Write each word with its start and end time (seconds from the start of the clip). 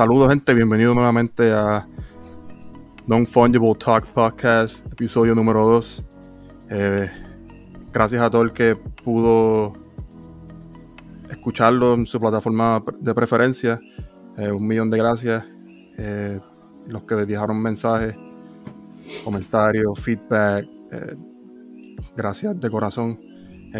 saludos 0.00 0.30
gente, 0.30 0.54
bienvenido 0.54 0.94
nuevamente 0.94 1.52
a 1.52 1.86
Non 3.06 3.26
Fungible 3.26 3.74
Talk 3.74 4.06
Podcast, 4.14 4.80
episodio 4.90 5.34
número 5.34 5.62
2. 5.66 6.04
Eh, 6.70 7.10
gracias 7.92 8.22
a 8.22 8.30
todo 8.30 8.40
el 8.40 8.54
que 8.54 8.76
pudo 9.04 9.74
escucharlo 11.28 11.92
en 11.92 12.06
su 12.06 12.18
plataforma 12.18 12.82
de 12.98 13.12
preferencia. 13.12 13.78
Eh, 14.38 14.50
un 14.50 14.66
millón 14.66 14.88
de 14.88 14.96
gracias. 14.96 15.44
Eh, 15.98 16.40
los 16.86 17.02
que 17.02 17.16
dejaron 17.16 17.60
mensajes, 17.60 18.16
comentarios, 19.22 20.00
feedback. 20.00 20.66
gracias 22.16 22.58
de 22.58 22.70
corazón. 22.70 23.20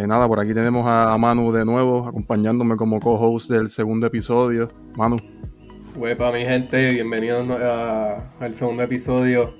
nada, 0.06 0.28
por 0.28 0.38
aquí 0.38 0.52
tenemos 0.52 0.84
a, 0.86 1.16
Manu 1.16 1.50
de 1.50 1.64
nuevo, 1.64 2.06
acompañándome 2.06 2.76
como 2.76 3.00
co-host 3.00 3.48
del 3.50 3.70
segundo 3.70 4.06
episodio. 4.06 4.68
Manu. 4.98 5.16
Huepa, 5.96 6.30
mi 6.32 6.40
gente, 6.40 6.88
bienvenidos 6.90 7.48
al 8.38 8.54
segundo 8.54 8.82
episodio. 8.82 9.54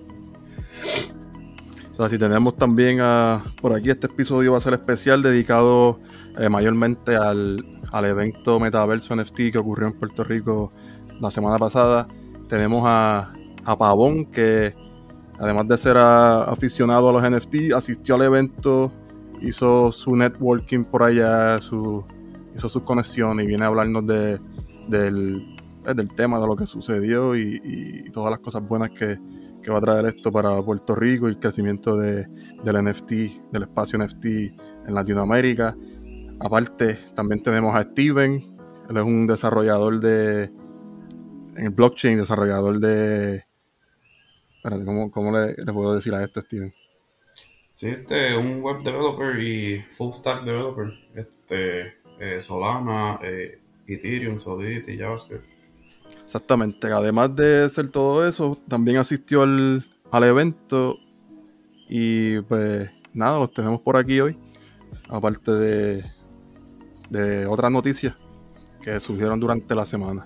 O 1.93 1.97
sea, 1.97 2.09
si 2.09 2.19
tenemos 2.19 2.57
también 2.57 3.01
a, 3.01 3.45
por 3.61 3.75
aquí 3.75 3.91
este 3.91 4.07
episodio 4.07 4.53
va 4.53 4.59
a 4.59 4.61
ser 4.61 4.75
especial 4.75 5.23
dedicado 5.23 5.99
eh, 6.39 6.49
mayormente 6.49 7.17
al, 7.17 7.65
evento 8.05 8.61
Metaverso 8.61 9.17
NFT 9.17 9.51
que 9.53 9.59
ocurrió 9.59 9.89
en 9.89 9.95
Puerto 9.95 10.23
Rico 10.23 10.73
la 11.21 11.31
semana 11.31 11.59
pasada. 11.59 12.07
Tenemos 12.49 12.85
a, 12.87 13.33
a 13.65 13.77
Pavón 13.77 14.25
que 14.27 14.75
además 15.41 15.67
de 15.69 15.79
ser 15.79 15.97
aficionado 15.97 17.09
a 17.09 17.13
los 17.13 17.29
NFT, 17.29 17.73
asistió 17.75 18.15
al 18.15 18.23
evento, 18.23 18.93
hizo 19.41 19.91
su 19.91 20.15
networking 20.15 20.85
por 20.85 21.03
allá, 21.03 21.61
su, 21.61 22.05
hizo 22.55 22.69
sus 22.69 22.83
conexiones 22.83 23.45
y 23.45 23.49
viene 23.49 23.65
a 23.65 23.69
hablarnos 23.69 24.07
de, 24.07 24.39
del 24.89 25.60
del 25.95 26.15
tema 26.15 26.41
de 26.41 26.47
lo 26.47 26.57
que 26.57 26.67
sucedió 26.67 27.37
y, 27.37 28.11
todas 28.13 28.31
las 28.31 28.41
cosas 28.41 28.63
buenas 28.67 28.91
que, 28.91 29.19
va 29.71 29.79
a 29.79 29.81
traer 29.81 30.07
esto 30.07 30.33
para 30.33 30.61
Puerto 30.63 30.95
Rico 30.95 31.29
y 31.29 31.33
el 31.33 31.39
crecimiento 31.39 31.97
de, 31.97 32.27
del 32.65 32.85
NFT, 32.85 33.13
del 33.53 33.63
espacio 33.63 33.99
NFT 33.99 34.25
en 34.25 34.95
Latinoamérica. 34.95 35.77
Aparte, 36.41 36.99
también 37.15 37.43
tenemos 37.43 37.75
a 37.77 37.83
Steven, 37.83 38.57
él 38.89 38.97
es 38.97 39.03
un 39.05 39.27
desarrollador 39.27 40.01
de 40.01 40.45
en 41.57 41.67
el 41.67 41.71
blockchain, 41.71 42.19
desarrollador 42.19 42.81
de 42.81 43.45
¿cómo, 44.63 45.11
cómo 45.11 45.39
le, 45.39 45.55
puedo 45.73 45.95
decir 45.95 46.15
a 46.15 46.25
esto, 46.25 46.41
Steven? 46.41 46.73
Sí, 47.73 47.89
este, 47.89 48.37
un 48.37 48.61
web 48.61 48.83
developer 48.83 49.39
y 49.41 49.79
full 49.79 50.13
stack 50.13 50.45
developer, 50.45 50.93
este, 51.15 51.95
eh, 52.19 52.41
Solana, 52.41 53.19
eh, 53.23 53.59
Ethereum, 53.87 54.39
Solidity, 54.39 54.99
JavaScript. 54.99 55.50
Exactamente. 56.31 56.87
Además 56.93 57.35
de 57.35 57.69
ser 57.69 57.91
todo 57.91 58.25
eso, 58.25 58.57
también 58.69 58.99
asistió 58.99 59.43
al, 59.43 59.85
evento. 60.13 60.97
Y 61.89 62.41
pues 62.43 62.89
nada, 63.13 63.37
los 63.41 63.53
tenemos 63.53 63.81
por 63.81 63.97
aquí 63.97 64.21
hoy. 64.21 64.39
Aparte 65.09 65.51
de, 65.51 66.05
de 67.09 67.47
otras 67.47 67.73
noticias 67.73 68.15
que 68.81 69.01
surgieron 69.01 69.41
durante 69.41 69.75
la 69.75 69.85
semana. 69.85 70.25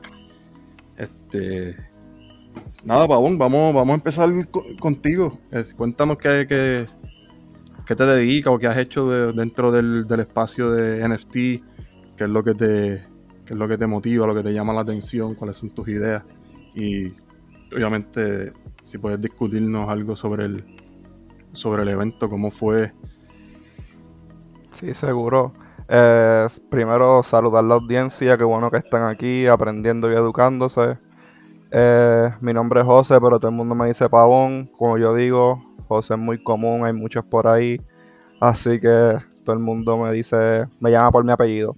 Este. 0.98 1.74
Nada, 2.84 3.08
Pavón, 3.08 3.38
vamos, 3.38 3.74
vamos 3.74 3.92
a 3.92 3.96
empezar 3.96 4.28
contigo. 4.78 5.38
cuéntanos 5.74 6.18
qué, 6.18 6.44
qué, 6.46 6.86
qué, 7.86 7.96
te 7.96 8.04
dedicas 8.04 8.52
o 8.52 8.58
qué 8.58 8.66
has 8.66 8.76
hecho 8.76 9.32
dentro 9.32 9.72
del, 9.72 10.06
del 10.06 10.20
espacio 10.20 10.70
de 10.70 11.08
NFT, 11.08 11.32
qué 11.32 12.24
es 12.24 12.28
lo 12.28 12.44
que 12.44 12.52
te, 12.52 13.13
qué 13.44 13.54
es 13.54 13.58
lo 13.58 13.68
que 13.68 13.78
te 13.78 13.86
motiva, 13.86 14.26
lo 14.26 14.34
que 14.34 14.42
te 14.42 14.52
llama 14.52 14.72
la 14.72 14.80
atención, 14.80 15.34
cuáles 15.34 15.56
son 15.56 15.70
tus 15.70 15.88
ideas 15.88 16.22
y 16.74 17.12
obviamente 17.74 18.52
si 18.82 18.98
puedes 18.98 19.20
discutirnos 19.20 19.88
algo 19.88 20.16
sobre 20.16 20.44
el 20.46 20.64
sobre 21.52 21.82
el 21.82 21.88
evento, 21.88 22.28
cómo 22.28 22.50
fue. 22.50 22.92
Sí, 24.72 24.92
seguro. 24.94 25.52
Eh, 25.88 26.46
primero 26.70 27.22
saludar 27.22 27.64
a 27.64 27.66
la 27.66 27.74
audiencia, 27.74 28.36
qué 28.36 28.44
bueno 28.44 28.70
que 28.70 28.78
están 28.78 29.04
aquí 29.04 29.46
aprendiendo 29.46 30.10
y 30.10 30.14
educándose. 30.14 30.98
Eh, 31.70 32.30
mi 32.40 32.52
nombre 32.52 32.80
es 32.80 32.86
José, 32.86 33.20
pero 33.20 33.38
todo 33.38 33.50
el 33.50 33.56
mundo 33.56 33.74
me 33.74 33.88
dice 33.88 34.08
Pavón, 34.08 34.70
como 34.78 34.98
yo 34.98 35.14
digo, 35.14 35.62
José 35.88 36.14
es 36.14 36.20
muy 36.20 36.42
común, 36.42 36.84
hay 36.84 36.92
muchos 36.92 37.24
por 37.24 37.46
ahí, 37.46 37.80
así 38.40 38.80
que 38.80 39.18
todo 39.44 39.54
el 39.54 39.62
mundo 39.62 39.96
me 39.98 40.12
dice, 40.12 40.66
me 40.80 40.90
llama 40.90 41.10
por 41.10 41.24
mi 41.24 41.32
apellido. 41.32 41.76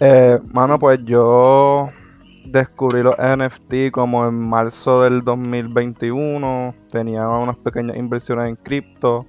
Eh, 0.00 0.38
mano, 0.52 0.78
pues 0.78 1.00
yo 1.04 1.90
descubrí 2.44 3.02
los 3.02 3.14
NFT 3.16 3.90
como 3.92 4.26
en 4.26 4.34
marzo 4.34 5.02
del 5.02 5.22
2021. 5.22 6.74
Tenía 6.90 7.28
unas 7.28 7.56
pequeñas 7.56 7.96
inversiones 7.96 8.48
en 8.48 8.56
cripto. 8.56 9.26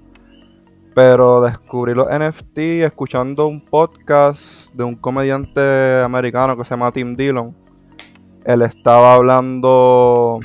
Pero 0.93 1.41
descubrí 1.41 1.93
los 1.93 2.07
NFT 2.07 2.83
escuchando 2.83 3.47
un 3.47 3.61
podcast 3.61 4.73
de 4.73 4.83
un 4.83 4.95
comediante 4.95 6.01
americano 6.01 6.57
que 6.57 6.65
se 6.65 6.71
llama 6.71 6.91
Tim 6.91 7.15
Dillon. 7.15 7.55
Él 8.43 8.61
estaba 8.61 9.13
hablando 9.13 10.39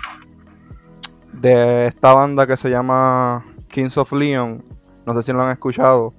de 1.32 1.86
esta 1.86 2.14
banda 2.14 2.46
que 2.46 2.56
se 2.56 2.70
llama 2.70 3.44
Kings 3.68 3.96
of 3.98 4.12
Leon. 4.12 4.62
No 5.04 5.14
sé 5.14 5.22
si 5.22 5.32
lo 5.32 5.42
han 5.42 5.50
escuchado. 5.50 6.14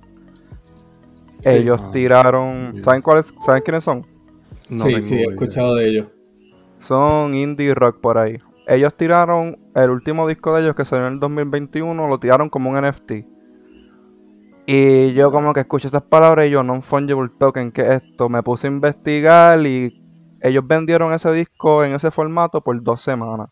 Ellos 1.47 1.91
tiraron. 1.91 2.81
¿Saben 2.83 3.01
cuáles? 3.01 3.33
¿Saben 3.45 3.61
quiénes 3.63 3.83
son? 3.83 4.05
sí, 4.69 5.01
sí, 5.01 5.15
he 5.15 5.25
escuchado 5.25 5.75
de 5.75 5.89
ellos. 5.89 6.07
Son 6.79 7.33
indie 7.33 7.73
rock 7.73 7.99
por 7.99 8.17
ahí. 8.17 8.39
Ellos 8.67 8.93
tiraron 8.95 9.57
el 9.75 9.89
último 9.89 10.27
disco 10.27 10.53
de 10.53 10.63
ellos 10.63 10.75
que 10.75 10.83
salió 10.85 11.07
en 11.07 11.13
el 11.13 11.19
2021, 11.19 12.07
lo 12.07 12.19
tiraron 12.19 12.49
como 12.49 12.69
un 12.69 12.81
NFT. 12.81 13.11
Y 14.65 15.13
yo 15.13 15.31
como 15.31 15.53
que 15.53 15.61
escuché 15.61 15.87
esas 15.87 16.03
palabras 16.03 16.47
y 16.47 16.49
yo, 16.49 16.61
non-fungible 16.61 17.29
token, 17.39 17.71
¿qué 17.71 17.83
es 17.83 18.03
esto? 18.03 18.27
Me 18.27 18.43
puse 18.43 18.67
a 18.67 18.69
investigar 18.69 19.65
y 19.65 20.03
ellos 20.41 20.67
vendieron 20.67 21.13
ese 21.13 21.31
disco 21.31 21.85
en 21.85 21.95
ese 21.95 22.11
formato 22.11 22.61
por 22.61 22.81
dos 22.83 23.01
semanas. 23.01 23.47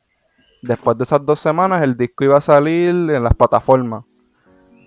Después 0.62 0.98
de 0.98 1.06
esas 1.06 1.26
dos 1.26 1.40
semanas 1.40 1.84
el 1.84 1.96
disco 1.96 2.26
iba 2.26 2.38
a 2.38 2.42
salir 2.42 2.90
en 2.90 3.24
las 3.24 3.34
plataformas. 3.34 4.04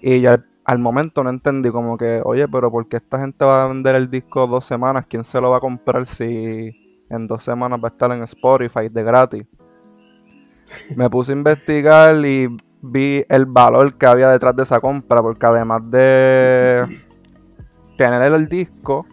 Y 0.02 0.20
ya 0.20 0.44
al 0.68 0.78
momento 0.78 1.24
no 1.24 1.30
entendí 1.30 1.70
como 1.70 1.96
que, 1.96 2.20
oye, 2.22 2.46
pero 2.46 2.70
¿por 2.70 2.86
qué 2.88 2.98
esta 2.98 3.18
gente 3.18 3.42
va 3.42 3.64
a 3.64 3.68
vender 3.68 3.94
el 3.94 4.10
disco 4.10 4.46
dos 4.46 4.66
semanas? 4.66 5.06
¿Quién 5.08 5.24
se 5.24 5.40
lo 5.40 5.48
va 5.48 5.56
a 5.56 5.60
comprar 5.60 6.06
si 6.06 7.06
en 7.08 7.26
dos 7.26 7.42
semanas 7.42 7.80
va 7.82 7.88
a 7.88 7.92
estar 7.92 8.12
en 8.12 8.22
Spotify 8.24 8.90
de 8.90 9.02
gratis? 9.02 9.46
Me 10.94 11.08
puse 11.08 11.32
a 11.32 11.36
investigar 11.36 12.22
y 12.22 12.54
vi 12.82 13.24
el 13.30 13.46
valor 13.46 13.94
que 13.94 14.04
había 14.04 14.28
detrás 14.28 14.54
de 14.56 14.64
esa 14.64 14.78
compra, 14.78 15.22
porque 15.22 15.46
además 15.46 15.90
de 15.90 16.84
tener 17.96 18.30
el 18.30 18.46
disco, 18.46 19.06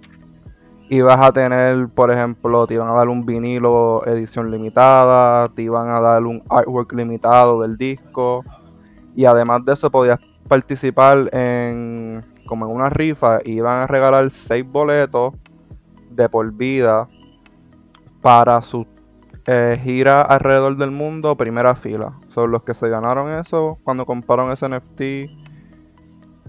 ibas 0.89 1.21
a 1.21 1.31
tener, 1.31 1.87
por 1.87 2.11
ejemplo, 2.11 2.67
te 2.67 2.73
iban 2.73 2.89
a 2.89 2.95
dar 2.95 3.07
un 3.07 3.25
vinilo 3.25 4.05
edición 4.05 4.51
limitada, 4.51 5.47
te 5.55 5.61
iban 5.61 5.87
a 5.87 6.01
dar 6.01 6.21
un 6.25 6.43
artwork 6.49 6.91
limitado 6.91 7.61
del 7.61 7.77
disco, 7.77 8.43
y 9.15 9.23
además 9.23 9.63
de 9.63 9.71
eso 9.71 9.89
podías 9.89 10.19
participar 10.47 11.29
en 11.33 12.23
como 12.45 12.65
en 12.65 12.71
una 12.71 12.89
rifa 12.89 13.39
y 13.43 13.53
iban 13.53 13.81
a 13.81 13.87
regalar 13.87 14.29
seis 14.31 14.65
boletos 14.65 15.33
de 16.11 16.29
por 16.29 16.51
vida 16.53 17.07
para 18.21 18.61
su 18.61 18.85
eh, 19.47 19.79
gira 19.83 20.21
alrededor 20.21 20.77
del 20.77 20.91
mundo 20.91 21.35
primera 21.35 21.75
fila. 21.75 22.13
Son 22.29 22.51
los 22.51 22.63
que 22.63 22.73
se 22.73 22.89
ganaron 22.89 23.31
eso 23.39 23.77
cuando 23.83 24.05
compraron 24.05 24.51
ese 24.51 24.67
NFT. 24.69 25.01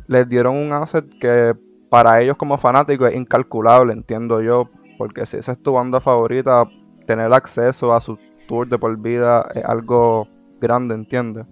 Les 0.06 0.28
dieron 0.28 0.56
un 0.56 0.72
asset 0.72 1.06
que 1.20 1.54
para 1.90 2.20
ellos 2.20 2.36
como 2.36 2.58
fanáticos 2.58 3.10
es 3.10 3.16
incalculable, 3.16 3.92
entiendo 3.92 4.40
yo. 4.40 4.68
Porque 4.98 5.26
si 5.26 5.36
esa 5.36 5.52
es 5.52 5.62
tu 5.62 5.72
banda 5.72 6.00
favorita, 6.00 6.66
tener 7.06 7.32
acceso 7.32 7.94
a 7.94 8.00
su 8.00 8.18
tour 8.48 8.66
de 8.68 8.78
por 8.78 8.96
vida 8.98 9.46
es 9.54 9.64
algo 9.64 10.26
grande, 10.60 10.94
¿entiendes? 10.94 11.46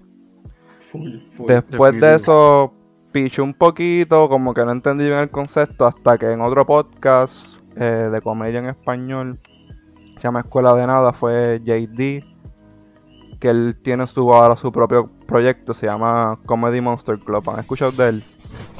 Después 1.47 2.01
de 2.01 2.15
eso, 2.15 2.73
piché 3.13 3.43
un 3.43 3.55
poquito, 3.55 4.29
como 4.29 4.55
que 4.55 4.65
no 4.65 4.73
entendí 4.73 5.07
bien 5.07 5.21
el 5.21 5.31
concepto, 5.31 5.87
hasta 5.87 6.19
que 6.19 6.31
en 6.31 6.41
otro 6.41 6.67
podcast 6.67 7.59
eh, 7.77 8.09
de 8.13 8.21
comedia 8.21 8.59
en 8.59 8.67
español, 8.67 9.39
se 10.17 10.23
llama 10.23 10.41
Escuela 10.41 10.75
de 10.75 10.87
Nada, 10.87 11.13
fue 11.13 11.61
JD, 11.65 12.25
que 13.41 13.49
él 13.49 13.77
tiene 13.83 14.07
su, 14.07 14.33
ahora 14.33 14.57
su 14.57 14.73
propio 14.73 15.11
proyecto, 15.27 15.75
se 15.75 15.87
llama 15.87 16.39
Comedy 16.47 16.81
Monster 16.81 17.19
Club. 17.19 17.51
¿Han 17.51 17.61
escuchado 17.61 17.93
de 17.93 18.09
él? 18.09 18.23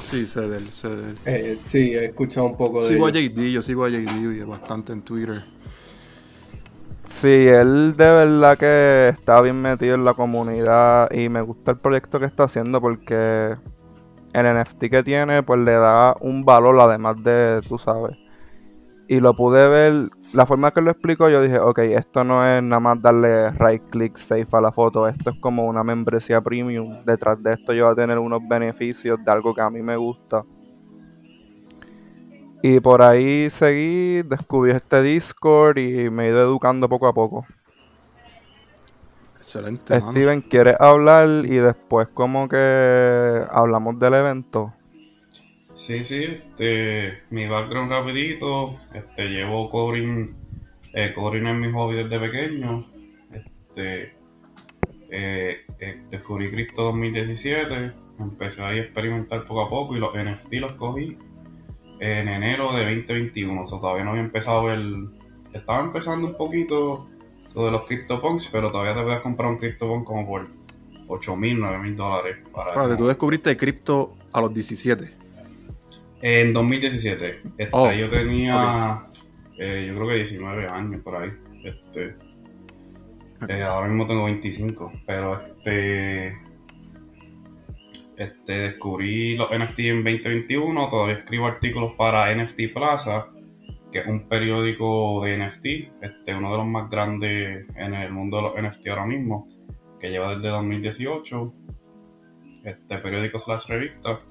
Sí, 0.01 0.25
sé 0.25 0.41
de 0.41 0.57
él, 0.57 0.71
sé 0.71 0.89
de 0.89 1.09
él. 1.09 1.17
Eh, 1.25 1.57
sí, 1.59 1.93
he 1.93 2.05
escuchado 2.05 2.47
un 2.47 2.57
poco 2.57 2.79
de 2.81 2.87
Sigo 2.87 3.07
a 3.07 3.11
JD, 3.11 3.51
yo 3.51 3.61
sigo 3.61 3.85
a 3.85 3.89
JD 3.89 4.37
y 4.37 4.43
bastante 4.43 4.93
en 4.93 5.01
Twitter. 5.01 5.43
Sí, 7.15 7.47
él 7.47 7.95
de 7.95 8.05
verdad 8.05 8.57
que 8.57 9.07
está 9.09 9.39
bien 9.41 9.61
metido 9.61 9.95
en 9.95 10.03
la 10.03 10.13
comunidad 10.13 11.09
y 11.11 11.29
me 11.29 11.41
gusta 11.41 11.71
el 11.71 11.77
proyecto 11.77 12.19
que 12.19 12.25
está 12.25 12.43
haciendo 12.43 12.81
porque 12.81 13.53
el 14.33 14.45
NFT 14.45 14.89
que 14.89 15.01
tiene 15.03 15.41
pues 15.41 15.61
le 15.61 15.71
da 15.73 16.15
un 16.19 16.43
valor 16.43 16.77
además 16.81 17.15
de, 17.23 17.61
tú 17.67 17.77
sabes. 17.79 18.17
y 19.07 19.19
lo 19.21 19.35
pude 19.35 19.67
ver, 19.69 19.93
la 20.33 20.45
forma 20.45 20.71
que 20.71 20.81
lo 20.81 20.91
explico 20.91 21.29
yo 21.29 21.41
dije, 21.41 21.59
ok, 21.59 21.79
esto 21.79 22.23
no 22.23 22.43
es 22.45 22.61
nada 22.63 22.79
más 22.81 23.01
darle 23.01 23.51
right 23.51 23.83
click 23.89 24.17
save 24.17 24.47
a 24.51 24.61
la 24.61 24.71
foto, 24.71 25.07
esto 25.07 25.31
es 25.31 25.39
como 25.39 25.65
una 25.67 25.83
membresía 25.83 26.41
premium, 26.41 27.05
detrás 27.05 27.41
de 27.43 27.53
esto 27.53 27.73
yo 27.73 27.85
voy 27.85 27.93
a 27.93 27.95
tener 27.95 28.19
unos 28.19 28.41
beneficios 28.47 29.19
de 29.23 29.31
algo 29.31 29.53
que 29.55 29.61
a 29.61 29.69
mí 29.69 29.81
me 29.81 29.97
gusta. 29.97 30.43
Y 32.61 32.79
por 32.79 33.01
ahí 33.01 33.49
seguí, 33.49 34.21
descubrí 34.23 34.71
este 34.71 35.01
Discord 35.01 35.77
y 35.77 36.09
me 36.09 36.25
he 36.25 36.29
ido 36.29 36.41
educando 36.41 36.89
poco 36.89 37.07
a 37.07 37.13
poco. 37.13 37.45
Excelente. 39.37 39.99
mano. 39.99 40.11
Steven, 40.11 40.41
¿quieres 40.41 40.75
hablar 40.79 41.45
y 41.45 41.57
después 41.57 42.07
como 42.07 42.49
que 42.49 43.43
hablamos 43.51 43.99
del 43.99 44.15
evento? 44.15 44.73
Sí, 45.75 46.03
sí, 46.03 46.23
este, 46.23 47.23
mi 47.29 47.47
background 47.47 47.91
rapidito, 47.91 48.79
este, 48.93 49.25
llevo 49.25 49.69
coding, 49.69 50.33
eh, 50.93 51.11
coding 51.13 51.45
es 51.47 51.55
mi 51.55 51.71
hobby 51.71 51.97
desde 51.97 52.17
pequeño, 52.17 52.87
este, 53.31 54.15
eh, 55.11 55.65
eh, 55.79 56.01
descubrí 56.09 56.49
Cristo 56.49 56.83
2017, 56.83 57.91
empecé 58.19 58.63
ahí 58.63 58.79
a 58.79 58.81
experimentar 58.83 59.45
poco 59.45 59.61
a 59.61 59.69
poco 59.69 59.95
y 59.95 59.99
los 59.99 60.15
NFT 60.15 60.53
los 60.53 60.71
cogí 60.73 61.17
en 61.99 62.27
enero 62.27 62.73
de 62.73 62.83
2021, 62.83 63.61
o 63.61 63.65
sea, 63.65 63.79
todavía 63.79 64.03
no 64.03 64.11
había 64.11 64.23
empezado 64.23 64.71
el, 64.71 65.09
estaba 65.53 65.81
empezando 65.81 66.27
un 66.27 66.35
poquito 66.35 67.09
lo 67.53 67.65
de 67.65 67.71
los 67.71 67.83
CryptoPunks, 67.85 68.49
pero 68.51 68.71
todavía 68.71 68.93
te 68.95 69.03
puedes 69.03 69.21
comprar 69.21 69.49
un 69.49 69.57
CryptoPunk 69.57 70.03
como 70.03 70.27
por 70.27 70.47
8 71.07 71.35
mil, 71.35 71.59
9 71.59 71.77
mil 71.79 71.95
dólares 71.95 72.37
para 72.51 72.85
ese 72.85 72.97
tú 72.97 73.07
descubriste 73.07 73.55
cripto 73.55 74.15
a 74.33 74.41
los 74.41 74.53
17. 74.53 75.11
En 76.21 76.53
2017. 76.53 77.41
Este, 77.57 77.69
Oh, 77.71 77.91
yo 77.91 78.09
tenía, 78.09 79.05
eh, 79.57 79.85
yo 79.87 79.95
creo 79.95 80.07
que 80.07 80.15
19 80.15 80.67
años 80.67 81.01
por 81.01 81.15
ahí. 81.15 81.31
Este, 81.63 82.15
eh, 83.47 83.63
ahora 83.63 83.87
mismo 83.87 84.05
tengo 84.05 84.25
25, 84.25 84.91
pero 85.05 85.41
este, 85.41 86.37
este, 88.17 88.53
descubrí 88.53 89.35
los 89.35 89.49
NFT 89.49 89.79
en 89.79 90.03
2021. 90.03 90.87
Todavía 90.89 91.15
escribo 91.15 91.47
artículos 91.47 91.93
para 91.97 92.33
NFT 92.33 92.73
Plaza, 92.73 93.27
que 93.91 93.99
es 93.99 94.07
un 94.07 94.27
periódico 94.27 95.23
de 95.23 95.37
NFT, 95.37 95.65
este, 96.01 96.35
uno 96.35 96.51
de 96.51 96.57
los 96.57 96.67
más 96.67 96.89
grandes 96.89 97.65
en 97.75 97.93
el 97.93 98.11
mundo 98.11 98.37
de 98.37 98.43
los 98.43 98.53
NFT 98.61 98.87
ahora 98.87 99.05
mismo, 99.05 99.47
que 99.99 100.09
lleva 100.09 100.35
desde 100.35 100.49
2018. 100.49 101.53
Este 102.63 102.97
periódico 102.97 103.39
slash 103.39 103.67
revista. 103.67 104.21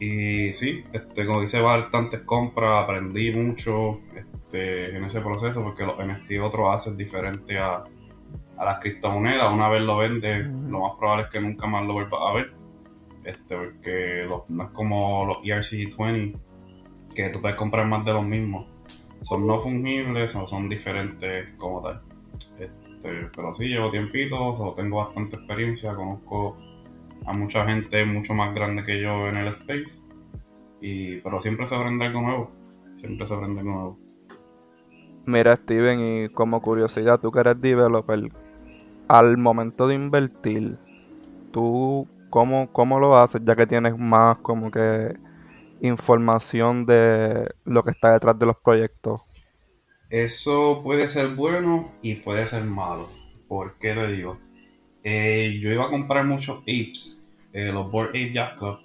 Y 0.00 0.52
sí, 0.52 0.82
este, 0.92 1.26
como 1.26 1.42
dice, 1.42 1.60
bastantes 1.60 2.20
compras, 2.20 2.84
aprendí 2.84 3.32
mucho 3.32 4.00
este, 4.14 4.96
en 4.96 5.04
ese 5.04 5.20
proceso 5.20 5.62
porque 5.62 5.84
los 5.84 5.96
NFT 5.98 6.40
otros 6.42 6.74
hacen 6.74 6.96
diferente 6.96 7.58
a, 7.58 7.84
a 8.56 8.64
las 8.64 8.80
criptomonedas. 8.80 9.52
Una 9.52 9.68
vez 9.68 9.82
lo 9.82 9.98
vendes, 9.98 10.46
lo 10.46 10.80
más 10.80 10.92
probable 10.98 11.24
es 11.24 11.30
que 11.30 11.40
nunca 11.40 11.66
más 11.66 11.86
lo 11.86 11.92
vuelvas 11.92 12.20
a 12.26 12.32
ver. 12.32 12.59
Este, 13.24 13.56
porque 13.56 14.26
no 14.48 14.64
es 14.64 14.70
como 14.70 15.26
los 15.26 15.38
E 15.38 15.48
ERC20, 15.48 16.36
que 17.14 17.28
tú 17.30 17.40
puedes 17.40 17.56
comprar 17.56 17.86
más 17.86 18.04
de 18.04 18.12
los 18.12 18.24
mismos. 18.24 18.66
Son 19.20 19.46
no 19.46 19.60
fungibles 19.60 20.34
o 20.36 20.48
son 20.48 20.68
diferentes 20.68 21.48
como 21.58 21.82
tal. 21.82 22.00
Este, 22.58 23.28
pero 23.34 23.54
sí, 23.54 23.68
llevo 23.68 23.90
tiempito, 23.90 24.74
tengo 24.76 24.98
bastante 24.98 25.36
experiencia, 25.36 25.94
conozco 25.94 26.56
a 27.26 27.32
mucha 27.32 27.66
gente 27.66 28.04
mucho 28.06 28.32
más 28.34 28.54
grande 28.54 28.82
que 28.82 29.00
yo 29.00 29.28
en 29.28 29.36
el 29.36 29.48
space. 29.48 30.00
Y, 30.80 31.16
pero 31.16 31.38
siempre 31.40 31.66
se 31.66 31.74
aprende 31.74 32.06
algo 32.06 32.22
nuevo. 32.22 32.50
Siempre 32.96 33.26
se 33.26 33.34
aprende 33.34 33.60
algo 33.60 33.72
nuevo. 33.72 33.98
Mira 35.26 35.54
Steven, 35.56 36.00
y 36.00 36.28
como 36.30 36.62
curiosidad, 36.62 37.20
tú 37.20 37.30
que 37.30 37.40
eres 37.40 37.60
developer, 37.60 38.30
al 39.08 39.36
momento 39.36 39.86
de 39.86 39.94
invertir, 39.94 40.78
¿tú 41.52 42.08
cómo, 42.30 42.72
cómo 42.72 42.98
lo 42.98 43.16
haces 43.16 43.42
ya 43.44 43.54
que 43.54 43.66
tienes 43.66 43.98
más 43.98 44.38
como 44.38 44.70
que 44.70 45.16
información 45.82 46.86
de 46.86 47.48
lo 47.64 47.82
que 47.82 47.90
está 47.90 48.12
detrás 48.12 48.38
de 48.38 48.46
los 48.46 48.58
proyectos? 48.58 49.26
Eso 50.08 50.80
puede 50.82 51.08
ser 51.08 51.28
bueno 51.34 51.92
y 52.02 52.16
puede 52.16 52.46
ser 52.46 52.64
malo. 52.64 53.08
¿Por 53.48 53.78
qué 53.78 53.94
le 53.94 54.12
digo? 54.12 54.38
Eh, 55.02 55.58
yo 55.60 55.70
iba 55.70 55.86
a 55.86 55.90
comprar 55.90 56.24
muchos 56.24 56.58
apes, 56.58 57.26
eh, 57.52 57.72
los 57.72 57.90
Board 57.90 58.10
Ape 58.10 58.34
Club, 58.58 58.78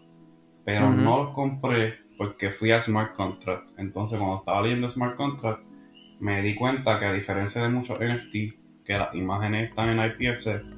pero 0.63 0.89
no 0.89 1.23
los 1.23 1.33
compré 1.33 2.05
porque 2.17 2.51
fui 2.51 2.71
a 2.71 2.81
Smart 2.81 3.13
Contract. 3.13 3.67
Entonces, 3.77 4.17
cuando 4.17 4.37
estaba 4.37 4.61
leyendo 4.61 4.89
Smart 4.89 5.15
Contract, 5.15 5.61
me 6.19 6.41
di 6.41 6.55
cuenta 6.55 6.97
que 6.97 7.05
a 7.05 7.13
diferencia 7.13 7.61
de 7.61 7.69
muchos 7.69 7.99
NFT, 7.99 8.83
que 8.85 8.97
las 8.97 9.13
imágenes 9.13 9.69
están 9.69 9.89
en 9.89 10.05
IPFS, 10.05 10.75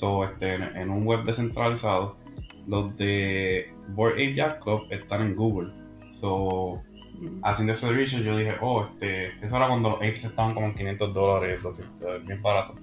so, 0.00 0.24
este, 0.24 0.54
en, 0.54 0.62
en 0.62 0.90
un 0.90 1.04
web 1.04 1.24
descentralizado, 1.24 2.16
los 2.66 2.96
de 2.96 3.72
Board 3.88 4.14
Ape 4.14 4.34
Yacht 4.34 4.62
Club 4.62 4.82
están 4.90 5.22
en 5.22 5.36
Google. 5.36 5.72
So, 6.12 6.82
haciendo 7.42 7.72
ese 7.74 7.92
research 7.92 8.24
yo 8.24 8.36
dije, 8.36 8.54
oh, 8.60 8.84
este, 8.84 9.28
eso 9.44 9.56
era 9.56 9.68
cuando 9.68 9.90
los 9.90 9.98
apes 9.98 10.24
estaban 10.24 10.54
como 10.54 10.66
en 10.66 10.74
500 10.74 11.14
dólares, 11.14 11.62
200, 11.62 12.26
bien 12.26 12.42
barato. 12.42 12.74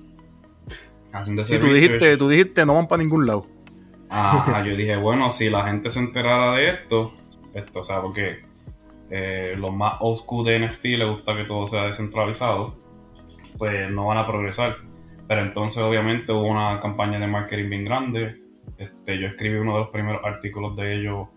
Haciendo 1.12 1.42
ese 1.42 1.56
Si 1.56 1.60
tú 1.60 1.66
research, 1.68 1.92
dijiste, 1.92 2.18
tú 2.18 2.30
dijiste 2.30 2.66
no 2.66 2.76
van 2.76 2.88
para 2.88 3.02
ningún 3.02 3.26
lado. 3.26 3.48
ajá, 4.10 4.64
yo 4.64 4.76
dije, 4.78 4.96
bueno, 4.96 5.32
si 5.32 5.50
la 5.50 5.66
gente 5.66 5.90
se 5.90 6.00
enterara 6.00 6.56
de 6.56 6.70
esto, 6.70 7.14
esto, 7.54 7.80
o 7.80 7.84
sea, 7.84 8.02
porque 8.02 8.46
eh, 9.10 9.56
los 9.58 9.74
más 9.74 9.96
old 10.02 10.20
school 10.20 10.46
de 10.46 10.60
NFT 10.60 10.86
les 10.86 11.10
gusta 11.10 11.36
que 11.36 11.46
todo 11.46 11.66
sea 11.68 11.88
descentralizado, 11.88 12.76
pues 13.58 13.90
no 13.90 14.08
van 14.08 14.18
a 14.20 14.28
progresar. 14.28 14.87
Pero 15.28 15.42
entonces, 15.42 15.82
obviamente, 15.84 16.32
hubo 16.32 16.48
una 16.48 16.80
campaña 16.80 17.20
de 17.20 17.28
marketing 17.28 17.70
bien 17.70 17.86
grande. 17.86 18.42
Este, 18.78 19.20
yo 19.20 19.28
escribí 19.28 19.58
uno 19.58 19.74
de 19.74 19.80
los 19.80 19.90
primeros 19.90 20.24
artículos 20.24 20.76
de 20.76 20.96
ellos 20.96 21.28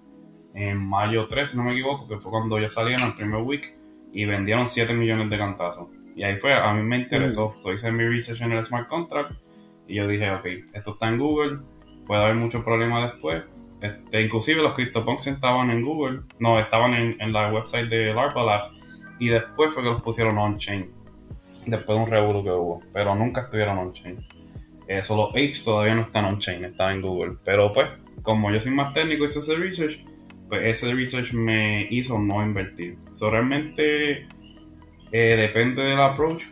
en 0.55 0.79
mayo 0.79 1.27
3, 1.29 1.51
si 1.51 1.57
no 1.57 1.65
me 1.65 1.73
equivoco, 1.73 2.09
que 2.09 2.19
fue 2.19 2.31
cuando 2.31 2.59
ya 2.59 2.69
salieron 2.69 3.09
el 3.09 3.15
primer 3.15 3.43
week 3.43 3.79
y 4.13 4.25
vendieron 4.25 4.67
7 4.67 4.93
millones 4.95 5.31
de 5.31 5.39
cantazos. 5.39 5.89
Y 6.15 6.23
ahí 6.23 6.37
fue, 6.37 6.53
a 6.55 6.73
mí 6.73 6.83
me 6.83 6.99
interesó. 6.99 7.55
So, 7.61 7.73
hice 7.73 7.91
mi 7.93 8.05
research 8.05 8.43
en 8.43 8.53
el 8.53 8.65
smart 8.65 8.89
contract 8.89 9.33
y 9.87 9.95
yo 9.97 10.07
dije, 10.07 10.31
ok, 10.31 10.47
esto 10.75 10.93
está 10.93 11.09
en 11.09 11.19
Google, 11.19 11.59
puede 12.07 12.23
haber 12.23 12.35
muchos 12.35 12.65
problemas 12.65 13.13
después. 13.13 13.45
Este, 13.81 14.23
inclusive 14.23 14.63
los 14.63 14.75
CryptoPunks 14.75 15.29
estaban 15.29 15.71
en 15.71 15.83
Google, 15.83 16.21
no, 16.39 16.59
estaban 16.59 16.95
en, 16.95 17.21
en 17.21 17.33
la 17.33 17.51
website 17.53 17.89
de 17.89 18.13
Larva 18.13 18.45
Labs 18.45 18.71
y 19.19 19.29
después 19.29 19.73
fue 19.73 19.83
que 19.83 19.91
los 19.91 20.03
pusieron 20.03 20.37
on-chain. 20.37 20.91
Después 21.71 21.99
de 21.99 22.05
un 22.05 22.11
revuelo 22.11 22.43
que 22.43 22.51
hubo, 22.51 22.83
pero 22.93 23.15
nunca 23.15 23.43
estuvieron 23.43 23.79
on-chain. 23.79 24.27
Eso, 24.89 25.17
los 25.17 25.31
apes 25.31 25.63
todavía 25.63 25.95
no 25.95 26.03
están 26.03 26.25
on-chain, 26.25 26.65
están 26.65 26.97
en 26.97 27.03
Google. 27.03 27.37
Pero 27.45 27.73
pues, 27.73 27.89
como 28.23 28.51
yo 28.51 28.61
soy 28.61 28.73
más 28.73 28.93
técnico 28.93 29.25
y 29.25 29.29
hice 29.29 29.39
ese 29.39 29.55
research, 29.55 30.05
pues 30.49 30.63
ese 30.65 30.93
research 30.93 31.33
me 31.33 31.87
hizo 31.91 32.19
no 32.19 32.43
invertir. 32.43 32.99
So, 33.15 33.31
realmente 33.31 34.27
eh, 35.13 35.37
depende 35.37 35.83
del 35.83 36.01
approach, 36.01 36.43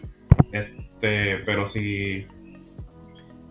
este, 0.53 1.39
pero 1.39 1.67
si 1.67 2.27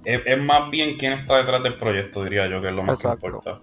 es, 0.06 0.22
es 0.26 0.42
más 0.42 0.72
bien 0.72 0.98
quién 0.98 1.14
está 1.14 1.38
detrás 1.38 1.62
del 1.64 1.76
proyecto, 1.76 2.24
diría 2.24 2.48
yo, 2.48 2.62
que 2.62 2.70
es 2.70 2.74
lo 2.74 2.84
más 2.84 3.00
Exacto. 3.00 3.20
que 3.20 3.28
importa. 3.28 3.62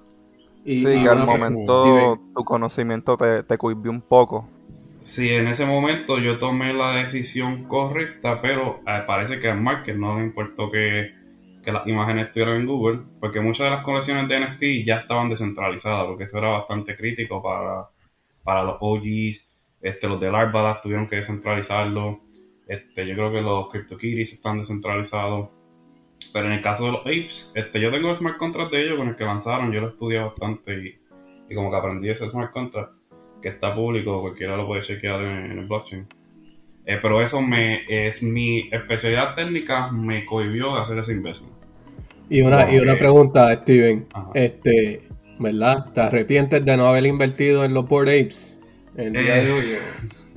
Y, 0.67 0.83
Sí, 0.83 0.89
y 0.89 1.07
al 1.07 1.27
momento 1.27 2.19
tu 2.35 2.45
conocimiento 2.45 3.17
te, 3.17 3.43
te 3.43 3.57
cohibió 3.57 3.91
un 3.91 4.03
poco. 4.03 4.49
Si 5.05 5.29
en 5.35 5.49
ese 5.49 5.67
momento 5.67 6.19
yo 6.19 6.39
tomé 6.39 6.73
la 6.73 6.97
decisión 6.97 7.65
correcta, 7.65 8.41
pero 8.41 8.81
eh, 8.87 9.03
parece 9.07 9.39
que 9.39 9.49
al 9.49 9.61
market 9.61 9.95
no 9.97 10.17
le 10.17 10.25
importó 10.25 10.71
que, 10.71 11.13
que 11.63 11.73
las 11.73 11.87
imágenes 11.87 12.29
estuvieran 12.29 12.63
en 12.63 12.67
Google, 12.67 13.01
porque 13.21 13.39
muchas 13.43 13.67
de 13.67 13.71
las 13.73 13.85
colecciones 13.85 14.27
de 14.29 14.41
NFT 14.41 14.87
ya 14.87 15.01
estaban 15.01 15.29
descentralizadas, 15.29 16.07
porque 16.07 16.25
eso 16.25 16.39
era 16.39 16.49
bastante 16.49 16.97
crítico 16.97 17.43
para, 17.43 17.91
para 18.43 18.65
los 18.65 18.77
OGs, 18.81 19.47
este, 19.83 20.09
los 20.09 20.19
de 20.19 20.33
Larva 20.33 20.81
tuvieron 20.81 21.07
que 21.07 21.17
descentralizarlo, 21.17 22.23
este, 22.67 23.07
yo 23.07 23.15
creo 23.15 23.31
que 23.31 23.43
los 23.43 23.69
CryptoKitties 23.69 24.33
están 24.33 24.57
descentralizados, 24.57 25.51
pero 26.33 26.47
en 26.47 26.53
el 26.53 26.63
caso 26.63 26.87
de 26.87 26.93
los 26.93 27.01
Apes, 27.03 27.53
este, 27.55 27.79
yo 27.79 27.91
tengo 27.91 28.09
el 28.09 28.17
smart 28.17 28.39
contract 28.39 28.73
de 28.73 28.87
ellos 28.87 28.97
con 28.97 29.09
el 29.09 29.17
que 29.17 29.25
lanzaron, 29.25 29.71
yo 29.71 29.83
lo 29.83 29.89
estudié 29.89 30.21
bastante 30.21 30.73
y, 30.83 30.99
y 31.51 31.55
como 31.55 31.71
que 31.71 31.77
aprendí 31.77 32.09
ese 32.09 32.31
smart 32.31 32.53
contract 32.53 33.04
que 33.45 33.51
está 33.51 33.75
público, 33.75 34.21
cualquiera 34.23 34.57
lo 34.57 34.67
puede 34.67 34.83
chequear 34.83 35.21
en, 35.23 35.53
en 35.53 35.59
el 35.61 35.67
blockchain. 35.67 36.07
Eh, 36.87 36.99
pero 37.01 37.23
eso 37.23 37.41
me 37.41 37.85
es 37.89 38.23
mi 38.23 38.69
especialidad 38.73 39.35
técnica, 39.35 39.91
me 39.93 40.25
cohibió 40.27 40.75
de 40.75 40.81
hacer 40.81 40.99
ese 40.99 41.13
investment. 41.13 41.55
Y 42.29 42.41
una, 42.43 42.71
y 42.73 42.79
una 42.79 42.99
pregunta, 42.99 43.55
Steven. 43.63 44.07
Ajá. 44.13 44.31
Este, 44.35 45.03
¿verdad? 45.39 45.93
¿Te 45.93 46.01
arrepientes 46.01 46.65
de 46.65 46.77
no 46.77 46.87
haber 46.87 47.07
invertido 47.07 47.65
en 47.65 47.75
los 47.75 47.87
Board 47.89 48.09
Apes 48.09 48.59
el 48.97 49.17
día 49.17 49.41
Eh, 49.41 49.45
de 49.45 49.53
hoy? 49.53 49.65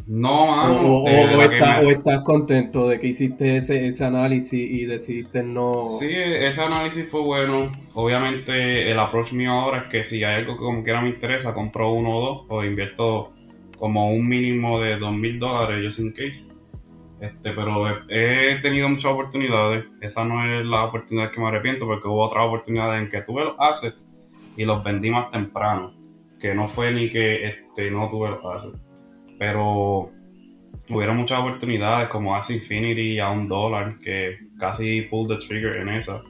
No, 0.08 0.44
O, 0.44 0.48
mano. 0.56 0.82
o- 0.82 1.08
eh, 1.08 1.36
o 1.36 1.50
que 1.50 1.56
estás, 1.58 1.82
me- 1.82 1.86
o 1.88 1.92
estás 1.92 2.22
contento 2.24 2.88
de 2.88 3.00
que 3.00 3.08
hiciste 3.08 3.58
ese, 3.58 3.88
ese 3.88 4.06
análisis 4.06 4.54
y 4.72 4.86
decidiste 4.86 5.44
no... 5.44 5.80
Sí, 6.00 6.10
ese 6.10 6.62
análisis 6.62 7.10
fue 7.10 7.22
bueno. 7.22 7.72
Obviamente 7.94 8.90
el 8.90 8.98
approach 9.00 9.34
mío 9.34 9.52
ahora 9.52 9.80
es 9.80 9.84
que 9.90 10.06
si 10.06 10.24
hay 10.24 10.36
algo 10.36 10.54
que 10.54 10.64
como 10.64 10.82
quiera 10.84 11.02
me 11.02 11.10
interesa, 11.10 11.54
compro 11.54 11.92
uno 11.92 12.18
o 12.18 12.22
dos 12.22 12.46
o 12.48 12.64
invierto 12.64 13.34
como 13.78 14.10
un 14.14 14.28
mínimo 14.28 14.80
de 14.80 14.98
dos 14.98 15.14
mil 15.14 15.40
dólares, 15.40 15.84
just 15.84 16.00
in 16.00 16.12
case. 16.14 16.46
Este, 17.20 17.52
pero 17.52 17.90
he, 18.10 18.52
he 18.54 18.56
tenido 18.62 18.88
muchas 18.88 19.12
oportunidades. 19.12 19.86
Esa 20.02 20.24
no 20.24 20.46
es 20.46 20.66
la 20.66 20.86
oportunidad 20.86 21.32
que 21.32 21.42
me 21.42 21.48
arrepiento 21.48 21.86
porque 21.86 22.08
hubo 22.08 22.24
otras 22.26 22.46
oportunidades 22.46 23.02
en 23.02 23.10
que 23.10 23.22
tuve 23.24 23.44
los 23.44 23.56
assets 23.60 24.08
y 24.56 24.64
los 24.64 24.82
vendí 24.86 25.10
más 25.12 25.32
temprano. 25.32 25.94
Que 26.40 26.54
no 26.56 26.68
fue 26.70 26.92
ni 26.94 27.10
que 27.10 27.46
este, 27.48 27.92
no 27.92 28.10
tuve 28.10 28.30
los 28.30 28.40
assets. 28.46 28.78
Pero 29.38 30.12
hubieron 30.90 31.18
muchas 31.18 31.40
oportunidades 31.40 32.10
como 32.10 32.36
As 32.36 32.50
Infinity 32.50 33.20
a 33.20 33.30
un 33.30 33.48
dólar 33.48 34.00
que 34.00 34.40
casi 34.60 35.02
pulled 35.04 35.38
the 35.38 35.46
trigger 35.46 35.78
en 35.78 35.90
esa. 35.90 36.24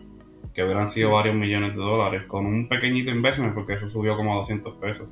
Que 0.54 0.64
hubieran 0.64 0.88
sido 0.88 1.12
varios 1.12 1.36
millones 1.36 1.72
de 1.76 1.82
dólares 1.82 2.24
con 2.28 2.46
un 2.46 2.68
pequeñito 2.68 3.12
investment 3.12 3.54
porque 3.54 3.74
eso 3.74 3.88
subió 3.88 4.16
como 4.16 4.34
a 4.34 4.38
200 4.38 4.76
pesos. 4.76 5.10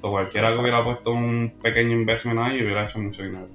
O 0.00 0.10
cualquiera 0.10 0.52
que 0.52 0.58
hubiera 0.58 0.84
puesto 0.84 1.12
un 1.12 1.54
pequeño 1.62 1.92
investment 1.92 2.38
ahí 2.40 2.62
hubiera 2.62 2.84
hecho 2.84 2.98
mucho 2.98 3.22
dinero. 3.22 3.48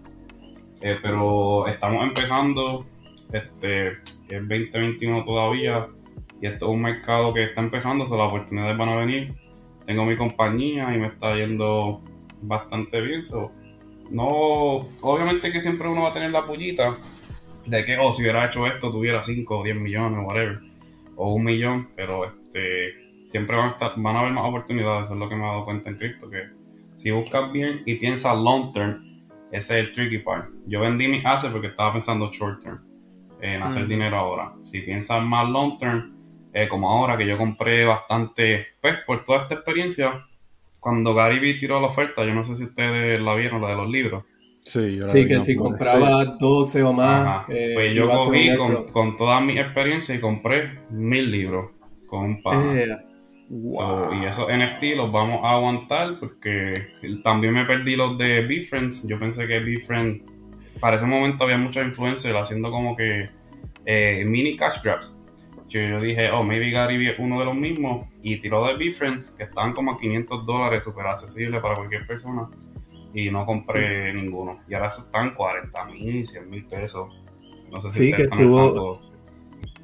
Eh, 0.81 0.97
pero 1.01 1.65
estamos 1.67 2.03
empezando, 2.03 2.85
este, 3.31 3.87
es 4.27 4.41
2021 4.41 5.23
todavía, 5.23 5.87
y 6.41 6.47
esto 6.47 6.65
es 6.65 6.71
un 6.73 6.81
mercado 6.81 7.33
que 7.33 7.45
está 7.45 7.61
empezando, 7.61 8.05
so 8.05 8.17
las 8.17 8.27
oportunidades 8.27 8.77
van 8.77 8.89
a 8.89 8.95
venir. 8.97 9.33
Tengo 9.85 10.03
mi 10.03 10.17
compañía 10.17 10.93
y 10.93 10.97
me 10.97 11.07
está 11.07 11.35
yendo 11.35 12.01
bastante 12.41 12.99
bien. 12.99 13.23
So, 13.23 13.53
no, 14.13 14.87
obviamente 15.01 15.51
que 15.51 15.59
siempre 15.59 15.87
uno 15.89 16.03
va 16.03 16.09
a 16.09 16.13
tener 16.13 16.31
la 16.31 16.45
pullita 16.45 16.95
de 17.65 17.85
que, 17.85 17.97
oh, 17.97 18.11
si 18.13 18.21
hubiera 18.21 18.45
hecho 18.45 18.65
esto, 18.67 18.91
tuviera 18.91 19.23
5 19.23 19.59
o 19.59 19.63
10 19.63 19.75
millones, 19.77 20.19
whatever, 20.25 20.59
o 21.15 21.33
un 21.33 21.43
millón, 21.43 21.89
pero 21.95 22.25
este, 22.25 23.25
siempre 23.27 23.55
van 23.55 23.69
a, 23.69 23.71
estar, 23.71 23.93
van 23.97 24.15
a 24.15 24.19
haber 24.19 24.31
más 24.33 24.45
oportunidades, 24.45 25.05
eso 25.05 25.13
es 25.13 25.19
lo 25.19 25.29
que 25.29 25.35
me 25.35 25.43
he 25.43 25.47
dado 25.47 25.65
cuenta 25.65 25.89
en 25.89 25.97
cripto, 25.97 26.29
que 26.29 26.43
si 26.95 27.11
buscas 27.11 27.51
bien 27.51 27.81
y 27.85 27.95
piensas 27.95 28.37
long 28.37 28.71
term, 28.71 29.21
ese 29.51 29.79
es 29.79 29.87
el 29.87 29.93
tricky 29.93 30.19
part. 30.19 30.49
Yo 30.67 30.81
vendí 30.81 31.07
mi 31.07 31.21
assets 31.23 31.51
porque 31.51 31.67
estaba 31.67 31.93
pensando 31.93 32.31
short 32.31 32.63
term, 32.63 32.79
en 33.41 33.61
hacer 33.63 33.85
Mm. 33.85 33.87
dinero 33.89 34.17
ahora. 34.17 34.53
Si 34.61 34.81
piensas 34.81 35.23
más 35.23 35.49
long 35.49 35.77
term, 35.77 36.13
eh, 36.53 36.67
como 36.67 36.89
ahora 36.89 37.17
que 37.17 37.25
yo 37.25 37.37
compré 37.37 37.85
bastante, 37.85 38.67
pues 38.81 38.99
por 39.05 39.23
toda 39.25 39.43
esta 39.43 39.55
experiencia, 39.55 40.25
cuando 40.83 41.13
Gary 41.15 41.39
Vee 41.39 41.57
tiró 41.57 41.79
la 41.79 41.87
oferta, 41.87 42.25
yo 42.25 42.33
no 42.33 42.43
sé 42.43 42.55
si 42.55 42.65
ustedes 42.65 43.19
la 43.21 43.33
vieron, 43.35 43.61
la 43.61 43.69
de 43.69 43.75
los 43.75 43.89
libros. 43.89 44.25
Sí, 44.61 44.97
yo 44.97 45.05
la 45.07 45.11
Sí, 45.13 45.19
vi, 45.23 45.27
que 45.27 45.41
si 45.41 45.55
compraba 45.55 46.25
12 46.25 46.83
o 46.83 46.93
más, 46.93 47.21
Ajá. 47.21 47.45
eh, 47.49 47.71
pues 47.73 47.95
yo 47.95 48.09
cogí 48.09 48.55
con, 48.55 48.85
con 48.87 49.17
toda 49.17 49.39
mi 49.41 49.57
experiencia 49.57 50.13
y 50.13 50.19
compré 50.19 50.79
mil 50.89 51.31
libros 51.31 51.71
con 52.07 52.41
un. 52.43 52.77
Eh, 52.77 52.97
So, 53.69 54.09
y 54.19 54.25
esos 54.25 54.47
NFT 54.47 54.95
los 54.95 55.11
vamos 55.11 55.41
a 55.43 55.51
aguantar 55.51 56.17
porque 56.19 56.87
también 57.23 57.53
me 57.53 57.65
perdí 57.65 57.95
los 57.95 58.17
de 58.17 58.41
BeFriends. 58.41 59.07
Yo 59.07 59.19
pensé 59.19 59.45
que 59.45 59.59
BeFriend, 59.59 60.23
para 60.79 60.95
ese 60.95 61.05
momento 61.05 61.43
había 61.43 61.57
muchos 61.57 61.85
influencers 61.85 62.35
haciendo 62.35 62.71
como 62.71 62.95
que 62.95 63.29
eh, 63.85 64.23
mini 64.25 64.55
cash 64.55 64.81
grabs. 64.81 65.15
Yo, 65.69 65.81
yo 65.81 66.01
dije, 66.01 66.29
oh, 66.31 66.43
maybe 66.43 66.69
Gary 66.71 67.07
es 67.09 67.15
uno 67.19 67.39
de 67.39 67.45
los 67.45 67.55
mismos. 67.55 68.07
Y 68.21 68.37
tiró 68.37 68.65
de 68.67 68.75
BeFriends, 68.75 69.31
que 69.31 69.43
estaban 69.43 69.73
como 69.73 69.91
a 69.93 69.97
500 69.97 70.45
dólares, 70.45 70.83
súper 70.83 71.07
accesible 71.07 71.59
para 71.59 71.75
cualquier 71.75 72.05
persona. 72.07 72.47
Y 73.13 73.29
no 73.31 73.45
compré 73.45 74.13
ninguno. 74.13 74.59
Y 74.67 74.73
ahora 74.73 74.89
están 74.89 75.33
40 75.35 75.85
mil, 75.85 76.23
100 76.23 76.49
mil 76.49 76.65
pesos. 76.65 77.09
No 77.71 77.79
sé 77.79 77.91
si 77.91 78.05
Sí, 78.07 78.13
que 78.13 78.23
estuvo- 78.23 78.65
tanto. 78.65 79.01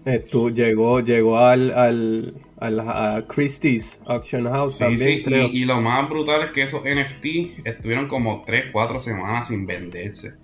estu- 0.06 0.54
llegó, 0.54 1.00
llegó 1.02 1.38
al, 1.40 1.72
al, 1.72 2.34
al- 2.58 2.80
a 2.80 3.26
Christie's 3.28 4.02
Auction 4.06 4.46
House 4.46 4.74
Sí, 4.76 4.80
también, 4.84 5.18
sí, 5.18 5.24
creo. 5.24 5.48
y, 5.48 5.62
y 5.62 5.66
lo 5.66 5.80
más 5.82 6.10
brutal 6.10 6.44
es 6.44 6.52
que 6.52 6.64
esos 6.64 6.84
NFT 6.86 7.62
estuvieron 7.66 8.08
como 8.08 8.44
3, 8.46 8.66
4 8.72 9.00
semanas 9.00 9.48
sin 9.48 9.66
venderse. 9.66 10.39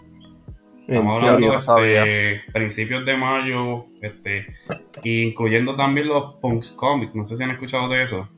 Estamos 0.87 1.21
hablando 1.21 1.59
no 1.65 1.75
de 1.81 2.41
principios 2.53 3.05
de 3.05 3.17
mayo, 3.17 3.85
este, 4.01 4.45
incluyendo 5.03 5.75
también 5.75 6.07
los 6.07 6.35
Punks 6.41 6.71
Comics. 6.71 7.15
No 7.15 7.25
sé 7.25 7.37
si 7.37 7.43
han 7.43 7.51
escuchado 7.51 7.89
de 7.89 8.03
eso. 8.03 8.29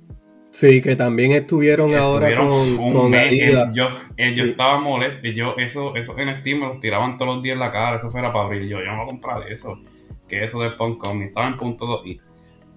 Sí, 0.49 0.81
que 0.81 0.95
también 0.95 1.33
estuvieron 1.33 1.93
ahora 1.93 2.29
Estuvieron 2.29 2.77
con, 2.77 2.85
un 2.85 2.93
con 2.93 3.11
mes, 3.11 3.27
Adidas. 3.27 3.69
eh, 3.69 3.71
yo, 3.75 3.89
eh, 4.15 4.33
yo 4.33 4.43
Sí. 4.45 4.49
estaba 4.51 4.79
molesto. 4.79 5.27
Yo, 5.27 5.55
eso, 5.57 5.95
esos 5.95 6.15
NFT 6.15 6.45
me 6.55 6.67
los 6.67 6.79
tiraban 6.79 7.17
todos 7.17 7.35
los 7.35 7.43
días 7.43 7.55
en 7.55 7.59
la 7.59 7.71
cara. 7.71 7.97
Eso 7.97 8.09
fuera 8.09 8.31
para 8.31 8.45
abrir. 8.45 8.63
Yo, 8.63 8.79
yo 8.79 8.85
no 8.85 8.95
voy 8.97 9.03
a 9.03 9.07
comprar 9.07 9.51
eso. 9.51 9.79
Que 10.27 10.43
eso 10.43 10.61
de 10.61 10.71
Punk 10.71 10.97
Comics. 10.99 11.27
Estaba 11.27 11.47
en 11.47 11.57
punto 11.57 11.85
2 11.85 12.07
y 12.07 12.17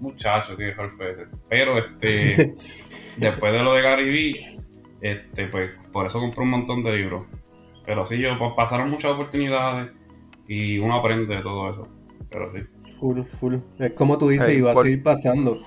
muchacho, 0.00 0.56
que 0.56 0.64
mejor 0.66 0.90
fue 0.96 1.12
ese. 1.12 1.22
Pero 1.48 1.78
este, 1.78 2.54
después 3.16 3.52
de 3.52 3.62
lo 3.62 3.72
de 3.74 3.82
Gary 3.82 4.10
Vee, 4.10 4.40
este, 5.00 5.46
pues 5.46 5.70
por 5.92 6.06
eso 6.06 6.18
compré 6.20 6.42
un 6.42 6.50
montón 6.50 6.82
de 6.82 6.96
libros. 6.96 7.26
Pero 7.86 8.06
sí, 8.06 8.18
yo, 8.18 8.38
pues, 8.38 8.52
pasaron 8.56 8.90
muchas 8.90 9.12
oportunidades 9.12 9.90
y 10.46 10.78
uno 10.78 10.94
aprende 10.96 11.36
de 11.36 11.42
todo 11.42 11.70
eso. 11.70 11.88
Pero 12.30 12.50
sí. 12.50 12.58
Full, 12.98 13.22
full. 13.22 13.56
Es 13.78 13.92
como 13.92 14.18
tú 14.18 14.28
dices, 14.28 14.46
Hey, 14.50 14.58
iba 14.58 14.70
a 14.72 14.74
por- 14.74 14.84
seguir 14.84 15.02
pasando. 15.02 15.60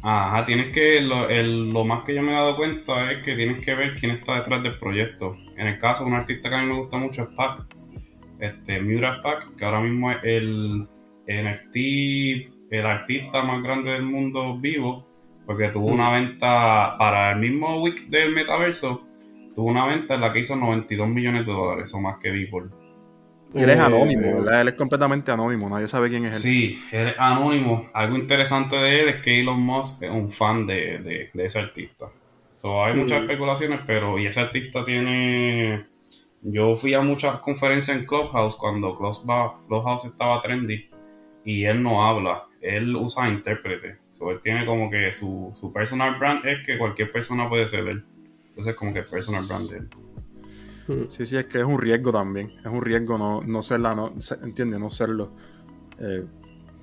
Ajá, 0.00 0.46
tienes 0.46 0.72
que, 0.72 1.00
lo, 1.00 1.28
el- 1.28 1.70
lo 1.72 1.84
más 1.84 2.04
que 2.04 2.14
yo 2.14 2.22
me 2.22 2.30
he 2.30 2.34
dado 2.34 2.56
cuenta 2.56 3.10
es 3.12 3.24
que 3.24 3.34
tienes 3.34 3.64
que 3.64 3.74
ver 3.74 3.94
quién 3.96 4.12
está 4.12 4.36
detrás 4.36 4.62
del 4.62 4.78
proyecto. 4.78 5.36
En 5.56 5.66
el 5.66 5.78
caso 5.78 6.04
de 6.04 6.10
un 6.10 6.16
artista 6.16 6.48
que 6.48 6.54
a 6.54 6.62
mí 6.62 6.68
me 6.68 6.78
gusta 6.78 6.98
mucho 6.98 7.22
es 7.22 7.28
Pac, 7.30 7.66
este, 8.38 8.80
Mura 8.80 9.20
Pac, 9.22 9.56
que 9.56 9.64
ahora 9.64 9.80
mismo 9.80 10.12
es 10.12 10.18
el 10.22 10.86
NFT, 11.26 11.76
el 12.70 12.86
artista 12.86 13.42
más 13.42 13.60
grande 13.62 13.90
del 13.90 14.04
mundo 14.04 14.56
vivo, 14.58 15.04
porque 15.44 15.68
tuvo 15.68 15.86
una 15.86 16.12
venta 16.12 16.94
para 16.96 17.32
el 17.32 17.38
mismo 17.40 17.82
week 17.82 18.06
del 18.08 18.32
metaverso, 18.32 19.07
tuvo 19.58 19.70
una 19.70 19.86
venta 19.88 20.14
en 20.14 20.20
la 20.20 20.32
que 20.32 20.38
hizo 20.38 20.54
92 20.54 21.08
millones 21.08 21.44
de 21.44 21.50
dólares, 21.52 21.92
o 21.92 22.00
más 22.00 22.18
que 22.18 22.30
Beeple. 22.30 22.66
Él 23.54 23.68
es 23.70 23.76
Eh, 23.76 23.82
anónimo, 23.82 24.36
¿verdad? 24.44 24.60
Él 24.60 24.68
es 24.68 24.74
completamente 24.74 25.32
anónimo, 25.32 25.68
nadie 25.68 25.88
sabe 25.88 26.08
quién 26.08 26.26
es 26.26 26.36
él. 26.36 26.40
Sí, 26.42 26.80
él 26.92 27.08
es 27.08 27.14
anónimo. 27.18 27.88
Algo 27.92 28.16
interesante 28.16 28.76
de 28.76 29.00
él 29.00 29.08
es 29.08 29.16
que 29.20 29.40
Elon 29.40 29.60
Musk 29.60 30.04
es 30.04 30.10
un 30.10 30.30
fan 30.30 30.64
de, 30.64 30.98
de- 30.98 31.30
de 31.34 31.44
ese 31.44 31.58
artista. 31.58 32.06
So, 32.52 32.84
hay 32.84 32.94
muchas 32.94 33.18
Mm. 33.18 33.22
especulaciones, 33.24 33.80
pero 33.84 34.16
y 34.20 34.26
ese 34.26 34.40
artista 34.42 34.84
tiene... 34.84 35.86
Yo 36.42 36.76
fui 36.76 36.94
a 36.94 37.00
muchas 37.00 37.38
conferencias 37.40 37.96
en 37.98 38.06
Clubhouse 38.06 38.54
cuando 38.54 38.96
Clubhouse, 38.96 39.24
Clubhouse 39.66 40.04
estaba 40.04 40.40
trendy 40.40 40.88
y 41.44 41.64
él 41.64 41.82
no 41.82 42.06
habla, 42.06 42.44
él 42.60 42.94
usa 42.94 43.28
intérprete. 43.28 43.96
So, 44.10 44.30
él 44.30 44.38
tiene 44.40 44.64
como 44.64 44.88
que 44.88 45.10
su, 45.10 45.52
su 45.58 45.72
personal 45.72 46.16
brand 46.16 46.46
es 46.46 46.64
que 46.64 46.78
cualquier 46.78 47.10
persona 47.10 47.48
puede 47.48 47.66
ser 47.66 47.88
él. 47.88 48.04
Entonces 48.58 48.74
como 48.74 48.92
que 48.92 49.02
personal 49.02 49.44
brand 49.46 49.70
de 49.70 49.76
él. 49.78 49.88
Sí, 51.10 51.26
sí, 51.26 51.36
es 51.36 51.44
que 51.46 51.58
es 51.58 51.64
un 51.64 51.80
riesgo 51.80 52.10
también. 52.12 52.52
Es 52.64 52.70
un 52.72 52.82
riesgo 52.82 53.16
no, 53.16 53.40
no 53.42 53.62
serla, 53.62 53.94
no, 53.94 54.20
se- 54.20 54.34
¿entiendes? 54.42 54.80
No 54.80 54.90
serlo. 54.90 55.30
Eh, 56.00 56.24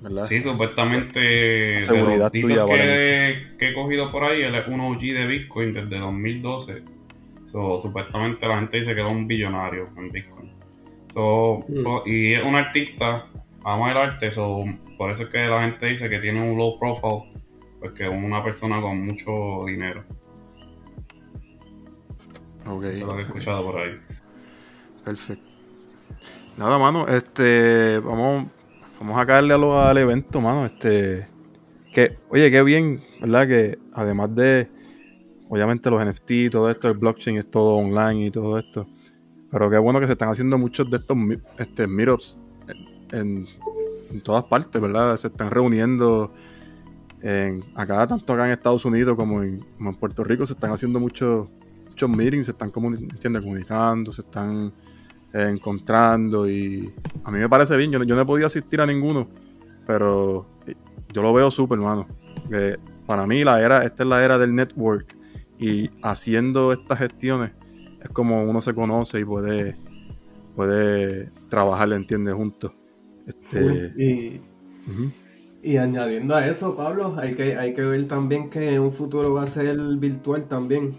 ¿Verdad? 0.00 0.22
Sí, 0.22 0.40
supuestamente 0.40 1.20
de 1.20 1.80
seguridad 1.82 2.18
los 2.20 2.32
titos 2.32 2.50
tuya, 2.66 2.66
que, 2.66 3.46
que 3.58 3.68
he 3.70 3.74
cogido 3.74 4.10
por 4.10 4.24
ahí, 4.24 4.42
él 4.42 4.54
es 4.54 4.66
un 4.68 4.80
OG 4.80 5.00
de 5.00 5.26
Bitcoin 5.26 5.72
desde 5.74 5.98
2012. 5.98 6.82
So, 7.46 7.78
supuestamente 7.80 8.46
la 8.46 8.58
gente 8.58 8.78
dice 8.78 8.94
que 8.94 9.00
era 9.00 9.08
un 9.08 9.26
billonario 9.26 9.88
en 9.98 10.10
Bitcoin. 10.12 10.50
So, 11.12 11.64
Mm. 11.68 11.82
po- 11.82 12.02
y 12.06 12.32
es 12.34 12.42
un 12.44 12.54
artista, 12.54 13.26
ama 13.64 13.90
el 13.90 13.96
arte, 13.98 14.30
so, 14.30 14.64
por 14.96 15.10
eso 15.10 15.24
es 15.24 15.28
que 15.28 15.38
la 15.46 15.62
gente 15.62 15.86
dice 15.86 16.08
que 16.08 16.20
tiene 16.20 16.40
un 16.42 16.56
low 16.56 16.78
profile, 16.78 17.24
porque 17.80 18.04
es 18.04 18.10
una 18.10 18.42
persona 18.42 18.80
con 18.80 19.04
mucho 19.04 19.64
dinero. 19.66 20.04
Ok, 22.66 22.84
Eso 22.84 22.90
es 23.02 23.06
lo 23.06 23.18
he 23.18 23.22
escuchado 23.22 23.64
por 23.64 23.80
ahí. 23.80 23.98
perfecto. 25.04 25.44
Nada, 26.56 26.78
mano, 26.78 27.06
este, 27.06 27.98
vamos, 27.98 28.46
vamos 28.98 29.18
a 29.18 29.26
caerle 29.26 29.54
a 29.54 29.58
lo, 29.58 29.80
al 29.80 29.98
evento, 29.98 30.40
mano, 30.40 30.64
este, 30.66 31.26
que, 31.92 32.18
oye, 32.30 32.50
qué 32.50 32.62
bien, 32.62 33.02
¿verdad? 33.20 33.46
Que 33.46 33.78
además 33.92 34.34
de, 34.34 34.68
obviamente 35.50 35.90
los 35.90 36.04
NFT 36.04 36.30
y 36.30 36.50
todo 36.50 36.70
esto, 36.70 36.88
el 36.88 36.96
blockchain 36.98 37.36
es 37.36 37.50
todo 37.50 37.74
online 37.76 38.26
y 38.26 38.30
todo 38.30 38.58
esto, 38.58 38.86
pero 39.50 39.68
qué 39.70 39.76
bueno 39.78 40.00
que 40.00 40.06
se 40.06 40.12
están 40.14 40.30
haciendo 40.30 40.56
muchos 40.56 40.90
de 40.90 40.96
estos 40.96 41.16
este, 41.58 41.86
meetups 41.86 42.38
en, 43.12 43.18
en- 43.20 43.46
en 44.10 44.20
todas 44.22 44.44
partes, 44.44 44.80
¿verdad? 44.80 45.16
Se 45.18 45.26
están 45.26 45.50
reuniendo 45.50 46.32
en, 47.20 47.64
acá, 47.74 48.06
tanto 48.06 48.32
acá 48.32 48.46
en 48.46 48.52
Estados 48.52 48.84
Unidos 48.84 49.14
como 49.16 49.42
en, 49.42 49.60
como 49.76 49.90
en 49.90 49.96
Puerto 49.96 50.24
Rico, 50.24 50.46
se 50.46 50.52
están 50.54 50.72
haciendo 50.72 51.00
muchos 51.00 51.48
muchos 51.96 52.10
meetings, 52.10 52.46
se 52.46 52.52
están 52.52 52.70
¿entiendes? 52.74 53.42
comunicando, 53.42 54.12
se 54.12 54.20
están 54.20 54.72
eh, 55.32 55.48
encontrando 55.50 56.48
y 56.48 56.92
a 57.24 57.30
mí 57.30 57.38
me 57.38 57.48
parece 57.48 57.74
bien, 57.76 57.90
yo, 57.90 57.98
no- 57.98 58.04
yo 58.04 58.14
no 58.14 58.20
he 58.22 58.26
podido 58.26 58.46
asistir 58.46 58.80
a 58.82 58.86
ninguno, 58.86 59.28
pero 59.86 60.46
eh, 60.66 60.74
yo 61.12 61.22
lo 61.22 61.32
veo 61.32 61.50
súper, 61.50 61.78
hermano. 61.78 62.06
Que 62.50 62.78
para 63.06 63.26
mí 63.26 63.42
la 63.44 63.60
era, 63.62 63.84
esta 63.84 64.02
es 64.02 64.08
la 64.08 64.22
era 64.24 64.38
del 64.38 64.54
network 64.54 65.16
y 65.58 65.90
haciendo 66.02 66.72
estas 66.72 66.98
gestiones 66.98 67.52
es 68.02 68.10
como 68.10 68.42
uno 68.44 68.60
se 68.60 68.74
conoce 68.74 69.20
y 69.20 69.24
puede, 69.24 69.78
puede 70.54 71.30
trabajar, 71.48 71.92
¿entiendes? 71.92 72.34
Juntos. 72.34 72.72
Este, 73.26 73.96
Y, 73.96 74.40
ujú. 74.86 75.12
y 75.62 75.76
añadiendo 75.78 76.34
a 76.34 76.46
eso, 76.46 76.76
Pablo, 76.76 77.16
hay 77.18 77.34
que, 77.34 77.56
hay 77.56 77.74
que 77.74 77.82
ver 77.82 78.06
también 78.08 78.48
que 78.50 78.74
en 78.74 78.82
un 78.82 78.92
futuro 78.92 79.34
va 79.34 79.42
a 79.42 79.46
ser 79.46 79.76
virtual 79.98 80.46
también. 80.48 80.96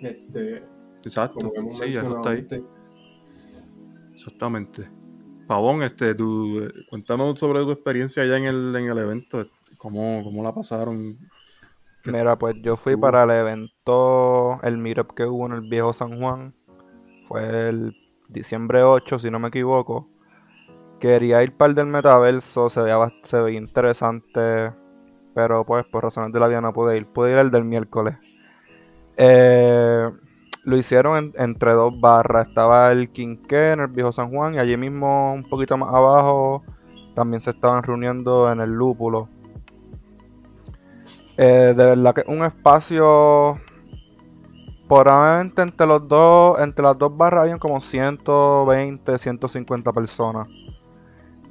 Este, 0.00 0.64
Exacto. 1.02 1.34
como 1.34 1.52
hemos 1.54 1.78
Sí, 1.78 1.84
eso 1.86 2.16
está 2.16 2.30
ahí. 2.30 2.38
antes. 2.38 2.62
Exactamente. 4.14 4.88
Pavón, 5.46 5.82
este, 5.82 6.14
tú, 6.14 6.60
eh, 6.60 6.70
cuéntanos 6.88 7.38
sobre 7.38 7.60
tu 7.62 7.70
experiencia 7.70 8.22
allá 8.22 8.36
en 8.36 8.44
el, 8.44 8.76
en 8.76 8.86
el 8.90 8.98
evento. 8.98 9.46
¿Cómo, 9.78 10.22
cómo 10.24 10.42
la 10.42 10.54
pasaron? 10.54 11.16
¿Qué- 12.02 12.12
Mira, 12.12 12.36
pues 12.36 12.56
yo 12.62 12.76
fui 12.76 12.94
tú? 12.94 13.00
para 13.00 13.24
el 13.24 13.30
evento, 13.30 14.60
el 14.62 14.76
meetup 14.78 15.12
que 15.14 15.24
hubo 15.24 15.46
en 15.46 15.52
el 15.52 15.62
viejo 15.62 15.92
San 15.92 16.18
Juan. 16.20 16.54
Fue 17.26 17.68
el 17.68 17.94
diciembre 18.28 18.82
8, 18.82 19.18
si 19.18 19.30
no 19.30 19.38
me 19.38 19.48
equivoco. 19.48 20.08
Quería 21.00 21.42
ir 21.42 21.56
para 21.56 21.70
el 21.70 21.74
del 21.76 21.86
metaverso, 21.86 22.68
se 22.70 22.82
veía, 22.82 23.12
se 23.22 23.40
veía 23.40 23.58
interesante. 23.58 24.72
Pero 25.34 25.64
pues 25.64 25.84
por 25.86 26.02
razones 26.02 26.32
de 26.32 26.40
la 26.40 26.48
vida 26.48 26.60
no 26.60 26.72
pude 26.72 26.96
ir. 26.96 27.06
Pude 27.06 27.32
ir 27.32 27.38
al 27.38 27.50
del 27.50 27.64
miércoles. 27.64 28.16
Eh, 29.18 30.10
lo 30.62 30.76
hicieron 30.76 31.16
en- 31.18 31.32
entre 31.36 31.72
dos 31.72 31.98
barras. 32.00 32.48
Estaba 32.48 32.92
el 32.92 33.10
Quinqué 33.10 33.72
en 33.72 33.80
el 33.80 33.88
viejo 33.88 34.12
San 34.12 34.30
Juan 34.30 34.54
y 34.54 34.58
allí 34.58 34.76
mismo, 34.76 35.34
un 35.34 35.44
poquito 35.44 35.76
más 35.76 35.92
abajo, 35.92 36.62
también 37.14 37.40
se 37.40 37.50
estaban 37.50 37.82
reuniendo 37.82 38.50
en 38.50 38.60
el 38.60 38.70
Lúpulo. 38.70 39.28
Eh, 41.36 41.72
de 41.76 41.84
verdad 41.84 42.14
que 42.14 42.24
un 42.26 42.44
espacio. 42.44 43.56
Probablemente 44.88 45.60
entre 45.62 45.86
los 45.86 46.08
dos, 46.08 46.58
entre 46.60 46.82
las 46.82 46.96
dos 46.96 47.14
barras 47.14 47.42
habían 47.42 47.58
como 47.58 47.78
120, 47.80 49.18
150 49.18 49.92
personas. 49.92 50.48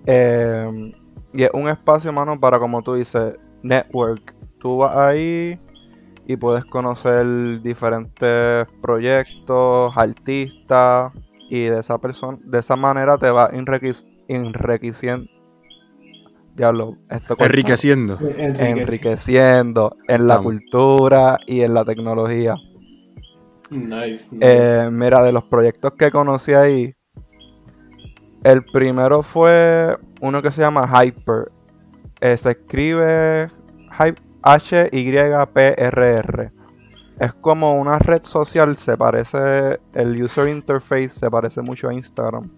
Eh, 0.06 0.94
y 1.34 1.44
es 1.44 1.52
un 1.54 1.68
espacio, 1.70 2.12
mano, 2.12 2.40
para 2.40 2.60
como 2.60 2.82
tú 2.82 2.96
dices, 2.96 3.36
network. 3.62 4.34
Tú 4.60 4.78
vas 4.78 4.96
ahí 4.96 5.60
y 6.28 6.36
puedes 6.36 6.66
conocer 6.66 7.62
diferentes 7.62 8.68
proyectos, 8.82 9.94
artistas, 9.96 11.14
y 11.50 11.62
de 11.64 11.80
esa 11.80 11.98
persona, 11.98 12.38
de 12.44 12.60
esa 12.60 12.76
manera 12.76 13.18
te 13.18 13.32
va 13.32 13.50
enriquec- 13.52 14.06
enriqueciendo. 14.28 15.26
Diablo, 16.56 16.98
esto 17.10 17.36
Enriqueciendo. 17.40 18.18
Enrique. 18.20 18.70
enriqueciendo 18.70 19.96
en 20.08 20.28
la 20.28 20.40
cultura 20.40 21.40
y 21.48 21.62
en 21.62 21.74
la 21.74 21.86
tecnología. 21.86 22.56
Nice, 23.70 24.28
nice. 24.32 24.38
Eh, 24.42 24.88
mira, 24.92 25.24
de 25.24 25.32
los 25.32 25.44
proyectos 25.46 25.94
que 25.94 26.10
conocí 26.12 26.54
ahí, 26.54 26.94
el 28.44 28.64
primero 28.66 29.24
fue 29.24 29.96
uno 30.20 30.42
que 30.42 30.52
se 30.52 30.62
llama 30.62 30.90
Hyper. 30.92 31.52
Eh, 32.22 32.36
se 32.38 32.52
escribe 32.52 33.48
Hy- 34.00 34.16
H-Y-P-R-R. 34.48 36.52
Es 37.20 37.34
como 37.34 37.78
una 37.80 38.00
red 38.00 38.24
social, 38.24 38.78
se 38.78 38.96
parece, 38.96 39.78
el 39.94 40.24
user 40.24 40.48
interface 40.48 41.10
se 41.10 41.30
parece 41.30 41.62
mucho 41.62 41.90
a 41.90 41.94
Instagram. 41.94 42.50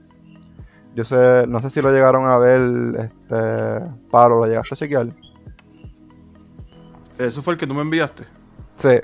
Yo 0.95 1.03
sé, 1.03 1.47
no 1.47 1.59
sé 1.61 1.71
si 1.71 1.81
lo 1.81 1.91
llegaron 1.91 2.27
a 2.27 2.37
ver, 2.37 2.61
este, 2.99 3.89
Pablo, 4.11 4.41
¿lo 4.41 4.45
llegaste 4.45 4.75
a 4.75 4.77
chequear? 4.77 5.07
Eso 7.17 7.41
fue 7.41 7.53
el 7.53 7.59
que 7.59 7.65
tú 7.65 7.73
me 7.73 7.81
enviaste. 7.81 8.23
Sí. 8.77 8.99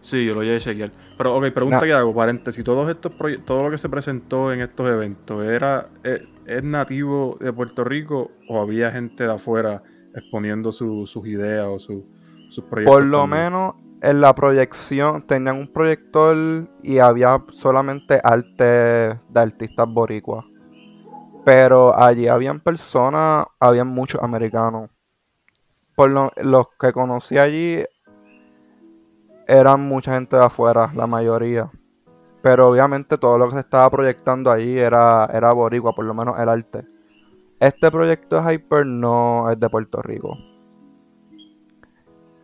Sí, 0.00 0.26
yo 0.26 0.34
lo 0.34 0.42
llegué 0.42 0.56
a 0.56 0.60
chequear. 0.60 0.92
Pero, 1.18 1.34
ok, 1.36 1.50
pregunta 1.50 1.78
No. 1.78 1.82
que 1.82 1.92
hago, 1.92 2.14
paréntesis. 2.14 2.62
Todos 2.62 2.88
estos 2.88 3.12
todo 3.44 3.64
lo 3.64 3.70
que 3.70 3.78
se 3.78 3.88
presentó 3.88 4.52
en 4.52 4.60
estos 4.60 4.88
eventos, 4.88 5.44
¿era, 5.44 5.88
es, 6.04 6.22
es 6.46 6.62
nativo 6.62 7.36
de 7.40 7.52
Puerto 7.52 7.82
Rico 7.82 8.30
o 8.48 8.60
había 8.60 8.92
gente 8.92 9.24
de 9.24 9.32
afuera 9.32 9.82
exponiendo 10.14 10.72
su- 10.72 11.06
sus 11.06 11.26
ideas 11.26 11.66
o 11.66 11.78
su- 11.78 12.04
sus 12.48 12.64
proyectos? 12.64 12.96
Por 12.96 13.04
lo 13.04 13.20
también? 13.22 13.44
menos 13.44 13.74
en 14.02 14.20
la 14.20 14.34
proyección 14.34 15.22
tenían 15.22 15.56
un 15.56 15.72
proyector 15.72 16.68
y 16.82 16.98
había 16.98 17.42
solamente 17.50 18.20
arte 18.22 18.64
de 18.64 19.20
artistas 19.34 19.86
boricuas. 19.88 20.44
Pero 21.44 21.98
allí 21.98 22.28
habían 22.28 22.60
personas, 22.60 23.46
habían 23.58 23.88
muchos 23.88 24.22
americanos. 24.22 24.90
Por 25.94 26.12
lo- 26.12 26.32
los 26.36 26.68
que 26.78 26.92
conocí 26.92 27.36
allí 27.38 27.84
eran 29.46 29.80
mucha 29.80 30.14
gente 30.14 30.36
de 30.36 30.44
afuera, 30.44 30.90
la 30.94 31.06
mayoría. 31.06 31.70
Pero 32.42 32.68
obviamente 32.68 33.18
todo 33.18 33.36
lo 33.36 33.48
que 33.48 33.54
se 33.54 33.60
estaba 33.60 33.90
proyectando 33.90 34.50
allí 34.50 34.78
era, 34.78 35.26
era 35.32 35.52
boricua, 35.52 35.92
por 35.94 36.04
lo 36.04 36.14
menos 36.14 36.38
el 36.38 36.48
arte. 36.48 36.84
Este 37.60 37.90
proyecto 37.90 38.42
Hyper 38.42 38.86
no 38.86 39.50
es 39.50 39.60
de 39.60 39.68
Puerto 39.68 40.00
Rico. 40.00 40.34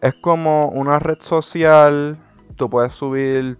Es 0.02 0.12
como 0.20 0.68
una 0.68 0.98
red 0.98 1.20
social, 1.20 2.18
tú 2.56 2.68
puedes 2.68 2.92
subir 2.92 3.58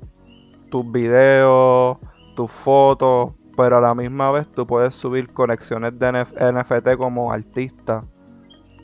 tus 0.71 0.92
videos, 0.92 1.97
tus 2.35 2.51
fotos, 2.51 3.33
pero 3.57 3.79
a 3.79 3.81
la 3.81 3.95
misma 3.95 4.31
vez 4.33 4.47
tú 4.53 4.66
puedes 4.66 4.95
subir 4.95 5.33
conexiones 5.33 5.99
de 5.99 6.12
NF 6.12 6.35
NFT 6.35 6.99
como 6.99 7.33
artista. 7.33 8.05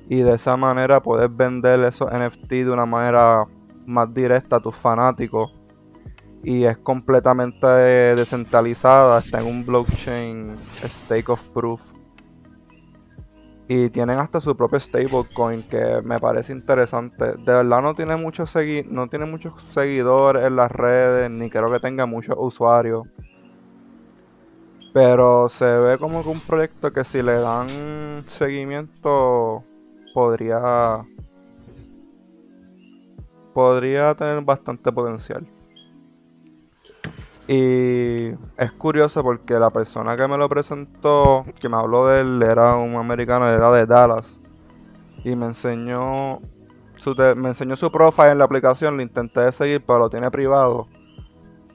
Y 0.09 0.23
de 0.23 0.37
esa 0.37 0.57
manera 0.57 1.03
puedes 1.03 1.29
vender 1.37 1.81
esos 1.81 2.11
NFT 2.11 2.53
de 2.53 2.71
una 2.71 2.87
manera 2.87 3.45
más 3.85 4.15
directa 4.15 4.57
a 4.57 4.61
tus 4.61 4.75
fanáticos. 4.75 5.53
Y 6.43 6.65
es 6.65 6.79
completamente 6.79 7.67
descentralizada, 7.67 9.19
está 9.19 9.43
en 9.43 9.47
un 9.47 9.67
blockchain 9.67 10.55
stake 10.87 11.29
of 11.29 11.45
proof. 11.49 12.02
Y 13.75 13.89
tienen 13.89 14.19
hasta 14.19 14.39
su 14.39 14.55
propio 14.55 14.79
stablecoin 14.79 15.63
que 15.63 16.03
me 16.05 16.21
parece 16.21 16.53
interesante. 16.53 17.25
De 17.25 17.53
verdad 17.55 17.81
no 17.81 17.95
tiene 17.95 18.17
muchos 18.17 18.51
segui 18.51 18.85
no 18.87 19.09
tiene 19.09 19.25
muchos 19.25 19.55
seguidores 19.73 20.45
en 20.45 20.57
las 20.57 20.71
redes, 20.71 21.31
ni 21.31 21.49
creo 21.49 21.73
que 21.73 21.81
tenga 21.81 22.05
muchos 22.05 22.37
usuarios. 22.39 23.07
Pero 24.93 25.49
se 25.49 25.65
ve 25.65 25.97
como 25.97 26.23
que 26.23 26.29
un 26.29 26.41
proyecto 26.41 26.93
que 26.93 27.03
si 27.03 27.23
le 27.23 27.37
dan 27.37 28.25
seguimiento 28.29 29.65
podría 30.13 31.07
podría 33.55 34.15
tener 34.15 34.43
bastante 34.43 34.93
potencial. 34.93 35.47
Y 37.55 38.35
es 38.57 38.73
curioso 38.79 39.23
porque 39.23 39.59
la 39.59 39.69
persona 39.69 40.17
que 40.17 40.27
me 40.27 40.39
lo 40.39 40.49
presentó, 40.49 41.45
que 41.61 41.69
me 41.69 41.77
habló 41.77 42.07
de 42.07 42.23
él, 42.23 42.43
era 42.43 42.77
un 42.77 42.95
americano, 42.95 43.47
era 43.47 43.71
de 43.73 43.85
Dallas. 43.85 44.41
Y 45.23 45.37
me 45.37 45.45
enseñó 45.45 46.41
su, 46.97 47.15
me 47.37 47.49
enseñó 47.49 47.77
su 47.77 47.93
profile 47.93 48.31
en 48.31 48.39
la 48.39 48.47
aplicación, 48.47 48.97
lo 48.97 49.03
intenté 49.03 49.53
seguir, 49.53 49.85
pero 49.87 49.99
lo 49.99 50.09
tiene 50.09 50.31
privado. 50.31 50.89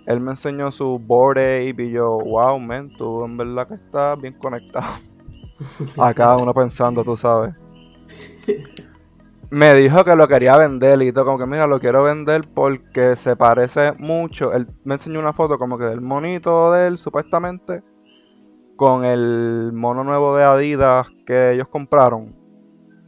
Él 0.07 0.19
me 0.19 0.31
enseñó 0.31 0.71
su 0.71 0.97
board 0.97 1.37
ape 1.37 1.83
y 1.83 1.91
yo, 1.91 2.17
wow, 2.25 2.57
man, 2.59 2.89
tú 2.97 3.23
en 3.23 3.37
verdad 3.37 3.67
que 3.67 3.75
estás 3.75 4.19
bien 4.19 4.33
conectado. 4.33 4.95
A 5.99 6.11
cada 6.11 6.37
uno 6.37 6.55
pensando, 6.55 7.03
tú 7.03 7.15
sabes. 7.15 7.53
Me 9.49 9.73
dijo 9.75 10.03
que 10.03 10.15
lo 10.15 10.27
quería 10.27 10.57
vender 10.57 11.01
y 11.01 11.13
todo, 11.13 11.25
como 11.25 11.37
que 11.37 11.45
mira, 11.45 11.67
lo 11.67 11.79
quiero 11.79 12.03
vender 12.03 12.47
porque 12.53 13.15
se 13.15 13.35
parece 13.37 13.93
mucho. 13.93 14.51
Él 14.53 14.67
me 14.83 14.95
enseñó 14.95 15.19
una 15.19 15.31
foto 15.31 15.57
como 15.57 15.77
que 15.77 15.85
del 15.85 16.01
monito 16.01 16.71
de 16.73 16.87
él, 16.87 16.97
supuestamente, 16.97 17.81
con 18.75 19.05
el 19.05 19.71
mono 19.73 20.03
nuevo 20.03 20.35
de 20.35 20.43
Adidas 20.43 21.07
que 21.25 21.53
ellos 21.53 21.69
compraron. 21.69 22.35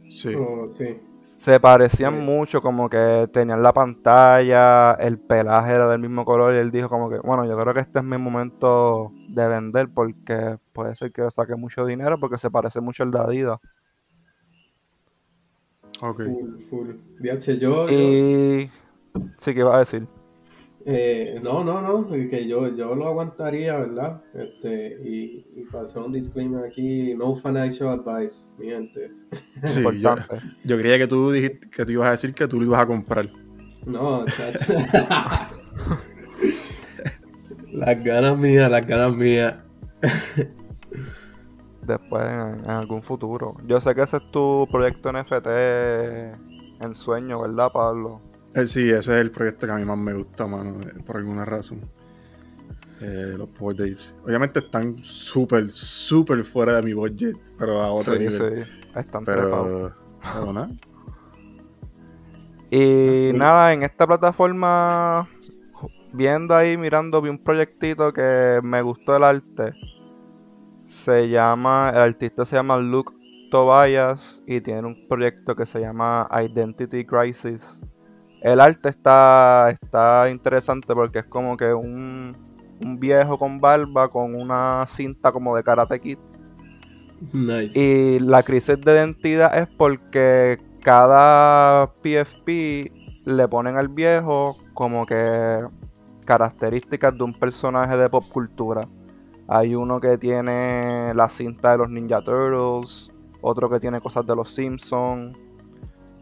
Sí. 0.08 0.34
Oh, 0.34 0.66
sí. 0.66 0.98
Se 1.22 1.60
parecían 1.60 2.16
Sí. 2.18 2.24
mucho, 2.24 2.62
como 2.62 2.88
que 2.88 3.28
tenían 3.32 3.62
la 3.62 3.72
pantalla, 3.72 4.92
el 4.94 5.18
pelaje 5.18 5.72
era 5.72 5.88
del 5.88 6.00
mismo 6.00 6.24
color 6.24 6.54
y 6.54 6.58
él 6.58 6.70
dijo 6.70 6.88
como 6.88 7.08
que, 7.10 7.18
bueno, 7.18 7.44
yo 7.46 7.56
creo 7.58 7.72
que 7.74 7.80
este 7.80 7.98
es 7.98 8.04
mi 8.04 8.18
momento 8.18 9.12
de 9.28 9.46
vender 9.46 9.88
porque 9.94 10.58
puede 10.72 10.94
ser 10.96 11.12
que 11.12 11.30
saque 11.30 11.54
mucho 11.54 11.84
dinero 11.86 12.18
porque 12.18 12.38
se 12.38 12.50
parece 12.50 12.80
mucho 12.80 13.02
al 13.04 13.10
de 13.10 13.18
Adidas. 13.20 13.58
Ok. 16.02 16.22
Full, 16.24 16.58
full. 16.68 16.88
DH, 17.20 17.58
yo, 17.58 17.88
yo- 17.88 17.92
Y... 17.98 18.70
Sí, 19.38 19.52
que 19.54 19.60
iba 19.60 19.74
a 19.76 19.80
decir. 19.80 20.06
eh, 20.86 21.38
no, 21.42 21.62
no, 21.64 21.82
no, 21.82 22.08
que 22.08 22.46
yo, 22.48 22.74
yo 22.74 22.94
lo 22.94 23.06
aguantaría, 23.08 23.76
¿verdad? 23.76 24.22
Este, 24.34 24.98
y, 25.04 25.44
y 25.56 25.64
para 25.70 25.82
hacer 25.84 26.00
un 26.02 26.12
disclaimer 26.12 26.64
aquí, 26.64 27.14
no 27.14 27.34
financial 27.34 27.88
advice, 28.00 28.50
mi 28.58 28.66
gente. 28.70 29.10
Sí, 29.64 29.82
yo, 29.82 29.90
Importante. 29.90 30.36
yo 30.64 30.78
creía 30.78 30.96
que 30.98 31.06
tú 31.06 31.30
dijiste 31.32 31.68
que 31.68 31.84
tú 31.84 31.92
ibas 31.92 32.08
a 32.08 32.12
decir 32.12 32.32
que 32.32 32.46
tú 32.48 32.58
lo 32.60 32.64
ibas 32.66 32.80
a 32.82 32.86
comprar. 32.86 33.28
No, 33.84 34.24
chacho. 34.26 34.74
las 37.72 38.04
ganas 38.04 38.38
mías, 38.38 38.70
las 38.70 38.86
ganas 38.86 39.14
mías. 39.16 39.54
después 41.90 42.22
en, 42.22 42.64
en 42.64 42.70
algún 42.70 43.02
futuro. 43.02 43.56
Yo 43.66 43.80
sé 43.80 43.94
que 43.94 44.02
ese 44.02 44.18
es 44.18 44.30
tu 44.30 44.66
proyecto 44.70 45.12
NFT 45.12 45.46
en 46.80 46.94
sueño, 46.94 47.42
¿verdad, 47.42 47.70
Pablo? 47.72 48.20
Eh, 48.54 48.66
sí, 48.66 48.88
ese 48.88 48.98
es 48.98 49.20
el 49.20 49.30
proyecto 49.30 49.66
que 49.66 49.72
a 49.72 49.76
mí 49.76 49.84
más 49.84 49.98
me 49.98 50.14
gusta, 50.14 50.46
mano, 50.46 50.80
eh, 50.82 51.02
por 51.04 51.18
alguna 51.18 51.44
razón. 51.44 51.80
Eh, 53.00 53.34
los 53.36 53.48
Power 53.50 53.76
Days. 53.76 54.14
Obviamente 54.24 54.58
están 54.58 54.98
súper, 54.98 55.70
súper 55.70 56.44
fuera 56.44 56.76
de 56.76 56.82
mi 56.82 56.92
budget, 56.92 57.36
pero 57.58 57.80
a 57.80 57.90
otro 57.90 58.14
sí, 58.14 58.20
nivel. 58.20 58.64
sí, 58.64 58.88
están. 58.94 59.24
Pero, 59.24 59.92
pero 60.34 60.52
nada. 60.52 60.70
Y 62.70 63.32
nada, 63.34 63.72
en 63.72 63.82
esta 63.82 64.06
plataforma 64.06 65.28
viendo 66.12 66.54
ahí, 66.54 66.76
mirando, 66.76 67.20
vi 67.22 67.30
un 67.30 67.38
proyectito 67.38 68.12
que 68.12 68.60
me 68.62 68.82
gustó 68.82 69.16
el 69.16 69.24
arte. 69.24 69.72
Se 71.04 71.30
llama, 71.30 71.90
el 71.94 72.02
artista 72.02 72.44
se 72.44 72.56
llama 72.56 72.76
Luke 72.76 73.10
Tobias 73.50 74.42
y 74.46 74.60
tiene 74.60 74.86
un 74.86 75.08
proyecto 75.08 75.56
que 75.56 75.64
se 75.64 75.80
llama 75.80 76.28
Identity 76.30 77.06
Crisis. 77.06 77.80
El 78.42 78.60
arte 78.60 78.90
está, 78.90 79.70
está 79.70 80.28
interesante 80.30 80.94
porque 80.94 81.20
es 81.20 81.24
como 81.24 81.56
que 81.56 81.72
un, 81.72 82.36
un 82.82 83.00
viejo 83.00 83.38
con 83.38 83.60
barba 83.60 84.08
con 84.10 84.34
una 84.34 84.84
cinta 84.88 85.32
como 85.32 85.56
de 85.56 85.62
Karate 85.62 85.98
Kid. 86.00 86.18
Nice. 87.32 87.80
Y 87.80 88.18
la 88.18 88.42
crisis 88.42 88.78
de 88.78 88.92
identidad 88.92 89.58
es 89.58 89.68
porque 89.78 90.60
cada 90.82 91.94
PFP 92.02 92.92
le 93.24 93.48
ponen 93.48 93.78
al 93.78 93.88
viejo 93.88 94.58
como 94.74 95.06
que 95.06 95.64
características 96.26 97.16
de 97.16 97.24
un 97.24 97.32
personaje 97.32 97.96
de 97.96 98.10
pop 98.10 98.24
cultura. 98.30 98.86
Hay 99.52 99.74
uno 99.74 100.00
que 100.00 100.16
tiene 100.16 101.12
la 101.12 101.28
cinta 101.28 101.72
de 101.72 101.78
los 101.78 101.90
Ninja 101.90 102.22
Turtles, 102.22 103.12
otro 103.40 103.68
que 103.68 103.80
tiene 103.80 104.00
cosas 104.00 104.24
de 104.24 104.36
los 104.36 104.54
Simpsons, 104.54 105.36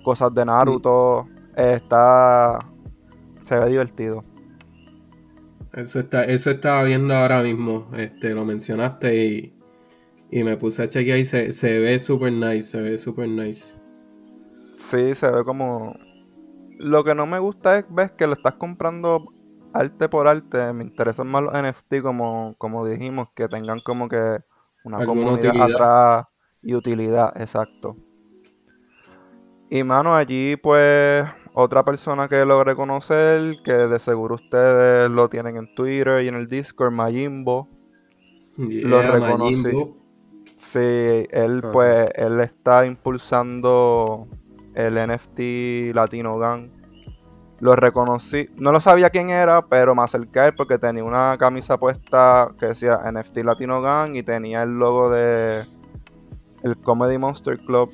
cosas 0.03 0.33
de 0.33 0.47
Naruto. 0.47 1.27
Está. 1.55 2.59
Se 3.43 3.59
ve 3.59 3.69
divertido. 3.69 4.25
Eso 5.75 6.01
está, 6.01 6.25
eso 6.25 6.51
estaba 6.51 6.85
viendo 6.85 7.15
ahora 7.15 7.43
mismo. 7.43 7.91
Este, 7.95 8.31
lo 8.31 8.47
mencionaste 8.47 9.27
y, 9.27 9.55
y 10.31 10.43
me 10.43 10.57
puse 10.57 10.85
a 10.85 10.89
chequear 10.89 11.19
y 11.19 11.25
se, 11.25 11.53
se 11.53 11.79
ve 11.81 11.99
super 11.99 12.33
nice, 12.33 12.63
se 12.63 12.81
ve 12.81 12.97
super 12.97 13.29
nice. 13.29 13.79
Sí, 14.73 15.15
se 15.15 15.31
ve 15.31 15.45
como. 15.45 15.95
Lo 16.79 17.05
que 17.05 17.15
no 17.15 17.27
me 17.27 17.39
gusta 17.39 17.77
es 17.81 17.85
ves 17.91 18.11
que 18.13 18.27
lo 18.27 18.33
estás 18.33 18.55
comprando 18.55 19.35
arte 19.79 20.09
por 20.09 20.29
arte. 20.29 20.73
Me 20.73 20.85
interesan 20.85 21.29
más 21.29 21.43
los 21.43 21.53
NFT 21.53 22.03
como, 22.03 22.55
como 22.59 22.87
dijimos, 22.87 23.29
que 23.35 23.49
tengan 23.49 23.81
como 23.81 24.09
que 24.09 24.41
una 24.85 24.99
Alguna 24.99 25.07
comunidad 25.07 25.51
utilidad. 25.55 25.75
atrás 25.75 26.27
y 26.63 26.75
utilidad, 26.75 27.41
exacto. 27.41 27.97
Y 29.71 29.83
mano, 29.85 30.15
allí 30.15 30.57
pues 30.57 31.25
otra 31.53 31.85
persona 31.85 32.29
que 32.29 32.45
logré 32.45 32.75
conocer, 32.75 33.57
que 33.65 33.73
de 33.73 33.99
seguro 33.99 34.37
ustedes 34.37 35.11
lo 35.11 35.29
tienen 35.29 35.57
en 35.57 35.75
Twitter 35.75 36.23
y 36.23 36.29
en 36.29 36.37
el 36.37 36.49
Discord, 36.49 36.93
Majimbo. 36.93 37.69
Lo 38.57 39.03
reconocí. 39.03 39.57
Majimbo. 39.57 39.97
Sí, 40.57 40.79
él 41.31 41.63
pues, 41.73 42.11
él 42.15 42.41
está 42.41 42.85
impulsando 42.87 44.27
el 44.75 44.95
NFT 44.95 45.95
Latino 45.95 46.39
Gang. 46.39 46.78
Lo 47.61 47.75
reconocí, 47.75 48.49
no 48.57 48.71
lo 48.71 48.81
sabía 48.81 49.11
quién 49.11 49.31
era, 49.31 49.63
pero 49.63 49.95
me 49.95 50.03
acerqué 50.03 50.41
a 50.41 50.47
él 50.47 50.55
porque 50.55 50.79
tenía 50.79 51.03
una 51.03 51.37
camisa 51.39 51.77
puesta 51.77 52.53
que 52.59 52.67
decía 52.67 53.01
NFT 53.11 53.39
Latino 53.39 53.83
Gang 53.83 54.15
y 54.15 54.23
tenía 54.23 54.63
el 54.63 54.79
logo 54.79 55.11
de 55.11 55.65
el 56.63 56.77
Comedy 56.79 57.19
Monster 57.19 57.59
Club, 57.59 57.91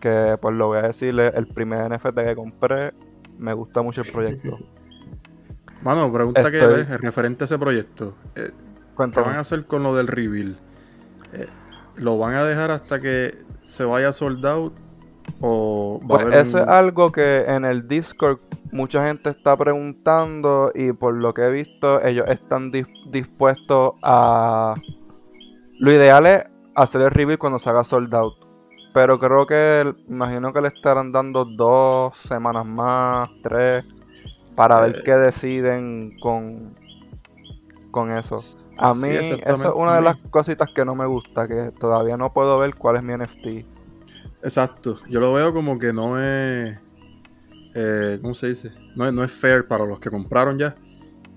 que 0.00 0.36
pues 0.40 0.54
lo 0.54 0.68
voy 0.68 0.78
a 0.78 0.82
decirle, 0.82 1.32
el 1.34 1.46
primer 1.46 1.90
NFT 1.90 2.16
que 2.16 2.36
compré, 2.36 2.92
me 3.38 3.54
gusta 3.54 3.80
mucho 3.80 4.02
el 4.02 4.12
proyecto. 4.12 4.58
Mano, 5.82 6.12
pregunta 6.12 6.50
que 6.50 6.58
es 6.58 7.00
referente 7.00 7.44
a 7.44 7.46
ese 7.46 7.58
proyecto. 7.58 8.14
Eh, 8.34 8.50
¿Qué 8.96 9.20
van 9.20 9.36
a 9.36 9.40
hacer 9.40 9.66
con 9.66 9.82
lo 9.82 9.94
del 9.94 10.06
reveal? 10.06 10.58
Eh, 11.32 11.46
¿Lo 11.96 12.18
van 12.18 12.34
a 12.34 12.44
dejar 12.44 12.70
hasta 12.70 13.00
que 13.00 13.38
se 13.62 13.84
vaya 13.84 14.12
sold 14.12 14.44
out? 14.46 14.85
¿O 15.40 16.00
va 16.02 16.08
Pues 16.08 16.20
a 16.20 16.22
haber 16.26 16.38
eso 16.40 16.58
es 16.58 16.68
algo 16.68 17.12
que 17.12 17.44
en 17.46 17.64
el 17.64 17.86
Discord 17.88 18.38
mucha 18.72 19.06
gente 19.06 19.30
está 19.30 19.56
preguntando 19.56 20.70
y 20.74 20.92
por 20.92 21.14
lo 21.14 21.32
que 21.34 21.42
he 21.42 21.50
visto 21.50 22.02
ellos 22.02 22.26
están 22.28 22.72
dis- 22.72 23.10
dispuestos 23.10 23.94
a... 24.02 24.74
Lo 25.78 25.92
ideal 25.92 26.26
es 26.26 26.44
hacer 26.74 27.02
el 27.02 27.10
reveal 27.10 27.38
cuando 27.38 27.58
se 27.58 27.68
haga 27.70 27.84
sold 27.84 28.14
out. 28.14 28.34
Pero 28.94 29.18
creo 29.18 29.46
que, 29.46 29.94
imagino 30.08 30.52
que 30.54 30.62
le 30.62 30.68
estarán 30.68 31.12
dando 31.12 31.44
dos 31.44 32.16
semanas 32.16 32.64
más, 32.64 33.28
tres, 33.42 33.84
para 34.54 34.80
ver 34.80 34.96
Eh. 34.96 35.02
qué 35.04 35.12
deciden 35.16 36.16
con, 36.18 36.74
con 37.90 38.10
eso. 38.10 38.36
A 38.78 38.94
Sí, 38.94 39.00
mí, 39.02 39.08
eso 39.10 39.34
es 39.52 39.72
una 39.74 39.96
de 39.96 40.02
las 40.02 40.16
cositas 40.30 40.70
que 40.74 40.84
no 40.86 40.94
me 40.94 41.04
gusta, 41.04 41.46
que 41.46 41.72
todavía 41.78 42.16
no 42.16 42.32
puedo 42.32 42.58
ver 42.58 42.74
cuál 42.74 42.96
es 42.96 43.02
mi 43.02 43.12
NFT. 43.14 43.66
Exacto. 44.42 45.00
Yo 45.08 45.20
lo 45.20 45.32
veo 45.32 45.52
como 45.52 45.78
que 45.78 45.92
no 45.92 46.20
es. 46.22 46.78
eh, 47.74 48.18
¿Cómo 48.22 48.34
se 48.34 48.48
dice? 48.48 48.72
No 48.94 49.06
es, 49.06 49.12
no 49.12 49.24
es 49.24 49.30
fair 49.30 49.66
para 49.66 49.84
los 49.86 50.00
que 50.00 50.10
compraron 50.10 50.58
ya. 50.58 50.76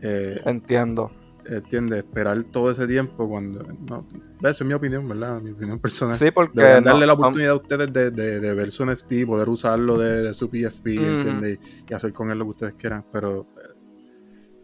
Eh, 0.02 0.42
Entiendo. 0.46 1.12
¿Entiendes? 1.46 2.00
Esperar 2.00 2.44
todo 2.46 2.72
ese 2.72 2.86
tiempo 2.88 3.28
cuando. 3.28 3.64
No, 3.90 4.06
esa 4.42 4.50
es 4.50 4.66
mi 4.66 4.74
opinión, 4.74 5.08
¿verdad? 5.08 5.42
Mi 5.42 5.52
opinión 5.52 5.80
personal. 5.80 6.16
Sí, 6.18 6.30
porque 6.32 6.56
no- 6.62 6.82
darle 6.82 7.08
la 7.08 7.14
oportunidad 7.14 7.52
a 7.52 7.56
ustedes 7.56 7.92
de, 7.92 8.12
de, 8.12 8.40
de 8.40 8.54
ver 8.54 8.72
su 8.72 8.84
NFT, 8.86 9.26
poder 9.26 9.50
usarlo 9.50 9.98
de, 9.98 10.22
de 10.24 10.34
su 10.34 10.50
PFP, 10.50 10.98
Ujú. 10.98 11.06
¿entiendes? 11.08 11.60
Y, 11.88 11.92
y 11.92 11.94
hacer 11.96 12.14
con 12.14 12.30
él 12.30 12.38
lo 12.38 12.46
que 12.46 12.52
ustedes 12.52 12.74
quieran, 12.76 13.06
pero. 13.12 13.48
eh, 13.58 13.76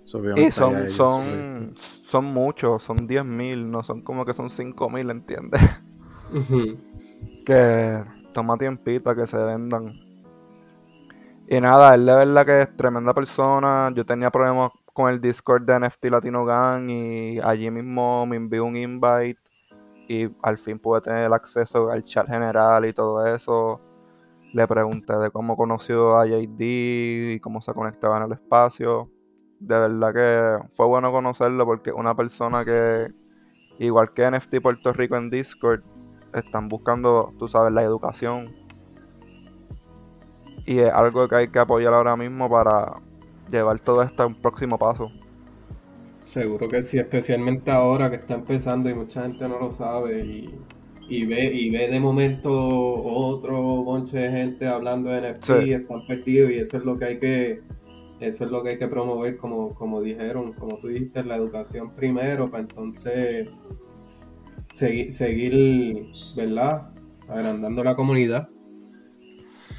eso 0.05 0.19
obviamente 0.19 0.47
Y 0.49 0.51
son, 0.51 0.75
ellos, 0.77 0.93
son, 0.93 1.73
son 1.77 2.25
muchos, 2.25 2.83
son 2.83 3.07
10.000, 3.07 3.69
no 3.71 3.81
son 3.81 4.01
como 4.03 4.23
que 4.23 4.33
son 4.35 4.49
5.000, 4.51 5.09
¿entiendes? 5.09 5.61
Ujú. 6.33 6.77
que 7.45 8.03
toma 8.35 8.57
tiempito 8.57 9.09
a 9.09 9.15
que 9.15 9.25
se 9.25 9.37
vendan. 9.37 9.93
Y 11.47 11.61
nada, 11.61 11.95
él 11.95 12.05
de 12.05 12.13
verdad 12.13 12.45
que 12.45 12.61
es 12.63 12.75
tremenda 12.75 13.13
persona. 13.13 13.91
Yo 13.95 14.05
tenía 14.05 14.29
problemas 14.29 14.71
con 14.93 15.09
el 15.09 15.21
Discord 15.21 15.63
de 15.63 15.79
NFT 15.79 16.05
Latino 16.05 16.43
Gang 16.43 16.89
y 16.89 17.39
allí 17.39 17.71
mismo 17.71 18.25
me 18.25 18.35
envió 18.35 18.65
un 18.65 18.75
invite 18.75 19.39
y 20.09 20.29
al 20.41 20.57
fin 20.57 20.79
pude 20.79 21.01
tener 21.01 21.25
el 21.25 21.33
acceso 21.33 21.89
al 21.89 22.03
chat 22.03 22.27
general 22.27 22.85
y 22.85 22.93
todo 22.93 23.25
eso. 23.25 23.79
Le 24.53 24.67
pregunté 24.67 25.15
de 25.17 25.31
cómo 25.31 25.55
conoció 25.55 26.17
a 26.17 26.25
JD 26.25 27.35
y 27.35 27.39
cómo 27.39 27.61
se 27.61 27.73
conectaba 27.73 28.17
en 28.17 28.23
el 28.23 28.33
espacio. 28.33 29.09
De 29.61 29.79
verdad 29.79 30.13
que 30.13 30.67
fue 30.73 30.87
bueno 30.87 31.09
conocerlo 31.11 31.65
porque 31.65 31.91
una 31.93 32.15
persona 32.15 32.65
que, 32.65 33.13
igual 33.79 34.13
que 34.13 34.29
NFT 34.29 34.61
Puerto 34.61 34.91
Rico 34.91 35.15
en 35.15 35.29
Discord, 35.29 35.83
están 36.35 36.69
buscando, 36.69 37.33
tú 37.39 37.47
sabes, 37.47 37.73
la 37.73 37.83
educación. 37.83 38.55
Y 40.65 40.79
es 40.79 40.91
algo 40.93 41.27
que 41.27 41.35
hay 41.35 41.47
que 41.51 41.59
apoyar 41.59 41.93
ahora 41.93 42.15
mismo 42.17 42.49
para 42.49 43.01
llevar 43.49 43.79
todo 43.79 44.03
esto 44.03 44.23
a 44.23 44.27
un 44.27 44.35
próximo 44.41 44.77
paso. 44.77 45.15
Seguro 46.19 46.69
que 46.69 46.81
sí, 46.83 46.97
especialmente 46.99 47.71
ahora 47.71 48.09
que 48.09 48.15
está 48.17 48.33
empezando 48.35 48.89
y 48.89 48.95
mucha 48.95 49.23
gente 49.23 49.47
no 49.47 49.59
lo 49.59 49.71
sabe 49.71 50.25
y, 50.25 50.65
y 51.07 51.25
ve 51.25 51.53
y 51.53 51.69
ve 51.69 51.87
de 51.89 51.99
momento 51.99 52.51
otro 52.51 53.57
bonche 53.83 54.17
de 54.17 54.31
gente 54.31 54.67
hablando 54.67 55.09
de 55.11 55.21
NFT 55.21 55.45
Sí. 55.45 55.53
y 55.67 55.73
están 55.73 56.05
perdidos 56.07 56.51
y 56.51 56.55
eso 56.59 56.77
es 56.77 56.83
lo 56.85 56.97
que 56.97 57.05
hay 57.05 57.19
que 57.19 57.63
eso 58.19 58.45
es 58.45 58.51
lo 58.51 58.63
que 58.63 58.69
hay 58.71 58.79
que 58.79 58.87
promover 58.87 59.37
como, 59.37 59.75
como 59.75 60.01
dijeron, 60.01 60.53
como 60.53 60.77
tú 60.79 60.87
dijiste, 60.87 61.23
la 61.23 61.35
educación 61.35 61.93
primero 61.95 62.49
para 62.49 62.63
entonces 62.63 63.49
seguir, 64.75 65.11
seguir, 65.11 66.07
¿verdad? 66.35 66.89
Agrandando 67.29 67.83
la 67.83 67.95
comunidad. 67.95 68.49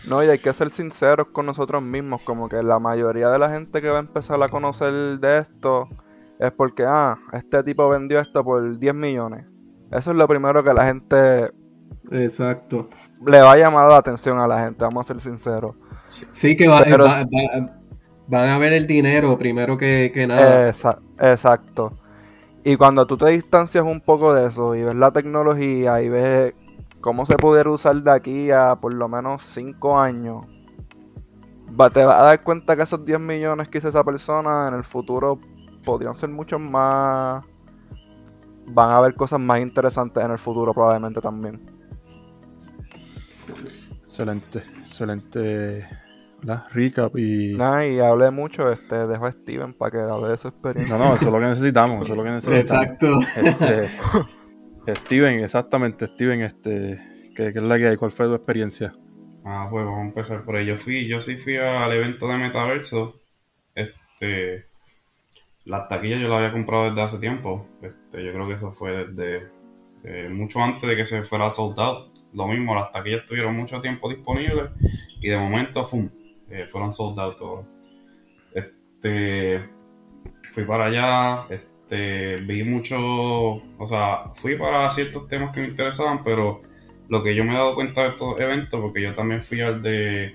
No, 0.09 0.23
y 0.23 0.29
hay 0.29 0.39
que 0.39 0.53
ser 0.53 0.71
sinceros 0.71 1.29
con 1.33 1.47
nosotros 1.47 1.83
mismos, 1.83 2.23
como 2.23 2.49
que 2.49 2.63
la 2.63 2.79
mayoría 2.79 3.29
de 3.29 3.39
la 3.39 3.51
gente 3.51 3.83
que 3.83 3.89
va 3.89 3.97
a 3.97 4.01
empezar 4.01 4.41
a 4.43 4.49
conocer 4.49 4.93
de 5.19 5.39
esto 5.39 5.89
es 6.39 6.53
porque, 6.53 6.85
ah, 6.87 7.19
este 7.33 7.63
tipo 7.65 7.89
vendió 7.89 8.21
esto 8.21 8.45
por 8.45 8.79
10 8.79 8.95
millones. 8.95 9.45
Eso 9.91 10.11
es 10.13 10.17
lo 10.17 10.29
primero 10.29 10.63
que 10.63 10.73
la 10.75 10.87
gente 10.87 11.51
Exacto. 12.11 12.89
le 13.27 13.41
va 13.41 13.53
a 13.53 13.57
llamar 13.57 13.89
la 13.89 13.97
atención 13.99 14.39
a 14.39 14.47
la 14.47 14.65
gente, 14.65 14.85
vamos 14.85 15.07
a 15.07 15.13
ser 15.15 15.21
sinceros. 15.21 15.75
Sí 16.31 16.57
que 16.57 16.69
va, 16.69 16.83
Pero- 16.85 17.05
va- 17.05 17.25
va- 17.25 17.77
van 18.29 18.49
a 18.49 18.59
ver 18.59 18.73
el 18.73 18.87
dinero 18.87 19.37
primero 19.39 19.77
que, 19.77 20.11
que 20.15 20.27
nada. 20.27 20.69
Exacto. 21.21 21.93
Y 22.69 22.77
cuando 22.77 23.07
tú 23.07 23.17
te 23.17 23.31
distancias 23.31 23.85
un 23.85 24.01
poco 24.01 24.35
de 24.35 24.49
eso 24.49 24.75
y 24.75 24.83
ves 24.83 24.97
la 24.97 25.13
tecnología 25.13 26.03
y 26.03 26.09
ves 26.09 26.53
cómo 27.01 27.25
se 27.25 27.37
pudiera 27.37 27.71
usar 27.71 27.95
de 28.03 28.11
aquí 28.11 28.51
a 28.51 28.75
por 28.75 28.93
lo 28.93 29.09
menos 29.09 29.45
5 29.45 29.97
años, 29.97 30.45
va- 31.81 31.91
te 31.91 32.05
vas 32.05 32.19
a 32.19 32.25
dar 32.25 32.43
cuenta 32.43 32.75
que 32.75 32.83
esos 32.83 33.05
10 33.05 33.21
millones 33.21 33.69
que 33.69 33.79
hizo 33.79 33.89
esa 33.89 34.03
persona 34.03 34.67
en 34.67 34.75
el 34.75 34.83
futuro 34.83 35.39
podrían 35.85 36.17
ser 36.17 36.29
muchos 36.29 36.61
más. 36.61 37.45
Van 38.67 38.91
a 38.91 38.97
haber 38.97 39.15
cosas 39.15 39.39
más 39.39 39.61
interesantes 39.61 40.25
en 40.25 40.33
el 40.33 40.39
futuro 40.39 40.75
probablemente 40.75 41.21
también. 41.21 41.61
Excelente, 44.03 44.59
excelente 44.81 45.87
¿verdad? 46.39 46.65
recap 46.73 47.17
y... 47.17 47.55
Nada, 47.55 47.87
y 47.87 47.99
hablé 47.99 48.31
mucho, 48.31 48.71
este, 48.71 49.07
dejo 49.07 49.27
a 49.27 49.33
Steven 49.33 49.75
para 49.75 49.91
que 49.91 49.99
hable 49.99 50.29
de 50.29 50.39
su 50.39 50.49
experiencia. 50.49 50.97
No, 50.97 51.05
no, 51.05 51.15
eso 51.15 51.27
es 51.27 51.33
lo 51.33 51.41
que 51.41 51.47
necesitamos, 51.47 52.03
eso 52.03 52.13
es 52.13 52.17
lo 52.17 52.25
que 52.25 52.31
necesitamos. 52.31 52.87
Exacto. 52.87 53.19
Este, 54.87 54.95
Steven, 55.01 55.41
exactamente, 55.41 56.07
Steven, 56.07 56.43
este, 56.43 57.01
¿qué, 57.35 57.53
qué 57.53 57.59
es 57.59 57.63
la 57.63 57.77
que 57.79 57.89
hay? 57.89 57.97
¿Cuál 57.97 58.13
fue 58.13 58.27
tu 58.27 58.35
experiencia? 58.35 58.95
Ah, 59.45 59.69
pues 59.71 59.85
vamos 59.85 60.01
a 60.01 60.07
empezar 60.07 60.45
por 60.45 60.57
ahí. 60.57 60.67
Yo 60.67 60.77
fui, 60.77 61.07
yo 61.07 61.21
sí 61.21 61.37
fui 61.37 61.57
al 61.57 61.93
evento 61.93 62.27
de 62.27 62.37
Metaverso. 62.37 63.21
Este, 63.77 64.67
las 65.65 65.89
taquillas 65.89 66.21
yo 66.21 66.29
las 66.29 66.39
había 66.39 66.53
comprado 66.53 66.89
desde 66.89 67.03
hace 67.03 67.19
tiempo. 67.19 67.67
Este, 67.81 68.25
yo 68.25 68.33
creo 68.33 68.49
que 68.49 68.55
eso 68.55 68.73
fue 68.73 69.07
desde 69.07 69.49
eh, 70.03 70.29
mucho 70.29 70.61
antes 70.61 70.89
de 70.89 70.97
que 70.97 71.07
se 71.07 71.23
fuera 71.23 71.51
soldado. 71.51 72.11
Lo 72.33 72.49
mismo, 72.49 72.75
las 72.75 72.91
taquillas 72.91 73.25
tuvieron 73.25 73.57
mucho 73.57 73.81
tiempo 73.81 74.09
disponibles 74.09 74.71
y 75.21 75.29
de 75.29 75.39
momento 75.39 75.87
¡fum! 75.87 76.09
Eh, 76.57 76.67
fueron 76.67 76.91
soldados 76.91 77.37
todos. 77.37 77.67
Este, 78.55 79.69
fui 80.53 80.65
para 80.65 80.87
allá, 80.87 81.47
este, 81.51 82.37
vi 82.37 82.65
mucho, 82.65 82.97
o 82.99 83.87
sea, 83.87 84.33
fui 84.37 84.57
para 84.57 84.91
ciertos 84.91 85.29
temas 85.29 85.53
que 85.53 85.61
me 85.61 85.69
interesaban, 85.69 86.25
pero 86.25 86.63
lo 87.09 87.23
que 87.23 87.35
yo 87.35 87.45
me 87.45 87.53
he 87.53 87.57
dado 87.57 87.75
cuenta 87.75 88.05
de 88.05 88.09
estos 88.09 88.41
eventos, 88.41 88.81
porque 88.81 89.03
yo 89.03 89.13
también 89.13 89.43
fui 89.43 89.61
al 89.61 89.83
de 89.83 90.35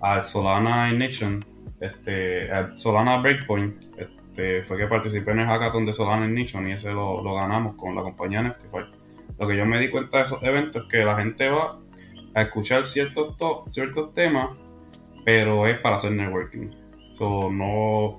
al 0.00 0.24
Solana 0.24 0.90
Ignition, 0.90 1.44
este, 1.78 2.50
al 2.50 2.78
Solana 2.78 3.18
Breakpoint, 3.18 3.84
este, 3.98 4.62
fue 4.62 4.78
que 4.78 4.86
participé 4.86 5.32
en 5.32 5.40
el 5.40 5.46
hackathon 5.46 5.84
de 5.84 5.92
Solana 5.92 6.24
Ignition 6.24 6.66
y 6.68 6.72
ese 6.72 6.90
lo, 6.92 7.22
ganamos 7.34 7.76
con 7.76 7.94
la 7.94 8.02
compañía 8.02 8.40
Neftify. 8.42 8.86
Lo 9.38 9.46
que 9.46 9.58
yo 9.58 9.66
me 9.66 9.78
di 9.78 9.90
cuenta 9.90 10.18
de 10.18 10.22
esos 10.22 10.42
eventos 10.42 10.84
es 10.84 10.88
que 10.88 11.04
la 11.04 11.16
gente 11.16 11.50
va 11.50 11.78
a 12.34 12.42
escuchar 12.42 12.86
ciertos, 12.86 13.36
ciertos 13.68 14.14
temas, 14.14 14.50
pero 15.24 15.66
es 15.66 15.78
para 15.80 15.96
hacer 15.96 16.12
networking. 16.12 16.70
So, 17.10 17.50
no, 17.50 18.16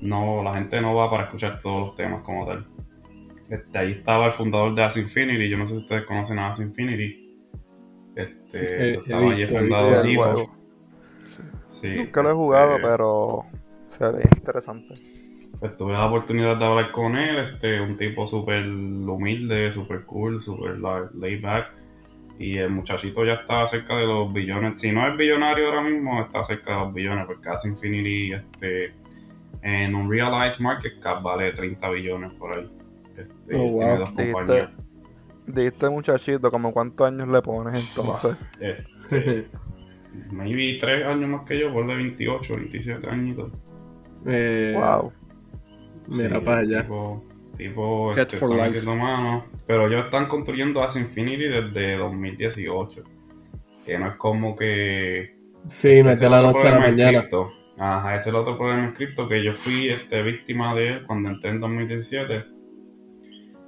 no, 0.00 0.42
la 0.42 0.54
gente 0.54 0.80
no 0.80 0.94
va 0.94 1.10
para 1.10 1.24
escuchar 1.24 1.60
todos 1.60 1.88
los 1.88 1.94
temas 1.94 2.22
como 2.22 2.46
tal. 2.46 2.66
Este, 3.48 3.78
ahí 3.78 3.92
estaba 3.92 4.26
el 4.26 4.32
fundador 4.32 4.74
de 4.74 4.82
Asinfinity, 4.82 5.48
yo 5.48 5.58
no 5.58 5.66
sé 5.66 5.74
si 5.74 5.80
ustedes 5.80 6.04
conocen 6.06 6.38
a 6.38 6.48
Asinfinity. 6.48 7.22
Este, 8.16 8.88
eh, 8.88 8.94
estaba 8.94 9.30
allí 9.30 9.42
el 9.42 9.48
fundador 9.48 10.02
de 10.04 10.48
Sí, 11.68 11.88
Nunca 11.96 12.22
lo 12.22 12.30
he 12.30 12.34
jugado, 12.34 12.76
este, 12.76 12.82
pero 12.82 13.46
se 13.88 14.12
ve 14.12 14.22
interesante. 14.36 14.94
Pues 15.58 15.76
tuve 15.76 15.92
la 15.92 16.06
oportunidad 16.06 16.56
de 16.56 16.64
hablar 16.64 16.92
con 16.92 17.16
él, 17.16 17.38
este, 17.38 17.80
un 17.80 17.96
tipo 17.96 18.26
súper 18.26 18.66
humilde, 18.66 19.72
súper 19.72 20.04
cool, 20.04 20.40
súper 20.40 20.78
laid 20.78 21.42
back. 21.42 21.72
Y 22.42 22.58
el 22.58 22.70
muchachito 22.70 23.24
ya 23.24 23.34
está 23.34 23.64
cerca 23.68 23.96
de 23.96 24.04
los 24.04 24.32
billones. 24.32 24.80
Si 24.80 24.90
no 24.90 25.06
es 25.06 25.16
billonario 25.16 25.68
ahora 25.68 25.80
mismo, 25.80 26.20
está 26.20 26.44
cerca 26.44 26.72
de 26.72 26.80
los 26.80 26.92
billones, 26.92 27.26
porque 27.26 27.40
casi 27.40 27.68
Infinity 27.68 28.32
este, 28.32 28.94
en 29.62 29.94
un 29.94 30.10
realized 30.10 30.60
market 30.60 30.98
cap 30.98 31.22
vale 31.22 31.52
30 31.52 31.88
billones 31.90 32.32
por 32.32 32.58
ahí. 32.58 32.68
Este, 33.16 33.56
oh, 33.56 33.78
tiene 33.78 33.96
dos 33.96 34.10
compañías. 34.10 34.70
Diste 35.46 35.88
muchachito, 35.88 36.50
como 36.50 36.72
cuántos 36.72 37.06
años 37.06 37.28
le 37.28 37.40
pones 37.42 37.88
entonces? 37.88 38.36
Este, 38.60 39.46
maybe 40.32 40.78
3 40.80 41.06
años 41.06 41.30
más 41.30 41.42
que 41.42 41.60
yo, 41.60 41.72
por 41.72 41.86
de 41.86 41.94
28, 41.94 42.56
27 42.56 43.08
añitos. 43.08 43.52
Eh, 44.26 44.74
wow. 44.76 45.12
Mira 46.08 46.40
para 46.40 46.62
allá. 46.62 46.82
Tipo, 46.82 47.24
tipo 47.56 48.10
este, 48.10 48.36
for 48.36 48.50
life. 48.50 48.84
Mano, 48.84 49.44
pero 49.72 49.86
ellos 49.86 50.04
están 50.04 50.26
construyendo 50.26 50.82
As 50.82 50.96
Infinity 50.96 51.44
desde 51.44 51.96
2018. 51.96 53.04
Que 53.86 53.98
no 53.98 54.08
es 54.08 54.16
como 54.16 54.54
que. 54.54 55.34
Sí, 55.64 56.02
mete 56.02 56.28
la 56.28 56.42
noche 56.42 56.68
a 56.68 56.72
la 56.72 56.78
mañana. 56.78 57.26
Ajá, 57.78 58.16
ese 58.16 58.20
es 58.20 58.26
el 58.26 58.34
otro 58.34 58.58
problema 58.58 58.88
escrito 58.88 59.26
que 59.26 59.42
yo 59.42 59.54
fui 59.54 59.88
este, 59.88 60.20
víctima 60.20 60.74
de 60.74 60.88
él 60.88 61.06
cuando 61.06 61.30
entré 61.30 61.52
en 61.52 61.60
2017. 61.60 62.44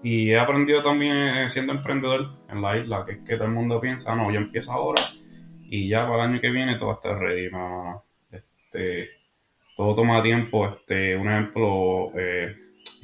Y 0.02 0.32
he 0.32 0.38
aprendido 0.38 0.82
también 0.82 1.16
eh, 1.16 1.48
siendo 1.48 1.72
emprendedor 1.72 2.36
en 2.50 2.60
la 2.60 2.76
isla, 2.76 3.06
que 3.06 3.12
es 3.12 3.18
que 3.20 3.36
todo 3.36 3.46
el 3.46 3.54
mundo 3.54 3.80
piensa, 3.80 4.14
no, 4.14 4.30
yo 4.30 4.36
empiezo 4.36 4.72
ahora 4.72 5.00
y 5.70 5.88
ya 5.88 6.06
para 6.06 6.24
el 6.24 6.32
año 6.32 6.40
que 6.42 6.50
viene 6.50 6.76
todo 6.76 6.92
está 6.92 7.18
ready. 7.18 7.50
No, 7.50 8.04
Este, 8.30 9.08
todo 9.74 9.94
toma 9.94 10.22
tiempo. 10.22 10.68
Este, 10.68 11.16
un 11.16 11.30
ejemplo, 11.30 12.12
eh, 12.14 12.54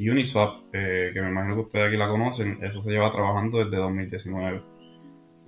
Uniswap, 0.09 0.65
eh, 0.73 1.11
que 1.13 1.21
me 1.21 1.29
imagino 1.29 1.57
que 1.57 1.61
ustedes 1.63 1.89
aquí 1.89 1.97
la 1.97 2.09
conocen, 2.09 2.59
eso 2.63 2.81
se 2.81 2.91
lleva 2.91 3.11
trabajando 3.11 3.59
desde 3.59 3.77
2019. 3.77 4.63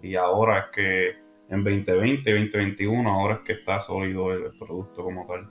Y 0.03 0.17
ahora 0.17 0.59
es 0.59 0.65
que 0.73 1.09
en 1.49 1.65
2020, 1.65 2.31
2021, 2.31 3.11
ahora 3.11 3.35
es 3.37 3.41
que 3.41 3.53
está 3.53 3.81
sólido 3.81 4.33
el, 4.33 4.53
producto 4.59 5.05
como 5.05 5.27
tal. 5.27 5.49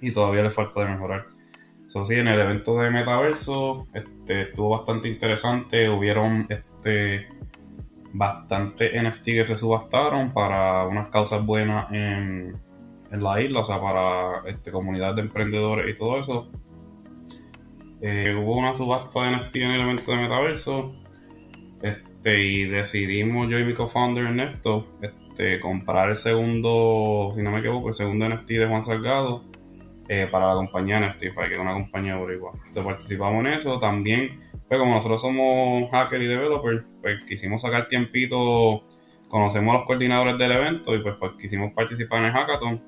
Y 0.00 0.12
todavía 0.12 0.42
le 0.42 0.50
falta 0.50 0.80
de 0.80 0.90
mejorar. 0.90 1.26
Eso 1.86 2.04
sí, 2.04 2.14
en 2.14 2.28
el 2.28 2.40
evento 2.40 2.78
de 2.78 2.90
Metaverso 2.90 3.86
este, 3.92 4.42
estuvo 4.42 4.70
bastante 4.70 5.08
interesante. 5.08 5.88
Hubieron 5.88 6.46
este, 6.48 7.28
bastante 8.12 9.00
NFT 9.02 9.24
que 9.24 9.44
se 9.44 9.56
subastaron 9.56 10.32
para 10.32 10.86
unas 10.86 11.08
causas 11.08 11.44
buenas 11.44 11.92
en, 11.92 12.60
la 13.10 13.40
isla, 13.40 13.60
o 13.60 13.64
sea, 13.64 13.80
para 13.80 14.48
este, 14.48 14.70
comunidad 14.70 15.14
de 15.14 15.22
emprendedores 15.22 15.88
y 15.88 15.96
todo 15.96 16.18
eso. 16.18 16.50
Eh, 18.00 18.34
hubo 18.38 18.56
una 18.56 18.74
subasta 18.74 19.22
de 19.22 19.36
NFT 19.36 19.56
en 19.56 19.70
el 19.70 19.80
evento 19.80 20.10
de 20.10 20.16
Metaverso. 20.18 20.94
Este, 21.82 22.42
y 22.42 22.64
decidimos 22.64 23.48
yo 23.48 23.58
y 23.58 23.64
mi 23.64 23.74
co-founder 23.74 24.24
Ernesto 24.24 24.86
este, 25.00 25.60
comprar 25.60 26.10
el 26.10 26.16
segundo, 26.16 27.30
si 27.34 27.42
no 27.42 27.50
me 27.50 27.58
equivoco, 27.60 27.88
el 27.88 27.94
segundo 27.94 28.28
NFT 28.28 28.48
de 28.48 28.66
Juan 28.66 28.82
Salgado 28.82 29.44
eh, 30.08 30.28
para 30.30 30.48
la 30.48 30.54
compañía 30.54 31.00
Neftify, 31.00 31.48
que 31.48 31.54
es 31.54 31.60
una 31.60 31.74
compañía 31.74 32.16
boricua. 32.16 32.52
Entonces 32.54 32.84
participamos 32.84 33.44
en 33.44 33.52
eso. 33.52 33.78
También, 33.78 34.40
pues 34.68 34.78
como 34.78 34.94
nosotros 34.94 35.20
somos 35.20 35.90
hacker 35.90 36.22
y 36.22 36.26
developer, 36.26 36.84
pues 37.00 37.24
quisimos 37.24 37.62
sacar 37.62 37.88
tiempito, 37.88 38.84
conocemos 39.28 39.74
a 39.74 39.78
los 39.78 39.86
coordinadores 39.86 40.38
del 40.38 40.52
evento 40.52 40.94
y 40.94 41.02
pues, 41.02 41.16
pues 41.18 41.32
quisimos 41.38 41.72
participar 41.72 42.20
en 42.20 42.24
el 42.26 42.32
hackathon 42.32 42.82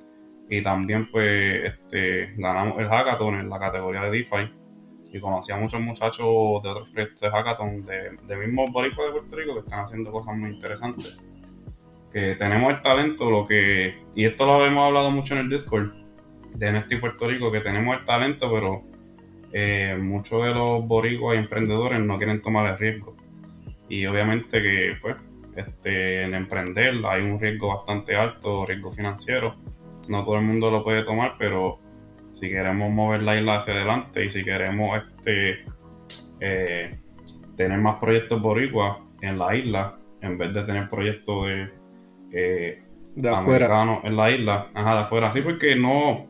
y 0.49 0.63
también 0.63 1.11
pues 1.11 1.65
este, 1.65 2.33
ganamos 2.37 2.79
el 2.79 2.87
hackathon 2.87 3.35
en 3.35 3.49
la 3.49 3.59
categoría 3.59 4.01
de 4.01 4.11
DeFi 4.11 4.59
y 5.11 5.19
conocí 5.19 5.51
a 5.51 5.57
muchos 5.57 5.81
muchachos 5.81 6.25
de 6.63 6.69
otros 6.69 6.89
proyectos 6.89 7.21
de 7.21 7.29
hackathon 7.29 7.85
de, 7.85 8.17
de 8.27 8.35
mismos 8.37 8.71
boricuas 8.71 9.07
de 9.07 9.19
Puerto 9.19 9.35
Rico 9.35 9.53
que 9.53 9.59
están 9.59 9.79
haciendo 9.79 10.11
cosas 10.11 10.35
muy 10.35 10.51
interesantes. 10.51 11.17
Que 12.11 12.35
tenemos 12.35 12.73
el 12.73 12.81
talento, 12.81 13.29
lo 13.29 13.45
que, 13.45 14.03
y 14.15 14.25
esto 14.25 14.45
lo 14.45 14.65
hemos 14.65 14.87
hablado 14.87 15.11
mucho 15.11 15.35
en 15.35 15.41
el 15.41 15.49
Discord 15.49 15.91
de 16.55 16.71
NFT 16.71 16.99
Puerto 16.99 17.27
Rico, 17.27 17.51
que 17.51 17.61
tenemos 17.61 17.97
el 17.97 18.05
talento, 18.05 18.51
pero 18.51 18.83
eh, 19.53 19.97
muchos 19.99 20.43
de 20.43 20.53
los 20.53 20.85
boricuas 20.87 21.35
y 21.35 21.39
emprendedores 21.39 21.99
no 21.99 22.17
quieren 22.17 22.41
tomar 22.41 22.71
el 22.71 22.77
riesgo. 22.77 23.15
Y 23.87 24.05
obviamente 24.05 24.61
que 24.61 24.93
pues 25.01 25.15
este, 25.55 26.23
en 26.23 26.33
emprender 26.33 26.95
hay 27.05 27.23
un 27.23 27.39
riesgo 27.39 27.69
bastante 27.75 28.15
alto, 28.15 28.65
riesgo 28.65 28.91
financiero 28.91 29.55
no 30.09 30.25
todo 30.25 30.35
el 30.35 30.41
mundo 30.41 30.71
lo 30.71 30.83
puede 30.83 31.03
tomar, 31.03 31.35
pero 31.37 31.79
si 32.39 32.49
queremos 32.49 32.91
mover 32.91 33.23
la 33.23 33.37
isla 33.37 33.57
hacia 33.57 33.73
adelante 33.73 34.25
y 34.25 34.29
si 34.29 34.43
queremos 34.43 34.97
este 34.97 35.65
eh, 36.39 36.97
tener 37.55 37.77
más 37.79 37.99
proyectos 37.99 38.41
boricuas 38.41 38.97
en 39.21 39.37
la 39.37 39.55
isla, 39.55 39.97
en 40.21 40.37
vez 40.37 40.53
de 40.53 40.63
tener 40.63 40.87
proyectos 40.87 41.47
de, 41.47 41.69
eh, 42.31 42.83
de 43.15 43.29
afuera. 43.29 44.01
en 44.03 44.15
la 44.15 44.31
isla, 44.31 44.67
ajá, 44.73 44.95
de 44.95 45.01
afuera. 45.01 45.27
Así 45.27 45.41
porque 45.41 45.75
no, 45.75 46.27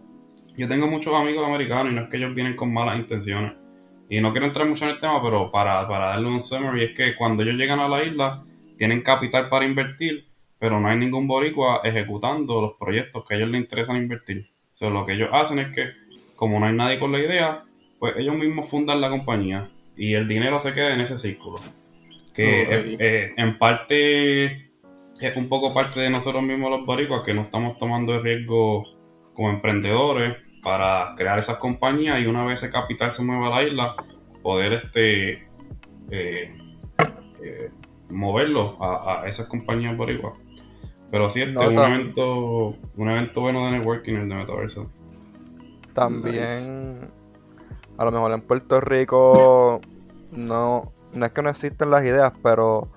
yo 0.57 0.67
tengo 0.67 0.87
muchos 0.87 1.13
amigos 1.13 1.45
americanos 1.47 1.91
y 1.91 1.95
no 1.95 2.03
es 2.03 2.09
que 2.09 2.17
ellos 2.17 2.33
vienen 2.33 2.55
con 2.55 2.73
malas 2.73 2.97
intenciones. 2.97 3.53
Y 4.09 4.21
no 4.21 4.31
quiero 4.31 4.47
entrar 4.47 4.67
mucho 4.67 4.85
en 4.85 4.91
el 4.91 4.99
tema, 4.99 5.21
pero 5.21 5.51
para, 5.51 5.87
para 5.87 6.07
darle 6.07 6.29
un 6.29 6.41
summary 6.41 6.85
es 6.85 6.97
que 6.97 7.15
cuando 7.15 7.43
ellos 7.43 7.55
llegan 7.55 7.79
a 7.79 7.87
la 7.87 8.03
isla, 8.03 8.43
tienen 8.75 9.01
capital 9.01 9.49
para 9.49 9.65
invertir 9.65 10.29
pero 10.59 10.79
no 10.79 10.89
hay 10.89 10.97
ningún 10.97 11.25
boricua 11.25 11.81
ejecutando 11.83 12.61
los 12.61 12.73
proyectos 12.77 13.23
que 13.25 13.33
a 13.33 13.37
ellos 13.37 13.49
les 13.49 13.61
interesan 13.61 13.95
invertir. 13.95 14.51
Sea, 14.79 14.89
lo 14.89 15.05
que 15.05 15.11
ellos 15.11 15.27
hacen 15.33 15.59
es 15.59 15.75
que, 15.75 15.89
como 16.37 16.57
no 16.57 16.65
hay 16.65 16.73
nadie 16.73 16.99
con 16.99 17.11
la 17.11 17.19
idea, 17.19 17.65
pues 17.99 18.15
ellos 18.15 18.33
mismos 18.35 18.69
fundan 18.69 19.01
la 19.01 19.09
compañía 19.09 19.69
y 19.97 20.13
el 20.13 20.25
dinero 20.25 20.57
se 20.61 20.71
queda 20.71 20.93
en 20.93 21.01
ese 21.01 21.17
círculo. 21.17 21.57
Que 22.33 23.33
en 23.35 23.57
parte 23.57 24.45
es 25.19 25.35
un 25.35 25.49
poco 25.49 25.73
parte 25.73 25.99
de 25.99 26.09
nosotros 26.09 26.41
mismos 26.43 26.69
los 26.71 26.85
boricuas 26.85 27.23
que 27.25 27.33
no 27.33 27.41
estamos 27.41 27.77
tomando 27.77 28.15
el 28.15 28.23
riesgo 28.23 28.85
como 29.33 29.49
emprendedores 29.49 30.37
para 30.63 31.13
crear 31.17 31.37
esas 31.37 31.57
compañías 31.57 32.21
y 32.21 32.25
una 32.25 32.45
vez 32.45 32.63
ese 32.63 32.71
capital 32.71 33.11
se 33.11 33.21
mueva 33.21 33.47
a 33.47 33.61
la 33.61 33.67
isla, 33.67 33.95
poder 34.41 34.71
este 34.71 35.49
eh, 36.09 36.57
eh, 37.43 37.69
moverlo 38.09 38.81
a, 38.81 39.23
a, 39.23 39.27
esas 39.27 39.49
compañías 39.49 39.97
boricuas. 39.97 40.35
Pero 41.11 41.29
sí, 41.29 41.41
este 41.41 41.63
es 41.63 41.69
un 41.69 41.77
evento, 41.77 42.75
un 42.97 43.09
evento 43.09 43.41
bueno 43.41 43.65
de 43.65 43.71
networking 43.77 44.13
el 44.13 44.29
de 44.29 44.35
Metaverso. 44.35 44.89
También, 45.93 47.09
a 47.97 48.05
lo 48.05 48.11
mejor 48.11 48.31
en 48.31 48.41
Puerto 48.41 48.79
Rico, 48.79 49.81
no, 50.31 50.91
no 51.13 51.25
es 51.25 51.31
que 51.31 51.41
no 51.41 51.49
existen 51.49 51.89
las 51.89 52.03
ideas, 52.03 52.31
pero 52.43 52.89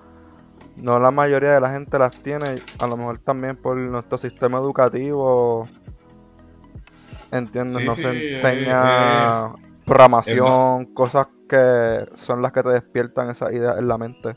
no 0.75 0.99
la 0.99 1.11
mayoría 1.11 1.53
de 1.53 1.61
la 1.61 1.71
gente 1.71 1.97
las 1.97 2.15
tiene. 2.21 2.55
A 2.79 2.87
lo 2.87 2.97
mejor 2.97 3.19
también 3.19 3.55
por 3.55 3.77
nuestro 3.77 4.17
sistema 4.17 4.59
educativo, 4.59 5.67
entiendo, 7.31 7.79
no 7.79 7.95
se 7.95 8.33
enseña 8.33 9.47
eh, 9.47 9.49
programación, 9.85 10.93
cosas 10.93 11.27
que 11.49 12.05
son 12.15 12.41
las 12.41 12.51
que 12.51 12.61
te 12.61 12.69
despiertan 12.69 13.29
esas 13.31 13.51
ideas 13.53 13.77
en 13.79 13.87
la 13.87 13.97
mente. 13.97 14.35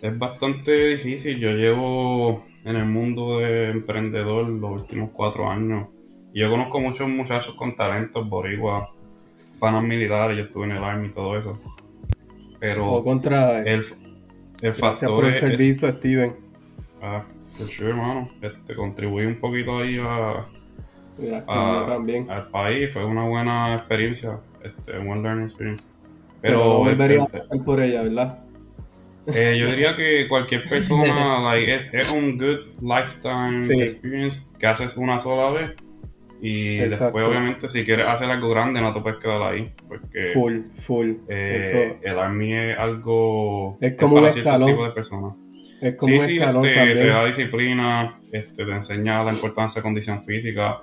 Es 0.00 0.18
bastante 0.18 0.72
difícil. 0.88 1.38
Yo 1.38 1.50
llevo 1.52 2.44
en 2.64 2.76
el 2.76 2.86
mundo 2.86 3.38
de 3.40 3.70
emprendedor 3.70 4.48
los 4.48 4.70
últimos 4.82 5.10
cuatro 5.12 5.48
años. 5.50 5.88
Yo 6.32 6.50
conozco 6.50 6.80
muchos 6.80 7.08
muchachos 7.08 7.54
con 7.54 7.76
talentos 7.76 8.28
boricua 8.28 8.90
panos 9.60 9.82
militares, 9.84 10.36
yo 10.36 10.44
estuve 10.44 10.64
en 10.66 10.72
el 10.72 10.84
Army 10.84 11.08
y 11.08 11.10
todo 11.12 11.38
eso. 11.38 11.58
Pero 12.60 12.90
O 12.92 13.04
contra. 13.04 13.60
el, 13.60 13.66
el 13.66 13.84
gracias 14.60 14.78
factor 14.78 15.08
por 15.10 15.24
el 15.26 15.30
es- 15.32 15.38
servicio, 15.38 15.90
Steven. 15.92 16.34
Ah, 17.02 17.24
for 17.56 17.68
sure, 17.68 17.90
hermano. 17.90 18.28
Este, 18.42 18.74
contribuí 18.74 19.26
un 19.26 19.36
poquito 19.38 19.78
ahí 19.78 19.98
a, 20.02 20.46
a- 21.46 21.86
también. 21.86 22.30
al 22.30 22.48
país. 22.48 22.92
Fue 22.92 23.04
una 23.04 23.24
buena 23.26 23.76
experiencia. 23.76 24.38
Este, 24.62 24.96
one 24.98 25.22
learning 25.22 25.44
experience. 25.44 25.86
Pero 26.40 26.58
no 26.58 26.64
Pero 26.64 26.78
volvería 26.78 27.20
a 27.20 27.24
este, 27.24 27.38
pasar 27.40 27.64
por 27.64 27.80
ella, 27.80 28.02
¿verdad? 28.02 28.43
Eh, 29.26 29.56
yo 29.58 29.66
diría 29.70 29.94
que 29.96 30.26
cualquier 30.28 30.64
persona, 30.64 31.40
like, 31.54 31.74
es, 31.74 31.82
es 31.94 32.10
un 32.12 32.36
good 32.36 32.66
lifetime 32.82 33.60
Sí. 33.60 33.80
experience 33.80 34.42
que 34.58 34.66
haces 34.66 34.96
una 34.96 35.18
sola 35.20 35.50
vez. 35.50 35.70
Y 36.42 36.78
Exacto. 36.80 37.04
después, 37.04 37.28
obviamente, 37.28 37.68
si 37.68 37.84
quieres 37.84 38.06
hacer 38.06 38.30
algo 38.30 38.50
grande, 38.50 38.80
no 38.80 38.92
te 38.92 39.00
puedes 39.00 39.18
quedar 39.18 39.40
ahí. 39.42 39.72
Porque 39.88 40.24
Full, 40.34 40.58
full. 40.74 41.12
eh, 41.28 41.96
el 42.02 42.18
Army 42.18 42.52
es 42.52 42.78
algo. 42.78 43.78
Es 43.80 43.96
como 43.96 44.16
un 44.16 44.22
para 44.24 44.34
escalón. 44.34 44.68
tipo 44.68 44.84
de 44.84 44.90
personas. 44.90 45.32
Es 45.80 45.96
como 45.96 46.10
Sí, 46.12 46.18
un 46.18 46.24
sí, 46.24 46.32
este, 46.38 46.44
también. 46.44 46.74
te 46.94 47.06
da 47.06 47.24
disciplina, 47.24 48.16
este, 48.30 48.64
te 48.64 48.70
enseña 48.72 49.22
la 49.24 49.32
importancia 49.32 49.80
de 49.80 49.84
condición 49.84 50.22
física, 50.24 50.80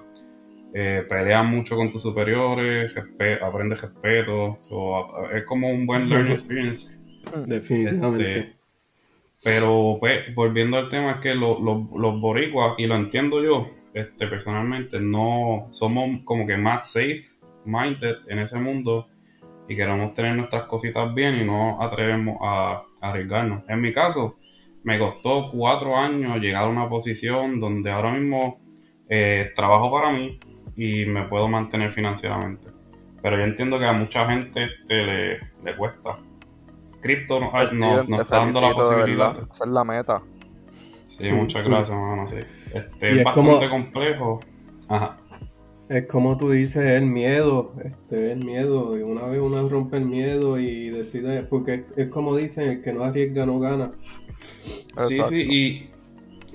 eh, 0.74 1.04
peleas 1.08 1.46
mucho 1.46 1.76
con 1.76 1.92
tus 1.92 2.02
superiores, 2.02 2.94
respe- 2.96 3.40
aprendes 3.42 3.82
respeto, 3.82 4.58
so, 4.62 5.30
es 5.32 5.44
como 5.44 5.70
un 5.70 5.86
buen 5.86 6.10
learning 6.10 6.32
experience. 6.34 6.98
Definitivamente. 7.46 8.40
Este, 8.40 8.56
pero 9.44 9.98
pues, 10.00 10.34
volviendo 10.36 10.78
al 10.78 10.90
tema, 10.90 11.14
es 11.14 11.18
que 11.18 11.36
lo- 11.36 11.60
lo- 11.60 11.90
los 11.98 12.22
boricuas, 12.22 12.76
y 12.78 12.88
lo 12.88 12.96
entiendo 12.96 13.44
yo, 13.44 13.68
este, 13.94 14.28
personalmente, 14.28 15.00
no 15.00 15.68
somos 15.72 16.22
como 16.24 16.46
que 16.46 16.58
más 16.58 16.92
safe 16.92 17.24
minded 17.66 18.18
en 18.28 18.40
ese 18.40 18.58
mundo 18.60 19.08
y 19.68 19.76
queremos 19.76 20.14
tener 20.14 20.36
nuestras 20.36 20.64
cositas 20.64 21.14
bien 21.14 21.38
y 21.42 21.46
no 21.46 21.82
atrevemos 21.82 22.38
a, 22.42 22.84
a 23.02 23.10
arriesgarnos. 23.10 23.64
En 23.70 23.82
mi 23.82 23.94
caso, 23.94 24.38
me 24.84 24.98
costó 25.00 25.50
cuatro 25.52 25.98
años 25.98 26.40
llegar 26.40 26.66
a 26.66 26.70
una 26.70 26.90
posición 26.90 27.60
donde 27.60 27.92
ahora 27.92 28.12
mismo 28.14 28.60
eh, 29.10 29.52
trabajo 29.56 29.92
para 29.92 30.12
mí 30.12 30.40
y 30.76 31.06
me 31.06 31.24
puedo 31.24 31.48
mantener 31.48 31.92
financieramente. 31.92 32.68
Pero 33.22 33.38
yo 33.38 33.44
entiendo 33.44 33.80
que 33.80 33.86
a 33.86 33.94
mucha 33.94 34.28
gente 34.30 34.66
este, 34.66 35.06
le, 35.06 35.40
le 35.64 35.78
cuesta. 35.78 36.18
Cripto 37.02 37.40
no, 37.40 37.52
Pues, 37.52 37.74
no- 37.74 38.06
te 38.06 38.22
está 38.22 38.38
dando 38.38 38.62
la 38.62 38.74
posibilidad. 38.74 39.36
Esa 39.52 39.64
es 39.66 39.70
la 39.72 39.84
meta. 39.84 40.22
Sí, 41.10 41.24
Sí, 41.26 41.32
muchas 41.34 41.64
sí. 41.64 41.70
gracias, 41.70 41.98
mano. 41.98 42.28
Sí. 42.28 42.36
Este, 42.74 43.16
Y 43.16 43.18
es 43.20 43.24
bastante 43.24 43.52
como- 43.52 43.70
complejo. 43.70 44.40
Ajá. 44.88 45.18
Es 45.90 46.08
como 46.08 46.38
tú 46.38 46.52
dices, 46.52 46.84
el 46.86 47.06
miedo, 47.06 47.74
este, 47.84 48.32
el 48.32 48.46
miedo, 48.46 48.98
y 48.98 49.02
una 49.02 49.24
vez 49.26 49.42
uno 49.42 49.68
rompe 49.68 49.98
el 49.98 50.06
miedo 50.06 50.58
y 50.58 50.90
decide, 50.90 51.44
porque 51.44 51.74
es, 51.74 51.82
es 51.98 52.08
como 52.08 52.36
dicen, 52.38 52.70
el 52.70 52.82
que 52.82 52.94
no 52.94 53.04
arriesga 53.04 53.46
no 53.46 53.60
gana. 53.60 53.92
Sí, 54.38 54.86
Exacto. 54.94 55.26
sí, 55.26 55.48
y, 55.50 55.90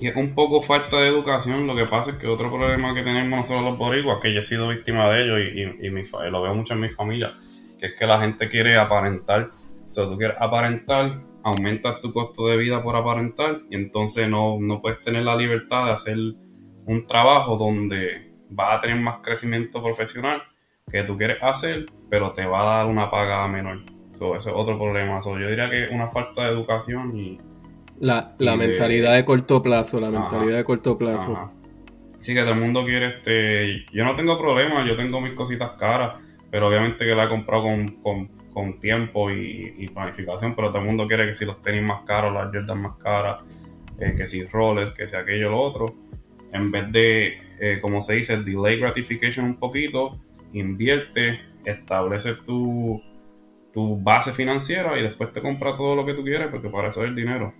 y 0.03 0.07
es 0.07 0.15
un 0.15 0.33
poco 0.33 0.63
falta 0.63 0.97
de 0.97 1.09
educación. 1.09 1.67
Lo 1.67 1.75
que 1.75 1.85
pasa 1.85 2.11
es 2.11 2.17
que 2.17 2.25
otro 2.27 2.49
problema 2.49 2.95
que 2.95 3.03
tenemos 3.03 3.29
nosotros 3.39 3.63
los 3.63 3.77
boricuas, 3.77 4.17
que 4.21 4.33
yo 4.33 4.39
he 4.39 4.43
sido 4.43 4.69
víctima 4.69 5.07
de 5.09 5.23
ello 5.23 5.37
y, 5.37 5.61
y, 5.83 5.87
y 5.87 5.91
mi 5.91 6.01
lo 6.31 6.41
veo 6.41 6.55
mucho 6.55 6.73
en 6.73 6.79
mi 6.79 6.89
familia, 6.89 7.33
que 7.79 7.87
es 7.87 7.95
que 7.95 8.07
la 8.07 8.19
gente 8.19 8.49
quiere 8.49 8.75
aparentar. 8.77 9.51
O 9.97 9.99
sea, 9.99 10.11
tú 10.11 10.17
quieres 10.17 10.37
aparentar, 10.39 11.21
aumentas 11.43 11.99
tu 12.01 12.13
costo 12.13 12.47
de 12.47 12.57
vida 12.57 12.83
por 12.83 12.95
aparentar 12.95 13.61
y 13.67 13.75
entonces 13.75 14.29
no, 14.29 14.59
no 14.59 14.79
puedes 14.79 15.01
tener 15.01 15.23
la 15.23 15.35
libertad 15.35 15.85
de 15.85 15.91
hacer 15.91 16.17
un 16.85 17.07
trabajo 17.07 17.57
donde 17.57 18.31
vas 18.51 18.77
a 18.77 18.81
tener 18.81 18.97
más 18.97 19.21
crecimiento 19.23 19.81
profesional 19.81 20.43
que 20.91 21.01
tú 21.01 21.17
quieres 21.17 21.37
hacer, 21.41 21.87
pero 22.11 22.31
te 22.31 22.45
va 22.45 22.61
a 22.61 22.77
dar 22.77 22.85
una 22.85 23.09
paga 23.09 23.47
menor. 23.47 23.79
So, 24.11 24.35
ese 24.35 24.51
es 24.51 24.55
otro 24.55 24.77
problema. 24.77 25.19
So, 25.19 25.39
yo 25.39 25.47
diría 25.47 25.67
que 25.67 25.87
una 25.91 26.09
falta 26.09 26.43
de 26.43 26.51
educación 26.51 27.17
y, 27.17 27.39
La, 27.99 28.35
la 28.37 28.53
Y 28.53 28.57
mentalidad 28.59 29.15
de 29.15 29.25
corto 29.25 29.63
plazo, 29.63 29.99
la 29.99 30.09
Ajá. 30.09 30.19
mentalidad 30.19 30.57
de 30.57 30.63
corto 30.63 30.95
plazo. 30.95 31.31
Ajá. 31.33 31.51
Sí, 32.19 32.35
que 32.35 32.41
todo 32.41 32.53
el 32.53 32.59
mundo 32.59 32.85
quiere 32.85 33.17
este. 33.17 33.85
Yo 33.91 34.05
no 34.05 34.13
tengo 34.15 34.37
problema, 34.37 34.85
yo 34.85 34.95
tengo 34.95 35.19
mis 35.21 35.33
cositas 35.33 35.71
caras, 35.71 36.21
pero 36.51 36.67
obviamente 36.67 37.03
que 37.03 37.15
la 37.15 37.25
he 37.25 37.29
comprado 37.29 37.63
con, 37.63 37.87
con, 38.01 38.29
con 38.57 38.79
tiempo 38.79 39.29
y, 39.29 39.75
y 39.77 39.87
planificación, 39.89 40.55
pero 40.55 40.69
todo 40.69 40.79
el 40.79 40.87
mundo 40.87 41.05
quiere 41.05 41.27
que 41.27 41.35
si 41.35 41.45
los 41.45 41.61
tenis 41.61 41.83
más 41.83 42.01
caros, 42.07 42.33
las 42.33 42.45
Jordan 42.45 42.81
más 42.81 42.97
caras, 42.97 43.43
eh, 43.99 44.15
que 44.17 44.25
si 44.25 44.45
roles, 44.45 44.89
que 44.93 45.07
si 45.07 45.15
aquello 45.15 45.51
lo 45.51 45.61
otro. 45.61 45.93
En 46.51 46.71
vez 46.71 46.91
de, 46.91 47.37
eh, 47.59 47.77
como 47.79 48.01
se 48.01 48.15
dice, 48.15 48.37
delay 48.37 48.79
gratification 48.79 49.45
un 49.45 49.57
poquito, 49.57 50.19
invierte, 50.53 51.39
establece 51.65 52.33
tu, 52.47 52.99
tu 53.71 54.01
base 54.01 54.31
financiera 54.31 54.97
y 54.97 55.03
después 55.03 55.31
te 55.31 55.39
compra 55.39 55.77
todo 55.77 55.95
lo 55.95 56.03
que 56.03 56.15
tú 56.15 56.23
quieres, 56.23 56.47
porque 56.47 56.69
para 56.69 56.87
eso 56.87 57.03
es 57.03 57.09
el 57.09 57.15
dinero. 57.15 57.53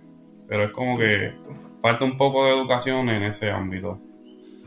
Pero 0.48 0.64
es 0.64 0.72
como 0.72 0.98
que 0.98 1.30
falta 1.80 2.04
un 2.04 2.16
poco 2.16 2.44
de 2.44 2.54
educación 2.54 3.08
en 3.08 3.22
ese 3.22 3.52
ámbito. 3.52 4.00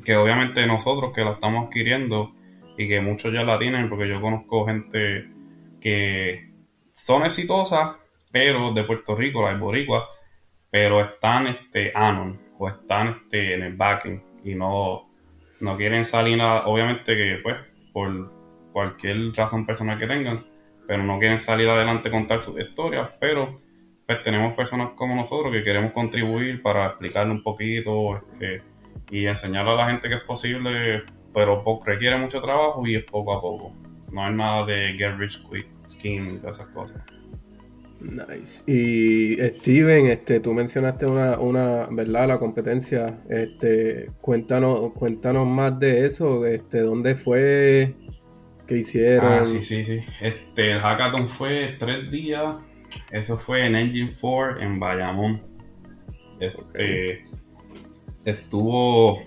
Que 0.05 0.15
obviamente 0.15 0.65
nosotros 0.65 1.11
que 1.13 1.25
la 1.25 1.31
estamos 1.31 1.65
adquiriendo 1.65 2.31
y 2.77 2.87
que 2.87 3.01
muchos 3.01 3.33
ya 3.33 3.43
la 3.43 3.59
tienen, 3.59 3.89
porque 3.89 4.07
yo 4.07 4.21
conozco 4.21 4.65
gente 4.65 5.40
que 5.81 6.51
son 6.93 7.25
exitosas, 7.25 7.97
pero 8.31 8.71
de 8.71 8.83
Puerto 8.83 9.15
Rico, 9.15 9.41
las 9.41 9.59
boricuas, 9.59 10.03
pero 10.69 11.01
están 11.01 11.47
este, 11.47 11.91
anon 11.93 12.39
o 12.57 12.69
están 12.69 13.09
este, 13.09 13.55
en 13.55 13.63
el 13.63 13.75
backing 13.75 14.23
y 14.45 14.55
no, 14.55 15.09
no 15.59 15.75
quieren 15.75 16.05
salir 16.05 16.37
nada, 16.37 16.65
obviamente 16.65 17.15
que 17.15 17.39
pues 17.43 17.57
por 17.91 18.31
cualquier 18.71 19.33
razón 19.35 19.65
personal 19.65 19.99
que 19.99 20.07
tengan, 20.07 20.45
pero 20.87 21.03
no 21.03 21.19
quieren 21.19 21.39
salir 21.39 21.67
adelante 21.67 22.09
a 22.09 22.11
contar 22.11 22.41
sus 22.41 22.57
historias, 22.59 23.09
pero 23.19 23.57
pues 24.05 24.23
tenemos 24.23 24.53
personas 24.53 24.91
como 24.95 25.15
nosotros 25.15 25.51
que 25.51 25.63
queremos 25.63 25.91
contribuir 25.91 26.61
para 26.61 26.87
explicarle 26.87 27.33
un 27.33 27.43
poquito 27.43 28.17
este, 28.17 28.61
y 29.09 29.25
enseñarle 29.25 29.71
a 29.71 29.75
la 29.75 29.89
gente 29.89 30.07
que 30.07 30.15
es 30.15 30.23
posible, 30.23 31.03
pero 31.33 31.63
requiere 31.85 32.17
mucho 32.17 32.41
trabajo 32.41 32.85
y 32.87 32.95
es 32.95 33.03
poco 33.03 33.33
a 33.33 33.41
poco. 33.41 33.73
No 34.11 34.25
hay 34.25 34.33
nada 34.33 34.65
de 34.65 34.95
get 34.97 35.17
rich 35.17 35.41
quick 35.49 35.67
scheme 35.87 36.35
y 36.35 36.37
todas 36.39 36.55
esas 36.55 36.67
cosas. 36.67 37.01
Nice. 38.01 38.63
Y 38.65 39.37
Steven, 39.59 40.07
este, 40.07 40.39
tú 40.39 40.53
mencionaste 40.53 41.05
una, 41.05 41.39
una, 41.39 41.87
¿verdad? 41.91 42.27
La 42.27 42.39
competencia. 42.39 43.19
Este, 43.29 44.09
cuéntanos, 44.21 44.93
cuéntanos 44.93 45.47
más 45.47 45.79
de 45.79 46.05
eso. 46.05 46.45
Este, 46.45 46.79
¿dónde 46.79 47.15
fue? 47.15 47.93
¿Qué 48.67 48.77
hicieron? 48.77 49.33
Ah, 49.33 49.45
sí, 49.45 49.63
sí, 49.63 49.85
sí. 49.85 49.99
Este, 50.19 50.71
el 50.71 50.79
hackathon 50.79 51.29
fue 51.29 51.75
tres 51.77 52.09
días. 52.09 52.55
Eso 53.11 53.37
fue 53.37 53.67
en 53.67 53.75
Engine 53.75 54.11
4 54.19 54.61
en 54.61 54.79
Bayamón. 54.79 55.41
Este, 56.39 57.23
estuvo, 58.25 59.21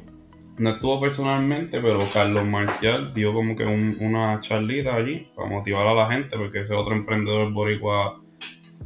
no 0.59 0.71
estuvo 0.71 1.01
personalmente, 1.01 1.81
pero 1.81 1.99
Carlos 2.12 2.45
Marcial 2.47 3.12
dio 3.12 3.33
como 3.33 3.57
que 3.57 3.64
un- 3.64 3.97
una 4.01 4.40
charlita 4.40 4.95
allí 4.95 5.29
para 5.35 5.49
motivar 5.49 5.87
a 5.87 5.95
la 5.95 6.11
gente, 6.12 6.37
porque 6.37 6.61
ese 6.61 6.75
otro 6.75 6.95
emprendedor 6.95 7.53
boricua 7.53 8.21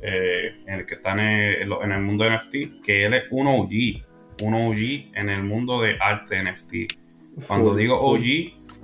eh, 0.01 0.55
en 0.67 0.75
el 0.81 0.87
que 0.87 0.95
está 0.95 1.13
en 1.13 1.19
el, 1.21 1.73
en 1.83 1.93
el 1.93 2.01
mundo 2.03 2.23
de 2.25 2.31
NFT, 2.31 2.83
que 2.85 3.05
él 3.05 3.15
es 3.15 3.25
un 3.31 3.49
OG, 3.49 4.05
un 4.45 4.55
OG 4.55 5.11
en 5.15 5.29
el 5.29 5.43
mundo 5.43 5.81
de 5.81 5.97
arte 6.01 6.41
NFT. 6.41 6.95
Cuando 7.49 7.71
Full, 7.71 7.79
digo 7.79 7.99
full. 7.99 8.21
OG, 8.21 8.25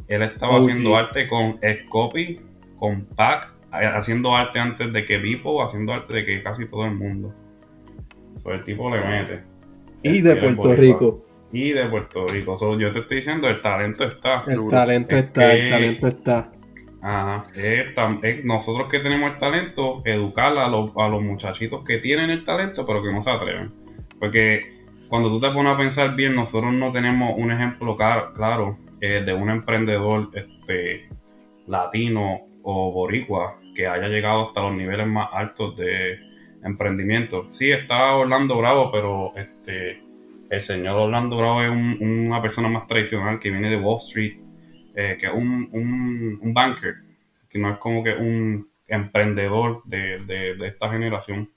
él 0.08 0.22
estaba 0.22 0.56
OG. 0.56 0.60
haciendo 0.62 0.96
arte 0.96 1.28
con 1.28 1.58
Scopy, 1.62 2.40
con 2.78 3.02
Pac, 3.04 3.52
haciendo 3.70 4.34
arte 4.36 4.58
antes 4.58 4.92
de 4.92 5.04
que 5.04 5.18
Vipo, 5.18 5.62
haciendo 5.62 5.92
arte 5.92 6.12
de 6.14 6.24
que 6.24 6.42
casi 6.42 6.66
todo 6.66 6.84
el 6.84 6.94
mundo. 6.96 7.32
So, 8.36 8.52
el 8.52 8.64
tipo 8.64 8.90
le 8.90 8.98
mete. 9.08 9.42
Y 10.02 10.20
de 10.20 10.34
Puerto. 10.36 10.74
Rico. 10.74 11.26
Y 11.54 11.72
de 11.72 11.86
Puerto 11.86 12.26
Rico. 12.26 12.56
So, 12.56 12.78
yo 12.78 12.90
te 12.92 12.98
estoy 13.00 13.18
diciendo, 13.18 13.48
el 13.48 13.60
talento 13.60 14.04
está. 14.04 14.42
El 14.46 14.56
Duro. 14.56 14.70
talento 14.70 15.16
Es 15.16 15.24
está, 15.24 15.52
el 15.52 15.70
talento 15.70 16.08
está. 16.08 16.52
Ajá. 17.00 17.46
Es 17.54 17.94
tam- 17.94 18.18
es 18.24 18.44
nosotros 18.44 18.88
que 18.88 18.98
tenemos 18.98 19.32
el 19.32 19.38
talento, 19.38 20.02
educar 20.04 20.56
a 20.58 20.68
los, 20.68 20.90
a 20.96 21.08
los 21.08 21.22
muchachitos 21.22 21.84
que 21.84 21.98
tienen 21.98 22.30
el 22.30 22.44
talento, 22.44 22.84
pero 22.86 23.02
que 23.02 23.12
no 23.12 23.22
se 23.22 23.30
atreven. 23.30 23.72
Porque 24.18 24.82
cuando 25.08 25.28
tú 25.28 25.38
te 25.40 25.50
pones 25.50 25.74
a 25.74 25.76
pensar 25.76 26.16
bien, 26.16 26.34
nosotros 26.34 26.72
no 26.72 26.90
tenemos 26.90 27.34
un 27.36 27.52
ejemplo 27.52 27.96
claro 27.96 28.78
eh, 29.00 29.22
de 29.24 29.32
un 29.34 29.50
emprendedor 29.50 30.30
este, 30.34 31.08
latino 31.66 32.40
o 32.62 32.90
boricua 32.92 33.60
que 33.74 33.86
haya 33.86 34.08
llegado 34.08 34.48
hasta 34.48 34.62
los 34.62 34.74
niveles 34.74 35.06
más 35.06 35.28
altos 35.32 35.76
de 35.76 36.18
emprendimiento. 36.64 37.50
Sí, 37.50 37.70
está 37.70 38.14
Orlando 38.14 38.56
Bravo, 38.56 38.90
pero 38.90 39.32
este, 39.36 40.02
el 40.54 40.60
señor 40.60 40.96
Orlando 40.96 41.36
Bravo 41.36 41.62
es 41.62 41.70
un- 41.70 41.98
una 42.00 42.40
persona 42.42 42.68
más 42.68 42.86
tradicional 42.86 43.38
que 43.38 43.50
viene 43.50 43.70
de 43.70 43.76
Wall 43.76 43.98
Street, 43.98 44.34
eh, 44.96 45.16
que 45.18 45.26
es 45.26 45.32
un, 45.32 45.68
un, 45.72 46.38
un 46.40 46.54
banker, 46.54 46.94
que 47.48 47.58
no 47.58 47.72
es 47.72 47.78
como 47.78 48.02
que 48.02 48.12
un 48.14 48.68
emprendedor 48.86 49.82
de, 49.84 50.18
de- 50.26 50.54
de 50.56 50.68
esta 50.68 50.90
generación. 50.90 51.50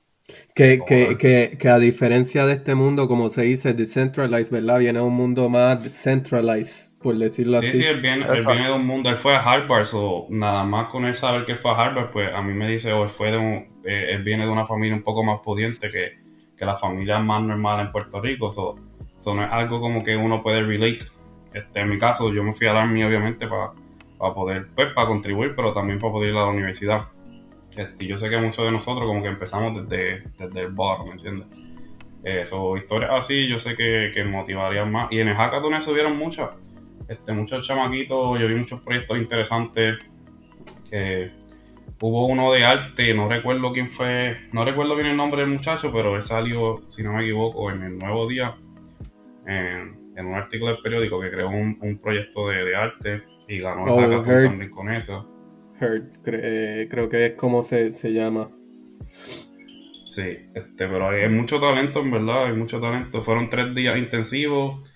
Que, 0.53 0.81
que, 0.85 1.17
que, 1.17 1.57
que 1.57 1.69
a 1.69 1.77
diferencia 1.79 2.45
de 2.45 2.53
este 2.53 2.75
mundo, 2.75 3.07
como 3.07 3.29
se 3.29 3.43
dice, 3.43 3.73
decentralized, 3.73 4.51
¿verdad? 4.51 4.79
Viene 4.79 4.99
un 4.99 5.13
mundo 5.13 5.47
más 5.49 5.81
centralized. 6.03 6.93
por 7.01 7.17
decirlo 7.17 7.59
Sí, 7.59 7.67
así. 7.67 7.77
sí, 7.77 7.83
él 7.85 8.01
viene, 8.01 8.25
él 8.25 8.45
viene 8.45 8.65
de 8.67 8.73
un 8.73 8.85
mundo, 8.85 9.09
él 9.09 9.15
fue 9.15 9.33
a 9.35 9.39
Harvard, 9.39 9.85
so 9.85 10.25
nada 10.29 10.63
más 10.65 10.89
con 10.89 11.05
él 11.05 11.15
saber 11.15 11.45
que 11.45 11.55
fue 11.55 11.71
a 11.71 11.75
Harvard, 11.75 12.09
pues 12.11 12.29
a 12.33 12.41
mí 12.41 12.53
me 12.53 12.67
dice, 12.67 12.91
o 12.91 13.03
él 13.03 13.09
fue 13.09 13.31
de 13.31 13.37
un, 13.37 13.81
eh, 13.85 14.07
él 14.09 14.23
viene 14.23 14.43
de 14.45 14.51
una 14.51 14.65
familia 14.65 14.95
un 14.95 15.03
poco 15.03 15.23
más 15.23 15.39
pudiente 15.41 15.89
que, 15.89 16.17
que 16.57 16.65
la 16.65 16.75
familia 16.75 17.19
más 17.19 17.41
normal 17.43 17.85
en 17.85 17.91
Puerto 17.93 18.19
Rico, 18.19 18.51
so, 18.51 18.75
no 19.34 19.43
es 19.43 19.51
algo 19.51 19.80
como 19.80 20.03
que 20.03 20.15
uno 20.15 20.41
puede 20.41 20.61
relate. 20.61 21.05
Este, 21.53 21.80
en 21.80 21.89
mi 21.89 21.97
caso, 21.97 22.34
yo 22.34 22.43
me 22.43 22.53
fui 22.53 22.67
al 22.67 22.78
Army 22.78 23.03
obviamente 23.03 23.47
para 23.47 24.34
poder, 24.34 24.67
pues 24.75 24.93
para 24.93 25.07
contribuir, 25.07 25.53
pero 25.55 25.73
también 25.73 25.99
para 25.99 26.13
poder 26.13 26.30
ir 26.30 26.36
a 26.36 26.41
la 26.41 26.47
universidad. 26.47 27.07
Este, 27.75 28.05
yo 28.05 28.17
sé 28.17 28.30
que 28.30 28.38
muchos 28.38 28.65
de 28.65 28.71
nosotros 28.71 29.05
como 29.05 29.21
que 29.21 29.30
empezamos 29.30 29.88
desde, 29.88 30.23
desde 30.38 30.61
el 30.61 30.69
bottom, 30.69 31.07
¿me 31.07 31.13
entiendes? 31.13 31.47
Eso, 32.23 32.75
historias 32.75 33.11
así, 33.13 33.47
yo 33.47 33.59
sé 33.59 33.75
que, 33.75 34.11
que 34.13 34.23
motivarían 34.23 34.91
más. 34.91 35.11
Y 35.11 35.19
en 35.19 35.30
el 35.30 35.36
hackathon 35.36 35.75
eso 35.75 35.93
vieron 35.93 36.17
muchas. 36.17 36.49
Este, 37.07 37.32
muchos 37.32 37.65
chamaquitos, 37.65 38.39
yo 38.39 38.47
vi 38.47 38.55
muchos 38.55 38.82
proyectos 38.82 39.17
interesantes. 39.17 39.99
que 40.89 41.32
hubo 42.01 42.25
uno 42.28 42.51
de 42.51 42.65
arte, 42.65 43.13
no 43.13 43.28
recuerdo 43.28 43.71
quién 43.71 43.89
fue, 43.89 44.38
no 44.51 44.65
recuerdo 44.65 44.95
bien 44.95 45.07
el 45.07 45.17
nombre 45.17 45.41
del 45.41 45.49
muchacho, 45.49 45.91
pero 45.91 46.15
él 46.15 46.23
salió, 46.23 46.82
si 46.86 47.03
no 47.03 47.13
me 47.13 47.23
equivoco, 47.23 47.71
en 47.71 47.84
el 47.84 47.97
Nuevo 47.97 48.28
Día, 48.28 48.55
en, 49.47 50.13
en 50.17 50.25
un 50.27 50.35
artículo 50.35 50.73
del 50.73 50.81
periódico 50.83 51.19
que 51.21 51.31
creó 51.31 51.49
un, 51.49 51.77
un 51.81 51.97
proyecto 51.99 52.49
de, 52.49 52.63
de 52.65 52.75
arte 52.75 53.23
y 53.47 53.59
ganó 53.59 53.87
el 53.87 53.93
Oh, 53.93 53.99
hackathon 53.99 54.25
heard. 54.31 54.43
también 54.43 54.71
con 54.71 54.89
eso. 54.91 55.33
Heard, 55.79 56.11
cre- 56.23 56.39
eh, 56.43 56.87
creo 56.89 57.09
que 57.09 57.25
es 57.27 57.33
como 57.35 57.63
se, 57.63 57.91
se 57.91 58.13
llama. 58.13 58.49
Sí, 60.07 60.21
este, 60.53 60.87
pero 60.87 61.09
hay, 61.09 61.23
hay 61.23 61.29
mucho 61.29 61.59
talento, 61.59 61.99
en 61.99 62.11
verdad, 62.11 62.45
hay 62.47 62.53
mucho 62.53 62.79
talento. 62.79 63.21
Fueron 63.23 63.49
tres 63.49 63.73
días 63.75 63.97
intensivos, 63.97 64.89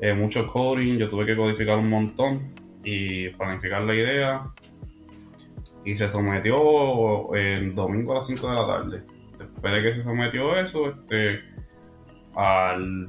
eh, 0.00 0.14
mucho 0.14 0.46
coding, 0.46 0.98
yo 0.98 1.08
tuve 1.08 1.26
que 1.26 1.36
codificar 1.36 1.78
un 1.78 1.88
montón 1.90 2.54
y 2.82 3.28
planificar 3.30 3.82
la 3.82 3.94
idea. 3.94 4.42
Y 5.84 5.94
se 5.96 6.08
sometió 6.08 7.34
el 7.34 7.74
domingo 7.74 8.12
a 8.12 8.16
las 8.16 8.26
5 8.26 8.48
de 8.48 8.54
la 8.54 8.66
tarde. 8.66 9.02
Después 9.38 9.74
de 9.74 9.82
que 9.82 9.92
se 9.92 10.02
sometió 10.02 10.56
eso, 10.56 10.90
este, 10.90 11.40
al 12.34 13.06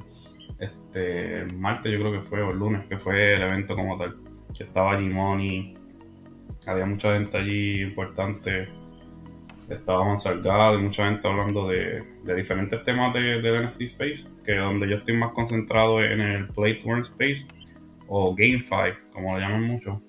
este, 0.96 1.40
el 1.40 1.56
martes 1.56 1.92
yo 1.92 1.98
creo 1.98 2.12
que 2.12 2.22
fue, 2.22 2.42
o 2.42 2.50
el 2.50 2.58
lunes, 2.58 2.86
que 2.86 2.96
fue 2.96 3.34
el 3.34 3.42
evento 3.42 3.74
como 3.74 3.98
tal. 3.98 4.16
Que 4.56 4.64
estaba 4.64 4.98
Jimoni, 4.98 5.76
había 6.66 6.86
mucha 6.86 7.12
gente 7.14 7.36
allí 7.36 7.82
importante 7.82 8.68
estaba 9.68 10.04
Juan 10.04 10.16
Salgado 10.16 10.78
y 10.78 10.82
mucha 10.82 11.06
gente 11.06 11.26
hablando 11.26 11.66
de, 11.66 12.04
de 12.22 12.34
diferentes 12.36 12.84
temas 12.84 13.12
de, 13.12 13.42
del 13.42 13.66
NFT 13.66 13.82
Space, 13.82 14.24
que 14.44 14.54
donde 14.54 14.88
yo 14.88 14.96
estoy 14.98 15.16
más 15.16 15.32
concentrado 15.32 16.00
en 16.00 16.20
el 16.20 16.46
Play 16.48 16.78
to 16.78 16.88
Earn 16.88 17.00
Space 17.00 17.46
o 18.06 18.32
GameFi, 18.32 18.96
como 19.12 19.34
lo 19.34 19.40
llaman 19.40 19.64
mucho. 19.64 20.00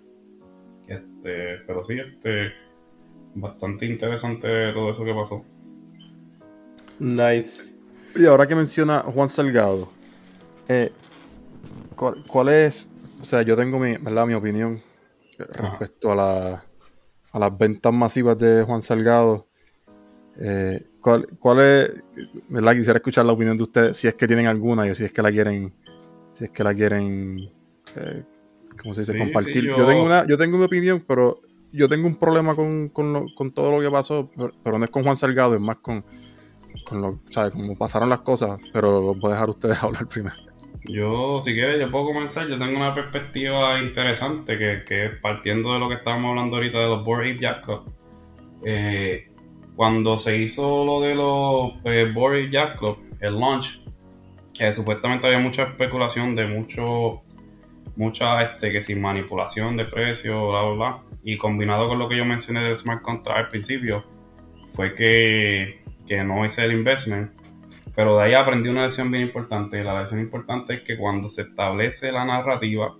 Este, 0.87 1.57
pero 1.65 1.83
sí, 1.83 1.99
este, 1.99 2.53
bastante 3.33 3.87
interesante 3.87 4.47
todo 4.73 4.91
eso 4.91 5.03
que 5.03 5.13
pasó. 5.13 5.43
Nice. 6.99 7.75
Y 8.15 8.25
ahora 8.27 8.45
que 8.45 8.53
menciona 8.53 8.99
Juan 8.99 9.27
Salgado, 9.27 9.89
eh, 10.67 10.91
¿cuál, 11.95 12.23
cuál 12.27 12.49
es? 12.49 12.87
O 13.21 13.25
sea, 13.25 13.41
yo 13.41 13.55
tengo 13.55 13.79
mi, 13.79 13.97
¿verdad? 13.97 14.25
mi 14.25 14.33
opinión 14.33 14.81
respecto 15.37 16.11
a, 16.11 16.15
la, 16.15 16.65
a 17.31 17.39
las 17.39 17.57
ventas 17.57 17.93
masivas 17.93 18.37
de 18.37 18.63
Juan 18.63 18.81
Salgado. 18.81 19.47
Eh, 20.39 20.85
¿cuál, 21.01 21.27
¿Cuál 21.39 21.59
es? 21.61 22.03
¿verdad? 22.49 22.75
Quisiera 22.75 22.97
escuchar 22.97 23.25
la 23.25 23.33
opinión 23.33 23.57
de 23.57 23.63
ustedes, 23.63 23.97
si 23.97 24.07
es 24.07 24.15
que 24.15 24.27
tienen 24.27 24.47
alguna 24.47 24.87
y 24.87 24.93
si 24.95 25.05
es 25.05 25.11
que 25.13 25.21
la 25.21 25.31
quieren, 25.31 25.73
si 26.31 26.45
es 26.45 26.51
que 26.51 26.63
la 26.63 26.73
quieren, 26.75 27.49
eh, 27.95 28.23
¿cómo 28.81 28.93
se 28.93 29.01
dice? 29.01 29.13
Sí, 29.13 29.17
Compartir. 29.19 29.53
sí, 29.63 29.67
yo... 29.67 29.77
yo- 29.79 29.87
tengo 29.87 30.03
una, 30.05 30.27
yo 30.27 30.37
tengo 30.37 30.57
mi 30.57 30.65
opinión, 30.65 31.03
pero 31.07 31.41
yo 31.71 31.89
tengo 31.89 32.05
un 32.07 32.15
problema 32.17 32.55
con, 32.55 32.89
con, 32.89 33.13
lo- 33.13 33.25
con 33.35 33.51
todo 33.51 33.71
lo 33.71 33.81
que 33.81 33.89
pasó, 33.91 34.29
pero, 34.35 34.51
pero 34.63 34.77
no 34.77 34.85
es 34.85 34.91
con 34.91 35.03
Juan 35.03 35.17
Salgado, 35.17 35.55
es 35.55 35.61
más 35.61 35.77
con, 35.77 36.03
con 36.85 37.01
lo, 37.01 37.19
¿sabes? 37.31 37.51
Como 37.53 37.75
pasaron 37.75 38.09
las 38.09 38.21
cosas, 38.21 38.61
pero 38.71 39.01
los 39.01 39.19
voy 39.19 39.31
a 39.31 39.33
dejar 39.33 39.47
a 39.47 39.51
ustedes 39.51 39.77
hablar 39.83 40.05
primero. 40.07 40.35
Yo, 40.87 41.41
si 41.41 41.53
quieres, 41.53 41.81
yo 41.81 41.91
puedo 41.91 42.05
comenzar. 42.05 42.47
Yo 42.47 42.57
tengo 42.57 42.77
una 42.77 42.93
perspectiva 42.93 43.79
interesante 43.79 44.57
que, 44.57 44.83
que 44.85 45.09
partiendo 45.09 45.73
de 45.73 45.79
lo 45.79 45.89
que 45.89 45.95
estábamos 45.95 46.29
hablando 46.29 46.55
ahorita 46.55 46.79
de 46.79 46.87
los 46.87 47.03
Bored 47.03 47.43
Ape 47.45 47.61
Club. 47.61 47.91
Eh, 48.65 49.29
cuando 49.75 50.17
se 50.17 50.37
hizo 50.37 50.83
lo 50.85 51.01
de 51.01 51.13
los 51.13 51.73
eh, 51.83 52.11
Bored 52.11 52.49
Yacht 52.49 52.79
Club, 52.79 52.97
el 53.19 53.39
launch, 53.39 53.81
eh, 54.59 54.71
supuestamente 54.71 55.27
había 55.27 55.39
mucha 55.39 55.63
especulación 55.63 56.35
de 56.35 56.47
mucho, 56.47 57.21
mucha, 57.95 58.41
este, 58.41 58.71
que 58.71 58.81
sin 58.81 58.99
manipulación 58.99 59.77
de 59.77 59.85
precios, 59.85 60.49
bla, 60.49 60.63
bla, 60.63 60.71
bla. 60.73 61.03
Y 61.23 61.37
combinado 61.37 61.87
con 61.87 61.99
lo 61.99 62.09
que 62.09 62.17
yo 62.17 62.25
mencioné 62.25 62.61
del 62.61 62.77
smart 62.77 63.03
contract 63.03 63.37
al 63.37 63.47
principio, 63.49 64.03
fue 64.73 64.95
que, 64.95 65.81
que 66.07 66.23
no 66.23 66.43
hice 66.43 66.65
el 66.65 66.71
investment. 66.71 67.31
Pero 67.97 68.15
de 68.15 68.25
ahí 68.25 68.33
aprendí 68.35 68.69
una 68.69 68.83
lección 68.83 69.09
bien 69.09 69.23
importante. 69.23 69.83
La 69.83 69.97
lección 69.97 70.19
importante 70.19 70.75
es 70.75 70.81
que 70.83 70.95
cuando 70.95 71.27
se 71.29 71.41
establece 71.41 72.11
la 72.11 72.25
narrativa, 72.25 72.95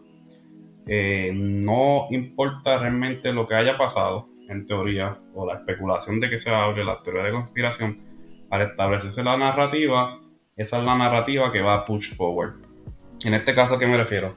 eh, 0.88 1.32
no 1.36 2.08
importa 2.10 2.80
realmente 2.80 3.32
lo 3.32 3.48
que 3.48 3.54
haya 3.54 3.78
pasado, 3.78 4.28
en 4.50 4.66
teoría, 4.66 5.20
o 5.36 5.46
la 5.46 5.60
especulación 5.60 6.20
de 6.20 6.32
que 6.32 6.40
se 6.40 6.50
abre, 6.50 6.84
la 6.84 7.00
teoría 7.04 7.26
de 7.26 7.32
conspiración, 7.32 8.00
al 8.50 8.64
establecerse 8.64 9.24
la 9.24 9.38
narrativa, 9.38 10.20
esa 10.56 10.80
es 10.80 10.84
la 10.84 10.98
narrativa 10.98 11.52
que 11.52 11.62
va 11.62 11.76
a 11.76 11.86
push 11.86 12.16
forward. 12.16 12.56
En 13.24 13.36
este 13.36 13.54
caso, 13.54 13.76
¿a 13.76 13.80
qué 13.80 13.86
me 13.86 13.98
refiero? 13.98 14.34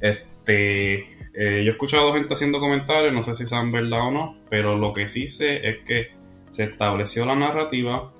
Este, 0.00 1.00
eh, 1.34 1.64
yo 1.64 1.70
he 1.70 1.74
escuchado 1.74 2.14
gente 2.14 2.32
haciendo 2.32 2.60
comentarios, 2.60 3.12
no 3.12 3.24
sé 3.24 3.34
si 3.34 3.44
sean 3.44 3.72
verdad 3.72 4.06
o 4.06 4.10
no, 4.12 4.38
pero 4.50 4.76
lo 4.76 4.92
que 4.92 5.08
sí 5.08 5.26
sé 5.26 5.68
es 5.68 5.78
que 5.84 6.10
se 6.50 6.62
estableció 6.62 7.26
la 7.26 7.34
narrativa, 7.34 8.12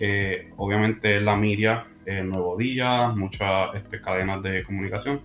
eh, 0.00 0.50
obviamente 0.56 1.20
la 1.20 1.36
media, 1.36 1.86
eh, 2.06 2.22
Nuevo 2.22 2.56
Día, 2.56 3.08
muchas 3.08 3.74
este, 3.74 4.00
cadenas 4.00 4.42
de 4.42 4.62
comunicación, 4.62 5.20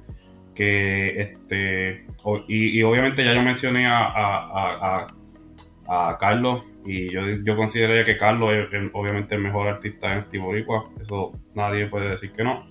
que 0.56 1.20
este, 1.22 2.06
y, 2.48 2.82
obviamente 2.84 3.24
ya 3.24 3.34
yo 3.34 3.42
mencioné 3.42 3.86
a, 3.88 4.00
a- 4.06 5.04
a- 5.06 5.08
a- 5.88 6.18
Carlos, 6.20 6.64
y 6.86 7.12
yo, 7.12 7.22
yo 7.44 7.56
consideraría 7.56 8.04
que 8.06 8.18
Carlos 8.18 8.54
es, 8.54 8.90
obviamente 8.94 9.36
el 9.36 9.42
mejor 9.42 9.68
artista 9.68 10.12
en 10.14 10.20
NFT 10.20 10.38
boricua, 10.38 10.90
eso 11.00 11.32
nadie 11.56 11.88
puede 11.88 12.10
decir 12.10 12.32
que 12.32 12.44
no, 12.44 12.66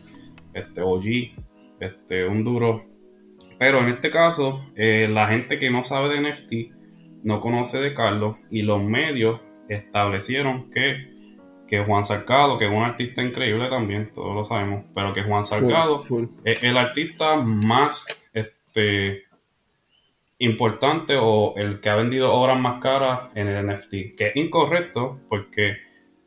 este 0.55 0.81
OG, 0.83 1.05
este, 1.81 2.27
un 2.27 2.45
duro, 2.45 2.85
pero 3.59 3.79
en 3.81 3.89
este 3.89 4.11
caso, 4.11 4.65
eh, 4.77 5.09
la 5.11 5.27
gente 5.29 5.59
que 5.59 5.71
no 5.71 5.83
sabe 5.85 6.09
de 6.11 6.21
NFT 6.21 6.53
no 7.25 7.41
conoce 7.41 7.81
de 7.81 7.93
Carlos 7.95 8.37
y 8.51 8.63
los 8.63 8.83
medios 8.83 9.41
establecieron 9.69 10.71
que, 10.71 11.18
que 11.69 11.85
Juan 11.85 12.05
Salgado, 12.05 12.59
que 12.59 12.65
es 12.65 12.71
un 12.71 12.83
artista 12.83 13.23
increíble 13.23 13.69
también, 13.69 14.11
todos 14.13 14.35
lo 14.35 14.45
sabemos, 14.45 14.85
pero 14.95 15.13
que 15.13 15.23
Juan 15.23 15.45
Salgado 15.45 16.01
Full, 16.01 16.27
full. 16.27 16.39
es 16.45 16.63
el 16.63 16.77
artista 16.77 17.37
más 17.37 18.07
este, 18.33 19.25
importante 20.39 21.17
o 21.21 21.55
el 21.57 21.81
que 21.81 21.91
ha 21.91 21.97
vendido 21.97 22.33
obras 22.33 22.59
más 22.59 22.81
caras 22.81 23.23
en 23.35 23.49
el 23.49 23.67
NFT, 23.67 24.17
que 24.17 24.29
es 24.29 24.37
incorrecto 24.37 25.19
porque 25.29 25.77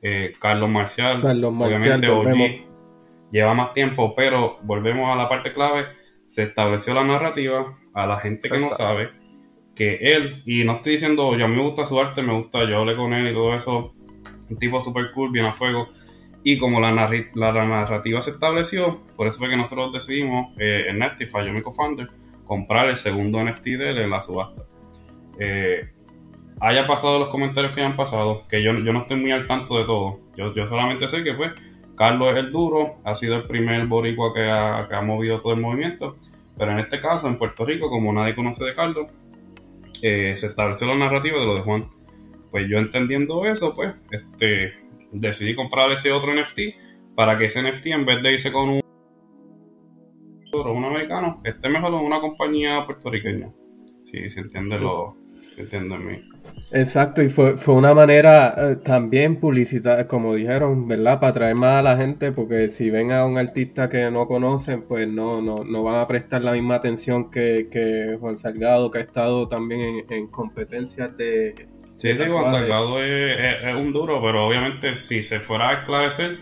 eh, 0.01 0.35
Carlos 0.39 0.69
Marcial, 0.69 1.21
Carlos 1.21 1.53
Marcial, 1.53 2.05
obviamente 2.05 2.09
OG, 2.09 3.31
lleva 3.31 3.53
más 3.53 3.73
tiempo, 3.73 4.13
pero 4.15 4.59
volvemos 4.61 5.09
a 5.09 5.15
la 5.15 5.27
parte 5.27 5.53
clave, 5.53 5.85
se 6.25 6.43
estableció 6.43 6.93
la 6.93 7.03
narrativa 7.03 7.77
a 7.93 8.05
la 8.05 8.17
gente 8.19 8.49
que 8.49 8.59
no 8.59 8.71
sabe 8.71 9.09
que 9.75 9.95
él, 10.01 10.43
y 10.45 10.63
no 10.63 10.73
estoy 10.73 10.93
diciendo, 10.93 11.35
yo 11.37 11.45
a 11.45 11.47
mí 11.47 11.55
me 11.55 11.63
gusta 11.63 11.85
su 11.85 11.99
arte, 11.99 12.21
me 12.21 12.33
gusta, 12.33 12.65
yo 12.65 12.79
hablé 12.79 12.95
con 12.95 13.13
él 13.13 13.29
y 13.29 13.33
todo 13.33 13.55
eso, 13.55 13.93
un 14.51 14.57
tipo 14.57 14.81
super 14.81 15.11
cool, 15.11 15.31
bien 15.31 15.45
a 15.45 15.53
fuego, 15.53 15.89
y 16.43 16.57
como 16.57 16.79
la, 16.79 16.91
narri- 16.91 17.29
la, 17.35 17.51
narrativa 17.51 18.21
se 18.21 18.31
estableció, 18.31 18.99
por 19.15 19.27
eso 19.27 19.39
fue 19.39 19.49
que 19.49 19.57
nosotros 19.57 19.93
decidimos 19.93 20.53
eh, 20.59 20.85
en 20.89 20.99
Netify, 20.99 21.45
yo 21.45 21.53
mi 21.53 21.61
co-founder, 21.61 22.09
comprar 22.45 22.87
el 22.89 22.95
segundo 22.95 23.43
NFT 23.43 23.63
de 23.65 24.03
en 24.03 24.09
la 24.09 24.21
subasta. 24.21 24.63
Eh, 25.39 25.89
haya 26.59 26.85
pasado 26.85 27.19
los 27.19 27.29
comentarios 27.29 27.73
que 27.73 27.81
hayan 27.81 27.95
pasado, 27.95 28.43
que 28.49 28.61
yo, 28.61 28.73
yo 28.73 28.93
no 28.93 29.01
estoy 29.01 29.17
muy 29.17 29.31
al 29.31 29.47
tanto 29.47 29.77
de 29.77 29.85
todo. 29.85 30.19
Yo, 30.35 30.53
yo 30.53 30.65
solamente 30.65 31.07
sé 31.07 31.23
que 31.23 31.33
pues 31.33 31.51
Carlos 31.95 32.31
es 32.31 32.37
el 32.37 32.51
duro, 32.51 32.95
ha 33.03 33.15
sido 33.15 33.35
el 33.37 33.43
primer 33.43 33.85
boricua 33.85 34.33
que 34.33 34.49
ha, 34.49 34.87
que 34.89 34.95
ha 34.95 35.01
movido 35.01 35.39
todo 35.39 35.53
el 35.53 35.61
movimiento, 35.61 36.17
pero 36.57 36.71
en 36.71 36.79
este 36.79 36.99
caso, 36.99 37.27
en 37.27 37.37
Puerto 37.37 37.65
Rico, 37.65 37.89
como 37.89 38.11
nadie 38.11 38.35
conoce 38.35 38.65
de 38.65 38.75
Carlos, 38.75 39.07
eh, 40.01 40.33
se 40.35 40.47
estableció 40.47 40.87
la 40.87 40.95
narrativa 40.95 41.39
de 41.39 41.45
lo 41.45 41.55
de 41.55 41.61
Juan. 41.61 41.87
Pues 42.51 42.67
yo 42.69 42.77
entendiendo 42.77 43.45
eso, 43.45 43.73
pues, 43.73 43.93
este, 44.11 44.73
decidí 45.11 45.55
comprar 45.55 45.91
ese 45.91 46.11
otro 46.11 46.33
NFT 46.35 46.59
para 47.15 47.37
que 47.37 47.45
ese 47.45 47.61
NFT, 47.61 47.87
en 47.87 48.05
vez 48.05 48.21
de 48.21 48.31
irse 48.31 48.51
con 48.51 48.69
un, 48.69 48.81
un 50.53 50.85
americano, 50.85 51.41
esté 51.43 51.69
mejor 51.69 51.93
en 51.93 52.05
una 52.05 52.19
compañía 52.19 52.85
puertorriqueña. 52.85 53.51
Si 54.05 54.29
se 54.29 54.41
entiende 54.41 54.77
lo, 54.77 55.15
entiéndeme. 55.57 56.23
Exacto, 56.71 57.21
y 57.21 57.29
fue, 57.29 57.57
fue 57.57 57.75
una 57.75 57.93
manera 57.93 58.55
eh, 58.57 58.75
también 58.77 59.39
publicitar, 59.39 60.07
como 60.07 60.35
dijeron, 60.35 60.87
¿verdad? 60.87 61.19
Para 61.19 61.29
atraer 61.31 61.55
más 61.55 61.79
a 61.79 61.81
la 61.81 61.97
gente, 61.97 62.31
porque 62.31 62.69
si 62.69 62.89
ven 62.89 63.11
a 63.11 63.25
un 63.25 63.37
artista 63.37 63.87
que 63.89 64.09
no 64.11 64.27
conocen, 64.27 64.83
pues 64.83 65.07
no, 65.07 65.41
no, 65.41 65.63
no 65.63 65.83
van 65.83 65.95
a 65.95 66.07
prestar 66.07 66.43
la 66.43 66.53
misma 66.53 66.75
atención 66.75 67.29
que, 67.29 67.67
que 67.71 68.17
Juan 68.19 68.35
Salgado, 68.35 68.89
que 68.91 68.99
ha 68.99 69.01
estado 69.01 69.47
también 69.47 69.81
en, 69.81 70.13
en 70.13 70.27
competencias 70.27 71.15
de... 71.15 71.67
Sí, 72.01 72.17
sí, 72.17 72.23
Juan 72.27 72.47
Salgado 72.47 73.03
es, 73.03 73.63
es, 73.63 73.75
un 73.75 73.93
duro, 73.93 74.19
pero 74.21 74.47
obviamente 74.47 74.95
si 74.95 75.21
se 75.21 75.39
fuera 75.39 75.69
a 75.69 75.73
esclarecer, 75.73 76.39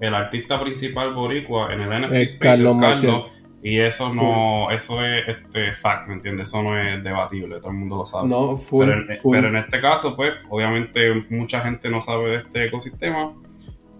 el 0.00 0.14
artista 0.14 0.58
principal 0.58 1.12
boricua 1.12 1.72
en 1.72 1.82
el 1.82 2.08
NFT 2.08 2.12
es 2.14 2.38
Carlos, 2.38 2.76
Carlos 2.80 3.26
y 3.62 3.78
eso 3.78 4.12
no, 4.12 4.70
eso 4.70 5.04
es 5.04 5.28
este 5.28 5.74
fact, 5.74 6.08
¿me 6.08 6.14
entiendes? 6.14 6.48
Eso 6.48 6.62
no 6.62 6.76
es 6.76 7.04
debatible, 7.04 7.58
todo 7.58 7.70
el 7.70 7.76
mundo 7.76 7.98
lo 7.98 8.06
sabe. 8.06 8.28
No, 8.28 8.56
full, 8.56 8.86
pero, 8.86 9.12
en, 9.12 9.18
full. 9.18 9.36
pero 9.36 9.48
en 9.48 9.56
este 9.56 9.80
caso, 9.80 10.16
pues, 10.16 10.32
obviamente 10.48 11.26
mucha 11.28 11.60
gente 11.60 11.88
no 11.88 12.00
sabe 12.00 12.30
de 12.30 12.36
este 12.38 12.64
ecosistema. 12.66 13.34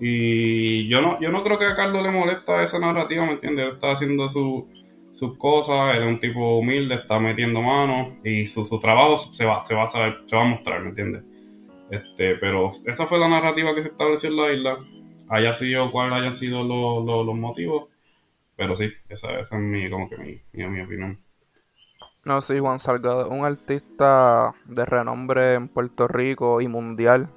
Y 0.00 0.88
yo 0.88 1.00
no, 1.00 1.20
yo 1.20 1.30
no 1.30 1.44
creo 1.44 1.58
que 1.58 1.66
a 1.66 1.74
Carlos 1.74 2.02
le 2.02 2.10
molesta 2.10 2.60
esa 2.62 2.80
narrativa, 2.80 3.24
¿me 3.24 3.32
entiendes? 3.32 3.66
Él 3.66 3.72
está 3.74 3.92
haciendo 3.92 4.28
su, 4.28 4.68
sus 5.12 5.36
cosas, 5.36 5.96
él 5.96 6.02
es 6.02 6.08
un 6.08 6.20
tipo 6.20 6.58
humilde, 6.58 6.96
está 6.96 7.18
metiendo 7.18 7.60
mano 7.62 8.16
y 8.24 8.46
su, 8.46 8.64
su 8.64 8.78
trabajo 8.78 9.18
se 9.18 9.44
va, 9.44 9.60
se 9.60 9.74
va 9.74 9.84
a 9.84 9.86
saber, 9.86 10.22
se 10.26 10.36
va 10.36 10.42
a 10.42 10.46
mostrar, 10.46 10.80
¿me 10.82 10.88
entiendes? 10.88 11.22
Este, 11.90 12.36
pero 12.36 12.70
esa 12.86 13.06
fue 13.06 13.18
la 13.18 13.28
narrativa 13.28 13.74
que 13.74 13.82
se 13.82 13.90
estableció 13.90 14.30
en 14.30 14.36
la 14.36 14.52
isla. 14.52 14.78
Haya 15.28 15.54
sido 15.54 15.90
cuál 15.92 16.12
hayan 16.12 16.32
sido 16.32 16.64
los, 16.64 17.04
los, 17.04 17.26
los 17.26 17.34
motivos 17.36 17.92
pero 18.56 18.76
sí, 18.76 18.92
esa, 19.08 19.40
esa 19.40 19.56
es 19.56 19.62
mi, 19.62 19.90
como 19.90 20.08
que 20.08 20.16
mi, 20.18 20.40
mi, 20.52 20.68
mi, 20.68 20.80
opinión. 20.82 21.18
No, 22.24 22.40
sí, 22.40 22.58
Juan 22.58 22.78
Salgado 22.78 23.28
un 23.28 23.44
artista 23.44 24.54
de 24.66 24.84
renombre 24.84 25.54
en 25.54 25.68
Puerto 25.68 26.06
Rico 26.06 26.60
y 26.60 26.68
mundial. 26.68 27.28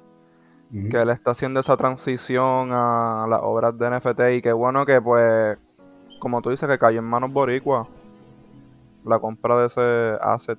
Uh 0.72 0.76
-huh. 0.76 0.90
Que 0.90 0.98
él 0.98 1.10
está 1.10 1.32
haciendo 1.32 1.60
esa 1.60 1.76
transición 1.76 2.70
a 2.72 3.26
las 3.28 3.40
obras 3.42 3.76
de 3.78 3.90
NFT 3.90 4.20
y 4.36 4.42
qué 4.42 4.52
bueno 4.52 4.84
que 4.86 5.00
pues, 5.00 5.58
como 6.18 6.42
tú 6.42 6.50
dices, 6.50 6.68
que 6.68 6.78
cayó 6.78 6.98
en 6.98 7.04
manos 7.04 7.32
boricua 7.32 7.88
la 9.04 9.18
compra 9.18 9.56
de 9.58 9.66
ese 9.66 10.18
asset. 10.20 10.58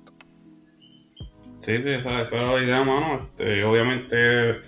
Sí, 1.60 1.82
sí, 1.82 1.90
esa, 1.90 2.22
esa 2.22 2.36
era 2.36 2.52
la 2.54 2.62
idea, 2.62 2.82
mano. 2.82 3.20
Este, 3.24 3.64
obviamente, 3.64 4.60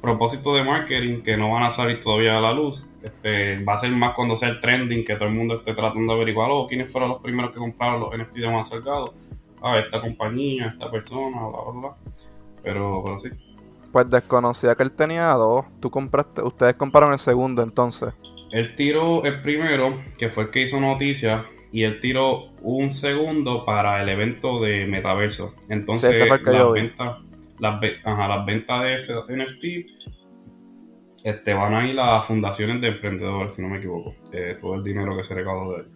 propósito 0.00 0.54
de 0.54 0.64
marketing 0.64 1.22
que 1.22 1.36
no 1.36 1.52
van 1.52 1.64
a 1.64 1.70
salir 1.70 2.00
todavía 2.02 2.38
a 2.38 2.40
la 2.40 2.52
luz. 2.52 2.86
Este, 3.02 3.62
va 3.64 3.74
a 3.74 3.78
ser 3.78 3.90
más 3.90 4.14
cuando 4.14 4.36
sea 4.36 4.50
el 4.50 4.60
trending, 4.60 5.04
que 5.04 5.14
todo 5.16 5.28
el 5.28 5.34
mundo 5.34 5.56
esté 5.56 5.74
tratando 5.74 6.12
de 6.12 6.18
averiguar 6.20 6.50
oh, 6.52 6.66
quiénes 6.66 6.92
fueron 6.92 7.10
los 7.10 7.22
primeros 7.22 7.52
que 7.52 7.58
compraron 7.58 8.00
los 8.00 8.10
NFT 8.16 8.38
más 8.50 8.68
Salgado. 8.68 9.14
Ah, 9.62 9.78
esta 9.78 10.00
compañía, 10.00 10.66
esta 10.66 10.90
persona, 10.90 11.46
bla, 11.48 11.58
bla, 11.62 11.80
bla. 11.80 11.94
Pero, 12.62 13.02
pero 13.02 13.18
sí. 13.18 13.30
Pues 13.90 14.10
desconocía 14.10 14.74
que 14.74 14.82
él 14.82 14.92
tenía 14.92 15.32
dos. 15.32 15.64
Tú 15.80 15.90
compraste, 15.90 16.42
ustedes 16.42 16.74
compraron 16.74 17.12
el 17.12 17.18
segundo 17.18 17.62
entonces. 17.62 18.12
Él 18.54 18.76
tiró 18.76 19.24
el 19.24 19.42
primero, 19.42 20.00
que 20.16 20.28
fue 20.28 20.44
el 20.44 20.50
que 20.50 20.62
hizo 20.62 20.78
noticia, 20.78 21.44
y 21.72 21.82
él 21.82 21.98
tiró 21.98 22.52
un 22.62 22.92
segundo 22.92 23.64
para 23.64 24.00
el 24.00 24.08
evento 24.08 24.60
de 24.60 24.86
Metaverso. 24.86 25.56
Entonces, 25.68 26.22
sí, 26.22 26.28
las, 26.28 26.72
ventas, 26.72 27.18
las, 27.58 27.82
ajá, 28.04 28.28
las 28.28 28.46
ventas 28.46 28.82
de 28.84 28.94
ese 28.94 29.14
NFT 29.28 29.64
este, 31.24 31.52
van 31.52 31.74
a 31.74 31.88
ir 31.88 31.98
a 31.98 32.22
fundaciones 32.22 32.80
de 32.80 32.88
emprendedores, 32.90 33.54
si 33.54 33.62
no 33.62 33.68
me 33.70 33.78
equivoco. 33.78 34.14
Eh, 34.30 34.56
todo 34.60 34.76
el 34.76 34.84
dinero 34.84 35.16
que 35.16 35.24
se 35.24 35.34
recaudó 35.34 35.72
de 35.72 35.80
él. 35.80 35.86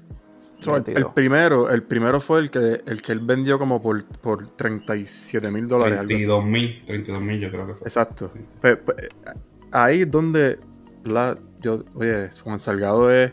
So, 0.59 0.77
el, 0.79 0.83
el, 0.97 1.07
primero, 1.15 1.71
el 1.71 1.85
primero 1.85 2.21
fue 2.21 2.41
el 2.41 2.51
que 2.51 2.81
el 2.85 3.01
que 3.01 3.13
él 3.13 3.21
vendió 3.21 3.61
como 3.61 3.81
por, 3.81 4.05
por 4.05 4.51
37 4.57 5.49
mil 5.53 5.69
dólares. 5.69 5.99
32 5.99 6.45
mil, 6.45 6.83
32 6.85 7.23
mil 7.23 7.39
yo 7.39 7.53
creo 7.53 7.69
que 7.69 7.75
fue. 7.75 7.87
Exacto. 7.87 8.33
Sí. 8.35 8.41
Pero, 8.61 8.81
pero, 8.85 9.09
ahí 9.71 10.01
es 10.01 10.11
donde 10.11 10.59
la, 11.05 11.39
yo, 11.61 11.85
oye, 11.95 12.31
Juan 12.43 12.59
Salgado 12.59 13.11
es 13.11 13.33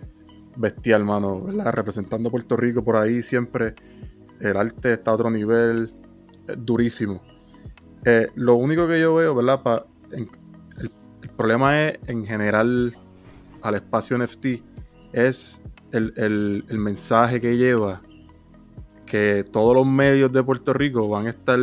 bestial, 0.55 1.03
mano, 1.03 1.41
¿verdad? 1.41 1.73
Representando 1.73 2.29
a 2.29 2.31
Puerto 2.31 2.55
Rico 2.55 2.83
por 2.83 2.95
ahí 2.95 3.21
siempre. 3.21 3.75
El 4.39 4.57
arte 4.57 4.93
está 4.93 5.11
a 5.11 5.13
otro 5.15 5.29
nivel, 5.29 5.93
durísimo. 6.57 7.21
Eh, 8.05 8.29
lo 8.35 8.55
único 8.55 8.87
que 8.87 8.99
yo 8.99 9.15
veo, 9.15 9.35
¿verdad? 9.35 9.85
El, 10.11 10.29
problema 11.35 11.87
es, 11.87 11.99
en 12.07 12.25
general, 12.25 12.95
al 13.61 13.75
espacio 13.75 14.17
NFT, 14.17 14.45
es 15.11 15.59
el, 15.91 16.13
el, 16.15 16.63
el, 16.69 16.77
mensaje 16.77 17.41
que 17.41 17.57
lleva, 17.57 18.01
que 19.05 19.43
todos 19.51 19.75
los 19.75 19.85
medios 19.85 20.31
de 20.31 20.43
Puerto 20.43 20.71
Rico 20.71 21.09
van 21.09 21.27
a 21.27 21.31
estar 21.31 21.59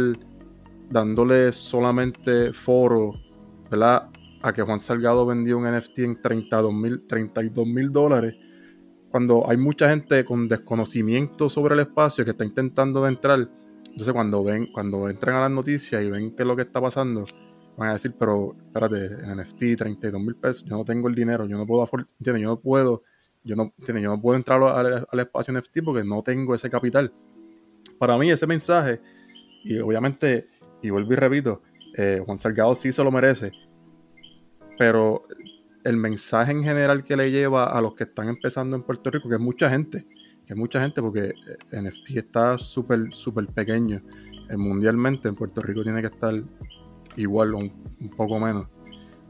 dándole 0.91 1.53
solamente 1.53 2.53
foro, 2.53 3.15
¿verdad? 3.71 4.11
A 4.43 4.53
que 4.53 4.63
Juan 4.63 4.81
Salgado 4.81 5.25
vendió 5.25 5.59
un 5.59 5.65
NFT 5.65 5.99
en 6.01 6.21
32 6.21 7.67
mil 7.67 7.93
dólares, 7.93 8.35
cuando 9.11 9.49
hay 9.49 9.57
mucha 9.57 9.89
gente 9.89 10.25
con 10.25 10.49
desconocimiento 10.49 11.49
sobre 11.49 11.75
el 11.75 11.81
espacio 11.81 12.25
que 12.25 12.33
está 12.33 12.45
intentando 12.45 13.07
entrar. 13.07 13.49
Entonces 13.87 14.13
cuando 14.13 14.43
ven, 14.43 14.73
cuando 14.73 15.09
entran 15.09 15.37
a 15.37 15.41
las 15.43 15.51
noticias 15.51 16.03
y 16.03 16.11
ven 16.11 16.35
qué 16.35 16.43
es 16.43 16.47
lo 16.47 16.57
que 16.57 16.63
está 16.63 16.81
pasando, 16.81 17.23
van 17.77 17.91
a 17.91 17.93
decir, 17.93 18.15
pero 18.19 18.57
espérate, 18.67 19.07
en 19.07 19.37
NFT 19.41 19.77
32 19.79 20.21
mil 20.21 20.37
pesos, 20.37 20.65
yo 20.65 20.77
no 20.77 20.85
tengo 20.85 21.09
el 21.09 21.15
dinero, 21.15 21.47
yo 21.47 21.57
no 21.57 21.67
puedo. 21.67 21.87
Yo 22.19 22.33
no 22.33 22.61
puedo 22.61 23.03
yo 23.45 23.57
no, 23.57 23.73
yo 23.79 23.95
no 23.95 24.21
puedo 24.21 24.37
entrar 24.37 24.63
al, 24.63 25.07
al, 25.11 25.21
espacio 25.21 25.53
NFT 25.55 25.79
porque 25.85 26.05
no 26.05 26.23
tengo 26.23 26.55
ese 26.55 26.71
capital. 26.71 27.13
Para 27.99 28.17
mí 28.17 28.31
ese 28.31 28.47
mensaje, 28.47 29.01
y 29.65 29.79
obviamente, 29.79 30.49
y 30.83 30.91
vuelvo 30.91 31.13
y 31.13 31.17
repito, 31.17 31.63
eh, 31.97 32.23
Juan 32.25 32.39
Salgado 32.39 32.75
sí 32.75 32.93
se 32.93 33.03
lo 33.03 33.11
merece, 33.11 33.53
pero 34.79 35.27
el 35.85 35.97
mensaje 35.97 36.53
en 36.53 36.63
general 36.63 37.05
que 37.05 37.17
le 37.17 37.31
lleva 37.31 37.67
a 37.67 37.81
los 37.81 37.95
que 37.95 38.05
están 38.05 38.29
empezando 38.29 38.77
en 38.77 38.83
Puerto 38.83 39.11
Rico, 39.11 39.29
que 39.29 39.37
es 39.37 39.41
mucha 39.41 39.69
gente, 39.69 40.07
que 40.47 40.53
es 40.53 40.57
mucha 40.57 40.81
gente 40.81 41.01
porque 41.03 41.35
NFT 41.73 42.17
está 42.17 42.59
súper, 42.59 43.13
súper 43.13 43.47
pequeño. 43.47 44.03
Eh, 44.49 44.57
mundialmente 44.57 45.29
en 45.29 45.35
Puerto 45.35 45.63
Rico 45.63 45.83
tiene 45.83 46.01
que 46.01 46.09
estar 46.09 46.35
igual 47.17 47.55
o 47.55 47.59
un, 47.59 47.73
un 48.01 48.11
poco 48.11 48.39
menos. 48.39 48.67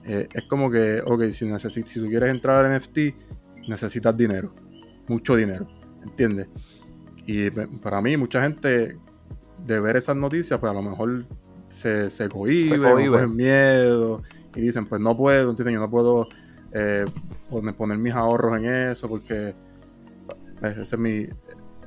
Eh, 0.04 0.28
es 0.32 0.42
como 0.44 0.70
que, 0.70 1.00
ok, 1.04 1.30
si, 1.30 1.46
necesit 1.46 1.86
si 1.86 2.00
tú 2.00 2.08
quieres 2.08 2.30
entrar 2.30 2.64
al 2.64 2.76
NFT, 2.76 3.68
necesitas 3.68 4.16
dinero, 4.16 4.52
mucho 5.06 5.36
dinero, 5.36 5.68
¿entiendes? 6.02 6.48
Y 7.24 7.50
para 7.50 8.02
mí, 8.02 8.16
mucha 8.16 8.42
gente 8.42 8.98
de 9.64 9.80
ver 9.80 9.96
esas 9.96 10.16
noticias, 10.16 10.58
pues 10.58 10.70
a 10.70 10.74
lo 10.74 10.82
mejor 10.82 11.24
se, 11.68 12.10
se 12.10 12.28
cohibe, 12.28 12.76
se 12.76 12.78
cohibe. 12.78 13.26
miedo 13.28 14.22
y 14.54 14.60
dicen, 14.60 14.86
pues 14.86 15.00
no 15.00 15.16
puedo, 15.16 15.50
¿entiendes? 15.50 15.74
Yo 15.74 15.80
no 15.80 15.90
puedo 15.90 16.28
eh, 16.72 17.04
poner, 17.48 17.74
poner, 17.74 17.98
mis 17.98 18.14
ahorros 18.14 18.58
en 18.58 18.66
eso 18.66 19.08
porque 19.08 19.54
pues, 20.60 20.78
ese 20.78 20.96
es 20.96 20.98
mi 20.98 21.28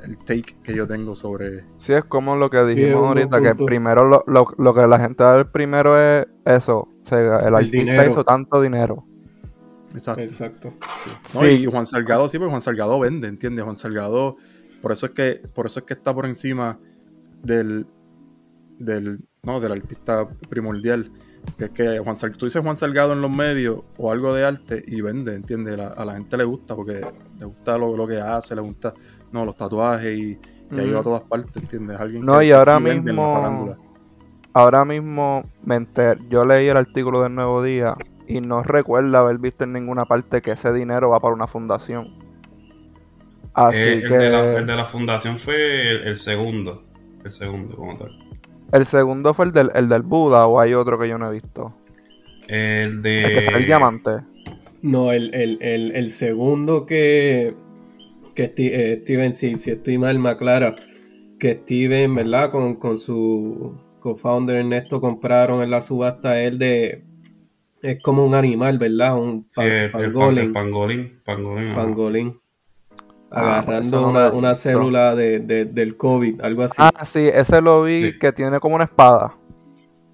el 0.04 0.18
take 0.20 0.56
que 0.62 0.76
yo 0.76 0.88
tengo 0.88 1.16
sobre... 1.16 1.66
Sí, 1.78 1.94
es 1.94 2.06
como 2.06 2.36
lo 2.36 2.50
que 2.50 2.64
dijimos 2.64 2.92
sí, 2.92 3.08
ahorita, 3.08 3.42
que 3.42 3.56
primero 3.56 4.06
lo, 4.06 4.24
lo, 4.28 4.46
lo, 4.58 4.74
que 4.74 4.86
la 4.86 5.00
gente 5.00 5.24
da 5.24 5.44
primero 5.52 6.00
es 6.00 6.28
eso, 6.46 6.80
o 6.80 7.08
sea, 7.08 7.20
el, 7.20 7.48
el 7.48 7.56
artista 7.56 7.78
dinero. 7.78 8.12
hizo 8.12 8.24
tanto 8.24 8.62
dinero. 8.62 9.04
Exacto. 9.96 10.22
Exacto. 10.22 10.74
Sí. 11.26 11.38
No, 11.40 11.48
y 11.48 11.66
Juan 11.66 11.86
Salgado 11.86 12.28
sí, 12.28 12.38
porque 12.38 12.52
Juan 12.52 12.62
Salgado 12.62 13.00
vende, 13.00 13.28
¿entiendes? 13.28 13.64
Juan 13.64 13.78
Salgado, 13.78 14.36
por 14.82 14.92
eso 14.92 15.08
es 15.08 15.14
que, 15.14 15.42
por 15.54 15.66
eso 15.66 15.80
es 15.80 15.86
que 15.86 15.94
está 15.94 16.14
por 16.14 16.26
encima 16.26 16.78
del, 17.42 17.88
del, 18.78 19.20
no, 19.44 19.60
del 19.60 19.72
artista 19.72 20.28
primordial. 20.50 21.12
Que 21.58 21.66
es 21.66 21.72
que 21.72 22.00
Juan 22.00 22.16
Salgado, 22.16 22.40
tú 22.40 22.46
dices 22.46 22.62
Juan 22.62 22.76
Salgado 22.76 23.14
en 23.14 23.22
los 23.22 23.32
medios 23.32 23.82
o 23.98 24.12
algo 24.12 24.34
de 24.34 24.46
arte 24.46 24.84
y 24.86 25.02
vende, 25.02 25.36
¿entiendes? 25.36 25.78
La, 25.78 25.88
a 25.88 26.06
la 26.06 26.14
gente 26.14 26.38
le 26.38 26.44
gusta 26.44 26.76
porque 26.76 27.06
le 27.40 27.46
gusta 27.46 27.78
lo, 27.78 27.96
lo 27.96 28.08
que 28.08 28.20
hace, 28.20 28.56
le 28.56 28.62
gusta 28.62 28.94
no, 29.32 29.46
los 29.46 29.56
tatuajes 29.56 30.18
y, 30.18 30.40
y 30.72 30.80
ahí 30.80 30.92
va 30.92 31.00
a 31.00 31.04
todas 31.04 31.22
partes, 31.22 31.56
¿entiendes? 31.58 32.00
Alguien 32.00 32.26
no, 32.26 32.40
que, 32.40 32.46
y 32.46 32.52
ahora 32.52 32.78
sí 32.78 32.84
mismo, 32.84 33.76
ahora 34.54 34.86
mismo 34.86 35.44
me 35.64 35.76
enter, 35.76 36.20
yo 36.30 36.46
leí 36.46 36.68
el 36.68 36.78
artículo 36.78 37.22
del 37.24 37.36
Nuevo 37.36 37.64
Día 37.64 37.96
y 38.28 38.42
no 38.42 38.64
recuerdo 38.64 39.18
haber 39.18 39.38
visto 39.38 39.64
en 39.64 39.74
ninguna 39.74 40.06
parte 40.06 40.42
que 40.42 40.52
ese 40.52 40.74
dinero 40.74 41.10
va 41.10 41.20
para 41.20 41.34
una 41.34 41.48
fundación. 41.48 42.14
Así 43.54 43.78
eh, 43.78 43.94
el 43.94 44.08
que... 44.08 44.18
De 44.18 44.30
la, 44.30 44.58
el 44.58 44.66
de 44.66 44.76
la 44.76 44.86
fundación 44.86 45.40
fue 45.40 45.56
el, 45.56 46.08
el, 46.08 46.18
segundo. 46.18 46.84
El 47.24 47.32
segundo, 47.32 47.76
como 47.76 47.96
tal. 47.96 48.25
El 48.72 48.86
segundo 48.86 49.34
fue 49.34 49.46
el 49.46 49.52
del, 49.52 49.72
el 49.76 49.90
del 49.90 50.02
Buda 50.02 50.48
o 50.48 50.60
hay 50.60 50.74
otro 50.74 51.00
que 51.00 51.08
yo 51.08 51.18
no 51.18 51.30
he 51.30 51.34
visto. 51.34 51.74
El 52.48 53.02
de... 53.02 53.24
El 53.24 53.34
que 53.36 53.42
sale 53.42 53.58
el 53.58 53.66
diamante. 53.66 54.12
No, 54.82 55.12
el, 55.12 55.34
el, 55.34 55.58
el, 55.62 55.96
el 55.96 56.10
segundo 56.10 56.86
que, 56.86 57.56
que 58.36 58.54
eh, 58.58 59.00
Steven, 59.02 59.34
si, 59.36 59.56
si 59.56 59.72
estoy 59.72 59.98
mal, 59.98 60.20
me 60.20 60.30
aclara, 60.30 60.76
que 61.40 61.60
Steven, 61.64 62.14
¿verdad? 62.16 62.52
Con, 62.52 62.76
con 62.76 63.00
su 63.00 63.78
co-founder 64.00 64.58
Ernesto 64.58 65.02
compraron 65.02 65.64
en 65.64 65.72
la 65.72 65.82
subasta 65.82 66.40
el 66.40 66.60
de 66.60 67.04
es 67.86 68.02
como 68.02 68.26
un 68.26 68.34
animal, 68.34 68.78
¿verdad? 68.78 69.18
Un 69.18 69.46
sí, 69.48 69.62
el, 69.62 69.92
pangolín. 69.92 70.46
El 70.46 70.52
pangolín. 70.52 71.22
Pangolín. 71.24 71.76
pangolín. 71.76 72.40
Ah, 73.32 73.60
agarrando 73.60 73.82
eso 73.98 74.02
no 74.02 74.10
una, 74.10 74.30
una 74.32 74.56
célula 74.56 75.16
de, 75.16 75.40
de- 75.40 75.66
del 75.66 75.98
COVID, 75.98 76.42
algo 76.42 76.64
así. 76.64 76.76
Ah, 76.78 77.04
sí, 77.06 77.28
ese 77.34 77.62
lo 77.62 77.84
vi 77.84 78.12
Sí. 78.12 78.20
que 78.20 78.32
tiene 78.32 78.60
como 78.60 78.76
una 78.76 78.86
espada. 78.86 79.34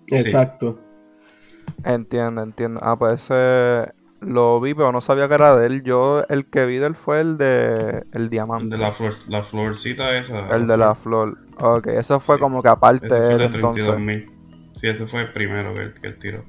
Exacto. 0.07 0.79
Entiendo, 1.83 2.41
entiendo. 2.43 2.79
Ah, 2.83 2.97
pues 2.97 3.13
ese 3.13 3.91
lo 4.21 4.59
vi, 4.61 4.73
pero 4.73 4.91
no 4.91 5.01
sabía 5.01 5.27
que 5.27 5.33
era 5.35 5.55
de 5.55 5.65
él. 5.67 5.83
Yo, 5.83 6.23
el 6.29 6.45
que 6.49 6.65
vi 6.65 6.77
de 6.77 6.87
él 6.87 6.95
fue 6.95 7.21
el 7.21 7.37
de 7.37 8.05
el 8.13 8.29
diamante. 8.29 8.65
De 8.75 8.77
la, 8.77 8.91
flor, 8.91 9.13
la 9.27 9.41
florcita 9.43 10.17
esa. 10.17 10.49
El 10.49 10.67
de 10.67 10.77
la 10.77 10.95
flor. 10.95 11.37
Ok, 11.59 11.87
eso 11.87 12.19
fue 12.19 12.35
Sí. 12.35 12.41
como 12.41 12.61
que 12.61 12.69
aparte 12.69 13.07
Ese 13.07 13.15
de 13.15 13.21
fue 13.25 13.31
él, 13.33 13.37
de 13.39 13.45
entonces. 13.45 13.83
32 13.85 13.99
mil. 13.99 14.31
Sí, 14.75 14.87
ese 14.87 15.05
fue 15.07 15.21
el 15.23 15.33
primero 15.33 15.73
que, 15.73 15.93
que 15.99 16.07
él 16.07 16.17
tiró. 16.17 16.43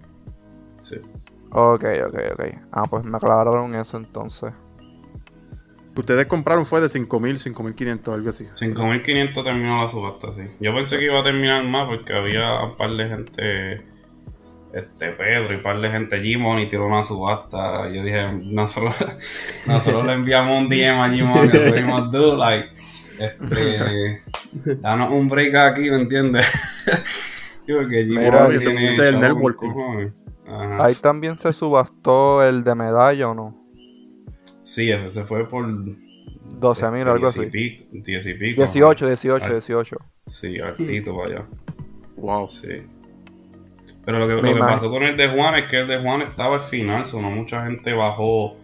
Sí. 0.81 0.97
Ok, 1.51 1.85
ok, 2.09 2.19
ok. 2.35 2.45
Ah, 2.73 2.85
pues 2.89 3.05
me 3.05 3.17
aclararon 3.17 3.75
eso 3.75 3.97
entonces. 3.97 4.53
Ustedes 5.95 6.27
compraron 6.27 6.65
fue 6.65 6.81
de 6.81 6.89
5000, 6.89 7.39
5500, 7.39 8.15
algo 8.15 8.31
así. 8.31 8.47
5500 8.55 9.45
terminó 9.45 9.83
la 9.83 9.89
subasta, 9.89 10.33
sí. 10.33 10.43
Yo 10.61 10.75
pensé 10.75 10.99
que 10.99 11.05
iba 11.05 11.21
a 11.21 11.23
terminar 11.23 11.65
más 11.65 11.87
porque 11.87 12.15
había 12.15 12.63
un 12.63 12.77
par 12.77 12.91
de 12.91 13.09
gente. 13.09 13.93
Este 14.73 15.11
Pedro 15.11 15.53
y 15.53 15.57
un 15.57 15.63
par 15.63 15.79
de 15.83 15.91
gente 15.91 16.19
Gmon 16.19 16.61
y 16.61 16.67
tiró 16.67 16.87
una 16.87 17.05
subasta. 17.05 17.91
Yo 17.91 18.03
dije, 18.03 18.33
nosotros, 18.33 18.95
nosotros 19.67 20.07
le 20.07 20.15
enviamos 20.15 20.63
un 20.63 20.71
DM 20.71 20.99
a 20.99 21.09
Gmon 21.09 21.45
y 21.45 21.53
le 21.53 21.73
dijimos, 21.73 22.11
dude, 22.11 22.39
like, 22.39 22.71
este, 23.19 24.23
danos 24.81 25.13
un 25.13 25.29
break 25.29 25.55
aquí, 25.55 25.91
¿me 25.91 25.97
entiendes? 25.97 26.47
Yo 27.67 27.87
tiene 27.87 28.27
es 28.27 28.65
parte 28.65 29.03
del 29.03 29.21
networking. 29.21 29.71
Ahí 30.79 30.95
también 30.97 31.39
se 31.39 31.53
subastó 31.53 32.43
el 32.43 32.65
de 32.65 32.75
medalla 32.75 33.29
o 33.29 33.35
no. 33.35 33.62
Sí, 34.75 34.91
ese 34.91 35.09
se 35.09 35.25
fue 35.25 35.49
por 35.49 35.67
12 35.67 36.91
mil, 36.91 37.09
algo 37.09 37.31
10 37.31 37.37
y 37.37 37.41
así. 37.41 37.51
pico, 37.51 37.85
10 37.93 38.27
y 38.27 38.35
pico. 38.35 38.61
18, 38.63 39.07
18, 39.07 39.45
Ay. 39.45 39.53
18. 39.53 39.97
Sí, 40.27 40.59
altito 40.61 41.17
para 41.17 41.29
allá. 41.29 41.47
Wow. 42.17 42.49
Sí. 42.49 42.83
Pero 44.05 44.19
lo 44.19 44.27
que, 44.29 44.35
lo 44.35 44.53
que 44.55 44.59
pasó 44.59 44.91
con 44.91 45.03
el 45.05 45.17
de 45.17 45.29
Juan 45.29 45.55
es 45.57 45.65
que 45.71 45.81
el 45.81 45.89
de 45.89 46.01
Juan 46.01 46.23
estaba 46.23 46.57
al 46.57 46.63
final, 46.63 47.07
so 47.07 47.21
no 47.21 47.31
mucha 47.31 47.65
gente 47.67 47.93
bajó 47.93 48.57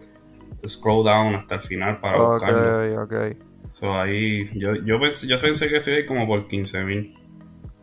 scroll 0.67 1.05
down 1.05 1.35
hasta 1.35 1.55
el 1.55 1.61
final 1.61 1.99
para 1.99 2.21
Ok, 2.21 2.31
buscarlo. 2.33 3.03
ok. 3.03 3.13
So 3.71 3.93
ahí, 3.93 4.49
yo, 4.59 4.75
yo, 4.75 4.99
pensé, 4.99 5.27
yo 5.27 5.39
pensé 5.39 5.69
que 5.69 5.79
sería 5.79 6.05
como 6.05 6.27
por 6.27 6.47
15 6.47 6.83
mil. 6.83 7.15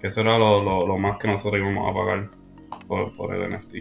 Que 0.01 0.09
eso 0.09 0.20
era 0.20 0.37
lo, 0.39 0.62
lo, 0.62 0.87
lo 0.87 0.99
más 0.99 1.18
que 1.18 1.29
nosotros 1.29 1.61
íbamos 1.61 1.91
a 1.91 1.95
pagar 1.95 2.31
por, 2.87 3.16
por 3.16 3.35
el 3.35 3.51
NFT. 3.57 3.77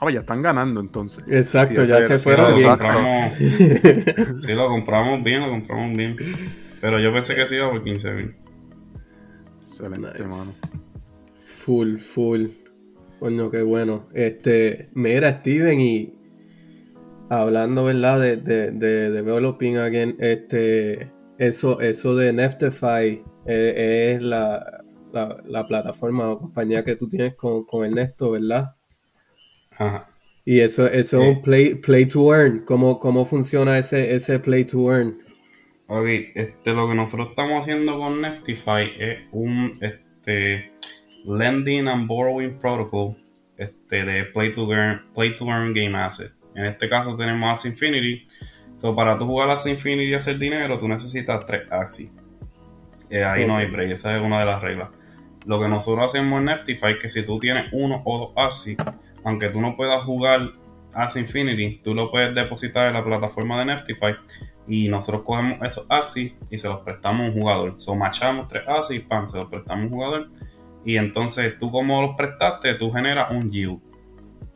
Ah, 0.00 0.04
pues 0.06 0.14
ya 0.14 0.20
están 0.20 0.40
ganando 0.40 0.80
entonces. 0.80 1.22
Exacto, 1.28 1.82
Sí, 1.84 1.90
ya 1.90 2.02
se 2.02 2.18
fueron 2.18 2.54
bien. 2.54 2.68
compramos, 2.68 3.32
sí, 4.42 4.52
lo 4.54 4.68
compramos 4.68 5.22
bien, 5.22 5.40
lo 5.42 5.50
compramos 5.50 5.94
bien. 5.96 6.16
Pero 6.80 6.98
yo 7.00 7.12
pensé 7.12 7.34
que 7.34 7.46
se 7.46 7.56
iba 7.56 7.70
por 7.70 7.82
15 7.82 8.10
mil. 8.12 8.34
Excelente, 9.60 10.08
Nice. 10.12 10.24
mano. 10.24 10.52
Full, 11.44 11.98
full. 11.98 12.46
Coño, 13.18 13.50
qué 13.50 13.60
bueno. 13.62 14.08
Este, 14.14 14.88
mira, 14.94 15.40
Steven, 15.40 15.78
y 15.80 16.14
hablando, 17.28 17.84
¿verdad? 17.84 18.20
De, 18.20 18.36
de, 18.38 18.70
de 18.70 19.10
developing 19.10 19.76
again, 19.76 20.16
este, 20.18 21.12
eso, 21.38 21.80
eso 21.80 22.16
de 22.16 22.32
Neftify 22.32 23.22
eh, 23.46 24.14
es 24.16 24.22
la, 24.22 24.82
la, 25.12 25.36
la 25.44 25.66
plataforma 25.66 26.30
o 26.30 26.38
compañía 26.38 26.82
que 26.84 26.96
tú 26.96 27.08
tienes 27.08 27.34
con, 27.34 27.64
con 27.64 27.84
Ernesto, 27.84 28.30
¿verdad? 28.30 28.74
Ajá. 29.80 30.08
Y 30.44 30.60
eso, 30.60 30.86
eso 30.86 31.18
Sí. 31.20 31.24
es 31.24 31.36
un 31.36 31.42
play, 31.42 31.74
play 31.74 32.06
to 32.06 32.34
earn. 32.34 32.60
¿Cómo, 32.64 32.98
cómo 32.98 33.24
funciona 33.26 33.78
ese, 33.78 34.14
ese 34.14 34.38
play 34.38 34.64
to 34.64 34.90
earn? 34.92 35.18
Ok, 35.88 36.06
este, 36.34 36.72
lo 36.72 36.88
que 36.88 36.94
nosotros 36.94 37.30
estamos 37.30 37.60
haciendo 37.62 37.98
con 37.98 38.20
Neftify 38.20 38.92
es 38.98 39.18
un 39.32 39.72
este, 39.80 40.72
lending 41.24 41.88
and 41.88 42.06
borrowing 42.06 42.58
protocol 42.58 43.16
este, 43.56 44.04
de 44.04 44.24
play 44.26 44.54
to, 44.54 44.70
earn, 44.72 45.02
play 45.14 45.34
to 45.36 45.46
earn 45.46 45.74
game 45.74 45.96
asset. 45.98 46.32
En 46.54 46.66
este 46.66 46.88
caso 46.88 47.16
tenemos 47.16 47.52
Axie 47.52 47.70
Infinity. 47.70 48.22
So, 48.76 48.94
para 48.94 49.18
tú 49.18 49.26
jugar 49.26 49.50
Axie 49.50 49.72
Infinity 49.72 50.10
y 50.10 50.14
hacer 50.14 50.38
dinero, 50.38 50.78
tú 50.78 50.88
necesitas 50.88 51.44
tres 51.46 51.62
Axie. 51.70 52.10
Eh, 53.10 53.24
ahí 53.24 53.46
no 53.46 53.56
hay 53.56 53.66
break, 53.66 53.90
esa 53.90 54.16
es 54.16 54.22
una 54.22 54.40
de 54.40 54.46
las 54.46 54.62
reglas. 54.62 54.88
Lo 55.44 55.60
que 55.60 55.68
nosotros 55.68 56.06
hacemos 56.06 56.38
en 56.38 56.46
Neftify 56.46 56.92
es 56.92 56.98
que 57.02 57.08
si 57.10 57.24
tú 57.24 57.38
tienes 57.38 57.66
uno 57.72 58.02
o 58.04 58.18
dos 58.18 58.32
Axie, 58.36 58.76
aunque 59.24 59.48
tú 59.50 59.60
no 59.60 59.76
puedas 59.76 60.04
jugar 60.04 60.52
Axie 60.92 61.22
Infinity, 61.22 61.80
tú 61.82 61.94
lo 61.94 62.10
puedes 62.10 62.34
depositar 62.34 62.88
en 62.88 62.94
la 62.94 63.04
plataforma 63.04 63.58
de 63.58 63.66
Neftify 63.66 64.16
y 64.66 64.88
nosotros 64.88 65.22
cogemos 65.22 65.58
esos 65.62 65.86
ASI 65.88 66.34
y 66.50 66.58
se 66.58 66.68
los 66.68 66.80
prestamos 66.80 67.26
a 67.26 67.30
un 67.30 67.40
jugador. 67.40 67.74
So, 67.78 67.94
machamos 67.94 68.48
tres 68.48 68.62
ASI 68.66 68.96
y 68.96 68.98
pan, 69.00 69.28
se 69.28 69.38
los 69.38 69.48
prestamos 69.48 69.82
a 69.82 69.86
un 69.86 69.92
jugador. 69.92 70.28
Y 70.84 70.96
entonces 70.96 71.58
tú 71.58 71.70
como 71.70 72.02
los 72.02 72.16
prestaste, 72.16 72.74
tú 72.74 72.90
generas 72.92 73.30
un 73.30 73.50
yield. 73.50 73.80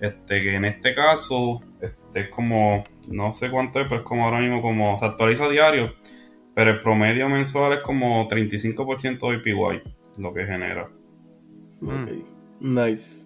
Este, 0.00 0.42
que 0.42 0.54
en 0.54 0.64
este 0.64 0.94
caso, 0.94 1.62
este 1.80 2.20
es 2.20 2.28
como, 2.28 2.84
no 3.10 3.32
sé 3.32 3.50
cuánto 3.50 3.80
es, 3.80 3.86
pero 3.88 4.00
es 4.00 4.06
como 4.06 4.24
ahora 4.24 4.40
mismo 4.40 4.60
como 4.60 4.98
se 4.98 5.04
actualiza 5.04 5.44
a 5.44 5.48
diario, 5.48 5.94
pero 6.54 6.72
el 6.72 6.80
promedio 6.80 7.28
mensual 7.28 7.74
es 7.74 7.80
como 7.80 8.28
35% 8.28 9.30
de 9.30 9.36
APY, 9.36 9.82
lo 10.18 10.34
que 10.34 10.46
genera. 10.46 10.88
Mm. 11.80 11.88
Ok. 11.88 12.10
Nice. 12.60 13.23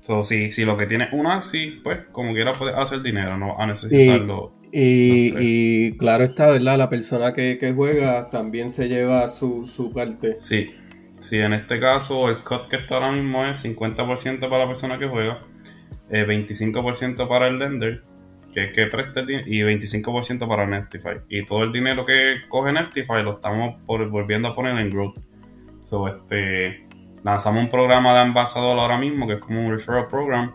So, 0.00 0.24
si, 0.24 0.50
si 0.52 0.64
lo 0.64 0.76
que 0.76 0.86
tienes 0.86 1.08
es 1.08 1.14
un 1.14 1.26
ASI, 1.26 1.80
pues 1.82 2.06
como 2.12 2.32
quiera 2.32 2.52
puedes 2.52 2.76
hacer 2.76 3.02
dinero, 3.02 3.36
no 3.36 3.48
vas 3.48 3.60
a 3.60 3.66
necesitarlo. 3.66 4.52
Y, 4.72 5.92
claro 5.98 6.24
está, 6.24 6.50
¿verdad? 6.50 6.78
La 6.78 6.88
persona 6.88 7.34
que, 7.34 7.58
que 7.58 7.72
juega 7.72 8.30
también 8.30 8.70
se 8.70 8.88
lleva 8.88 9.28
su, 9.28 9.66
su 9.66 9.92
parte. 9.92 10.34
Sí, 10.36 10.70
sí, 11.18 11.38
en 11.38 11.52
este 11.54 11.80
caso 11.80 12.28
el 12.28 12.42
cut 12.44 12.68
que 12.68 12.76
está 12.76 12.94
ahora 12.96 13.12
mismo 13.12 13.44
es 13.44 13.58
50% 13.64 14.40
para 14.40 14.58
la 14.58 14.66
persona 14.68 14.98
que 14.98 15.08
juega, 15.08 15.42
eh, 16.08 16.24
25% 16.24 17.28
para 17.28 17.48
el 17.48 17.58
lender, 17.58 18.02
que 18.54 18.64
es 18.64 18.72
que 18.72 18.88
din- 18.90 19.42
y 19.46 19.62
25% 19.62 20.48
para 20.48 20.66
Neftify. 20.66 21.18
Y 21.28 21.44
todo 21.44 21.64
el 21.64 21.72
dinero 21.72 22.06
que 22.06 22.36
coge 22.48 22.72
Neftify 22.72 23.22
lo 23.22 23.34
estamos 23.34 23.80
por- 23.84 24.08
volviendo 24.08 24.48
a 24.48 24.54
poner 24.54 24.78
en 24.78 24.90
Growth. 24.90 25.18
So, 25.82 26.06
este, 26.08 26.86
lanzamos 27.22 27.64
un 27.64 27.70
programa 27.70 28.12
de 28.14 28.20
ambasador 28.20 28.78
ahora 28.78 28.98
mismo, 28.98 29.26
que 29.26 29.34
es 29.34 29.40
como 29.40 29.66
un 29.66 29.72
referral 29.72 30.08
program. 30.08 30.52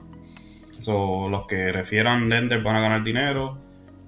So, 0.79 1.29
los 1.29 1.47
que 1.47 1.71
refieran 1.71 2.27
lender 2.29 2.61
van 2.61 2.75
a 2.75 2.81
ganar 2.81 3.03
dinero. 3.03 3.57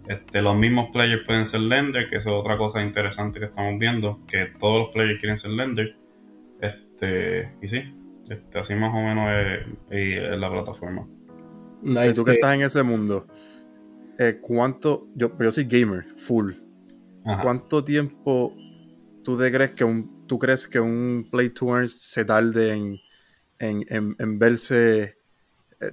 Este, 0.08 0.42
los 0.42 0.56
mismos 0.56 0.90
players 0.92 1.26
pueden 1.26 1.46
ser 1.46 1.62
lender, 1.62 2.08
que 2.10 2.18
es 2.18 2.28
otra 2.28 2.58
cosa 2.58 2.82
interesante 2.82 3.40
que 3.40 3.46
estamos 3.46 3.78
viendo, 3.80 4.20
que 4.28 4.48
todos 4.60 4.80
los 4.84 4.90
players 4.90 5.20
quieren 5.20 5.38
ser 5.38 5.52
lender. 5.52 5.96
Este, 6.62 7.52
y 7.62 7.68
sí, 7.68 7.94
este, 8.30 8.60
así 8.60 8.74
más 8.76 8.94
o 8.94 8.98
menos 8.98 9.30
es, 9.32 9.68
es- 9.90 10.24
es 10.32 10.38
la 10.40 10.50
plataforma. 10.50 11.06
Y 11.84 11.90
Nice. 11.90 12.14
tú 12.16 12.26
que 12.26 12.32
que- 12.32 12.36
estás 12.38 12.56
en 12.56 12.62
ese 12.64 12.84
mundo, 12.84 13.28
eh, 14.18 14.40
¿cuánto? 14.42 15.08
Yo, 15.16 15.32
yo 15.40 15.52
soy 15.52 15.66
gamer, 15.66 16.06
full. 16.16 16.54
Ajá. 17.26 17.44
¿Cuánto 17.44 17.84
tiempo 17.84 18.54
tú 19.28 19.38
crees 19.38 19.72
que 19.72 19.84
un, 19.84 20.26
tú 20.26 20.40
crees 20.40 20.68
que 20.68 20.80
un 20.80 21.28
play 21.30 21.50
to 21.50 21.68
earn 21.76 21.90
se 21.90 22.24
tarde 22.24 22.72
en, 22.74 22.98
en, 23.60 23.86
en- 23.90 24.16
en 24.18 24.40
verse 24.40 25.18
eh, 25.82 25.92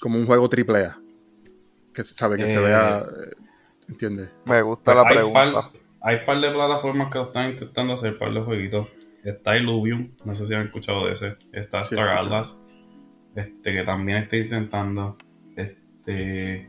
como 0.00 0.18
un 0.18 0.26
juego 0.26 0.48
triple 0.48 0.86
A? 0.86 0.98
Que 1.92 2.02
se 2.02 2.14
sabe 2.14 2.38
que 2.38 2.46
se 2.46 2.58
Eh, 2.58 2.62
vea, 2.62 3.00
eh, 3.00 3.36
¿entiendes? 3.88 4.30
Me 4.46 4.62
gusta 4.62 4.94
la 4.94 5.02
hay 5.02 5.14
pregunta. 5.14 5.52
Par, 5.52 5.70
hay 6.00 6.24
par 6.24 6.40
de 6.40 6.50
plataformas 6.50 7.12
que 7.12 7.18
lo 7.18 7.24
están 7.26 7.50
intentando 7.50 7.92
hacer, 7.94 8.18
par 8.18 8.32
de 8.32 8.40
jueguitos. 8.40 8.88
Está 9.22 9.56
Illuvium, 9.58 10.10
no 10.24 10.34
sé 10.34 10.46
si 10.46 10.54
han 10.54 10.62
escuchado 10.62 11.06
de 11.06 11.12
ese. 11.12 11.36
Está 11.52 11.84
Sí, 11.84 11.94
Star. 11.94 12.08
Atlas, 12.18 12.58
este, 13.36 13.72
que 13.72 13.82
también 13.84 14.18
está 14.18 14.36
intentando. 14.38 15.16
Este, 15.56 16.68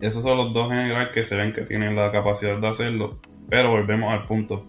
esos 0.00 0.22
son 0.22 0.36
los 0.38 0.52
dos 0.52 0.70
en 0.70 0.78
general 0.78 1.10
que 1.10 1.22
se 1.22 1.36
ven 1.36 1.52
que 1.52 1.62
tienen 1.62 1.96
la 1.96 2.12
capacidad 2.12 2.58
de 2.58 2.68
hacerlo. 2.68 3.18
Pero 3.48 3.70
volvemos 3.70 4.12
al 4.12 4.24
punto. 4.26 4.66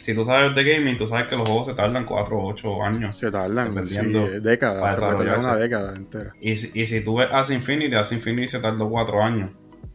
Si 0.00 0.14
tú 0.14 0.24
sabes 0.24 0.54
de 0.54 0.62
gaming, 0.64 0.96
tú 0.96 1.06
sabes 1.06 1.26
que 1.26 1.36
los 1.36 1.48
juegos 1.48 1.66
se 1.66 1.74
tardan 1.74 2.04
4 2.04 2.36
o 2.38 2.48
8 2.52 2.82
años. 2.84 3.16
Se 3.16 3.30
tardan, 3.30 3.74
sí, 3.84 3.96
eh, 4.26 4.40
décadas, 4.40 4.98
se 4.98 5.04
una 5.04 5.56
década 5.56 5.96
entera. 5.96 6.32
Y 6.40 6.54
si, 6.56 6.80
y 6.80 6.86
si 6.86 7.04
tú 7.04 7.16
ves 7.16 7.28
As 7.32 7.50
Infinity, 7.50 7.94
As 7.96 8.12
Infinity 8.12 8.48
se 8.48 8.60
tardó 8.60 8.88
4 8.88 9.22
años. 9.22 9.50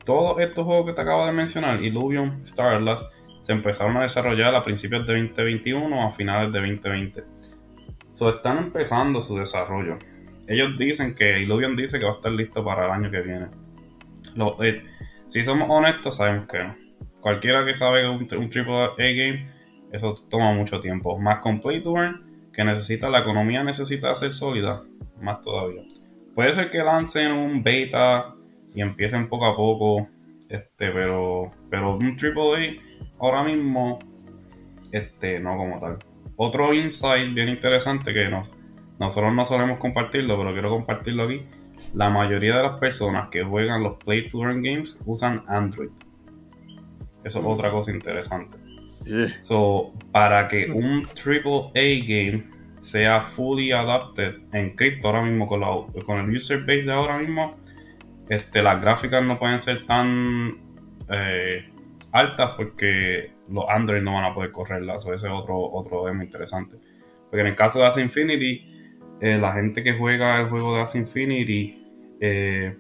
Todos 0.06 0.40
estos 0.42 0.66
juegos 0.66 0.88
que 0.88 0.94
te 0.94 1.02
acabo 1.02 1.26
de 1.26 1.32
mencionar, 1.32 1.82
Illuvium, 1.82 2.42
Star 2.44 2.76
Atlas, 2.76 3.04
se 3.40 3.54
empezaron 3.54 3.96
a 3.98 4.02
desarrollar 4.04 4.54
a 4.56 4.62
principios 4.62 5.08
de 5.08 5.14
2021 5.14 5.98
o 5.98 6.08
a 6.08 6.12
finales 6.12 6.52
de 6.52 6.60
2020. 6.60 7.24
So, 8.12 8.30
están 8.30 8.58
empezando 8.58 9.22
su 9.22 9.38
desarrollo. 9.38 9.98
Ellos 10.48 10.78
dicen 10.78 11.16
que, 11.16 11.42
Illuvium 11.42 11.76
dice 11.78 11.98
que 12.00 12.06
va 12.06 12.12
a 12.12 12.16
estar 12.16 12.32
listo 12.32 12.64
para 12.64 12.86
el 12.86 12.92
año 12.92 13.10
que 13.10 13.22
viene. 13.22 13.48
Lo- 14.36 14.62
eh, 14.62 14.84
si 15.28 15.44
somos 15.46 15.68
honestos, 15.70 16.18
sabemos 16.18 16.48
que 16.48 16.60
no. 16.64 16.83
Cualquiera 17.24 17.66
que 17.66 17.74
sabe 17.74 18.08
un, 18.08 18.28
un 18.38 18.50
triple 18.50 18.84
A 18.84 18.94
game, 18.98 19.48
eso 19.94 20.14
toma 20.30 20.52
mucho 20.52 20.80
tiempo. 20.82 21.18
Más 21.18 21.40
con 21.40 21.62
Play 21.62 21.82
to 21.82 21.96
Earn, 21.96 22.50
que 22.52 22.66
necesita, 22.66 23.10
la 23.10 23.20
economía 23.20 23.64
necesita 23.64 24.14
ser 24.14 24.34
sólida, 24.34 24.84
más 25.22 25.42
todavía. 25.42 25.84
Puede 26.36 26.52
ser 26.52 26.70
que 26.70 26.80
lancen 26.80 27.32
un 27.32 27.64
beta 27.64 28.36
y 28.76 28.82
empiecen 28.82 29.30
poco 29.30 29.46
a 29.46 29.56
poco 29.56 30.10
este, 30.50 30.92
pero, 30.92 31.52
pero 31.70 31.96
un 31.96 32.16
AAA 32.16 32.82
ahora 33.20 33.44
mismo, 33.44 34.00
este, 34.92 35.40
no 35.40 35.56
como 35.56 35.80
tal. 35.80 36.00
Otro 36.36 36.74
insight 36.74 37.34
bien 37.34 37.48
interesante 37.48 38.14
que 38.14 38.28
nos, 38.28 38.52
nosotros 39.00 39.34
no 39.34 39.46
solemos 39.46 39.80
compartirlo, 39.80 40.38
pero 40.38 40.52
quiero 40.52 40.70
compartirlo 40.70 41.24
aquí. 41.24 41.42
La 41.94 42.10
mayoría 42.10 42.58
de 42.58 42.64
las 42.64 42.80
personas 42.80 43.30
que 43.30 43.44
juegan 43.44 43.82
los 43.82 43.98
Play 43.98 44.28
to 44.28 44.44
Earn 44.44 44.62
games 44.62 45.00
usan 45.06 45.44
Android. 45.48 45.90
Eso 47.24 47.40
es 47.40 47.46
otra 47.46 47.72
cosa 47.72 47.92
interesante. 47.92 48.58
So, 49.42 49.94
para 50.12 50.48
que 50.48 50.72
un 50.72 51.06
AAA 51.06 52.06
game 52.06 52.44
sea 52.82 53.22
fully 53.22 53.72
adapted 53.72 54.36
en 54.52 54.76
cripto 54.76 55.08
ahora 55.08 55.22
mismo 55.22 55.48
con, 55.48 55.62
con 56.04 56.20
el 56.20 56.36
user 56.36 56.60
base 56.60 56.84
de 56.84 56.92
ahora 56.92 57.18
mismo, 57.18 57.56
este, 58.30 58.62
las 58.62 58.82
gráficas 58.82 59.24
no 59.24 59.38
pueden 59.38 59.60
ser 59.60 59.86
tan 59.86 60.58
eh, 61.10 61.66
altas 62.12 62.52
porque 62.56 63.32
los 63.50 63.66
Android 63.70 64.02
no 64.02 64.14
van 64.14 64.26
a 64.26 64.34
poder 64.34 64.52
correrlas. 64.52 65.04
Eso 65.04 65.14
ese 65.14 65.28
es 65.28 65.34
otro, 65.34 65.60
otro 65.60 66.06
tema 66.06 66.24
interesante. 66.24 66.78
Porque 67.30 67.42
en 67.42 67.48
el 67.48 67.56
caso 67.56 67.80
de 67.80 67.88
As 67.88 67.98
Infinity, 67.98 68.96
eh, 69.20 69.38
la 69.38 69.54
gente 69.54 69.84
que 69.84 69.94
juega 69.94 70.40
el 70.40 70.50
juego 70.50 70.76
de 70.76 70.82
As 70.82 70.96
Infinity 70.96 71.84
eh, 72.20 72.78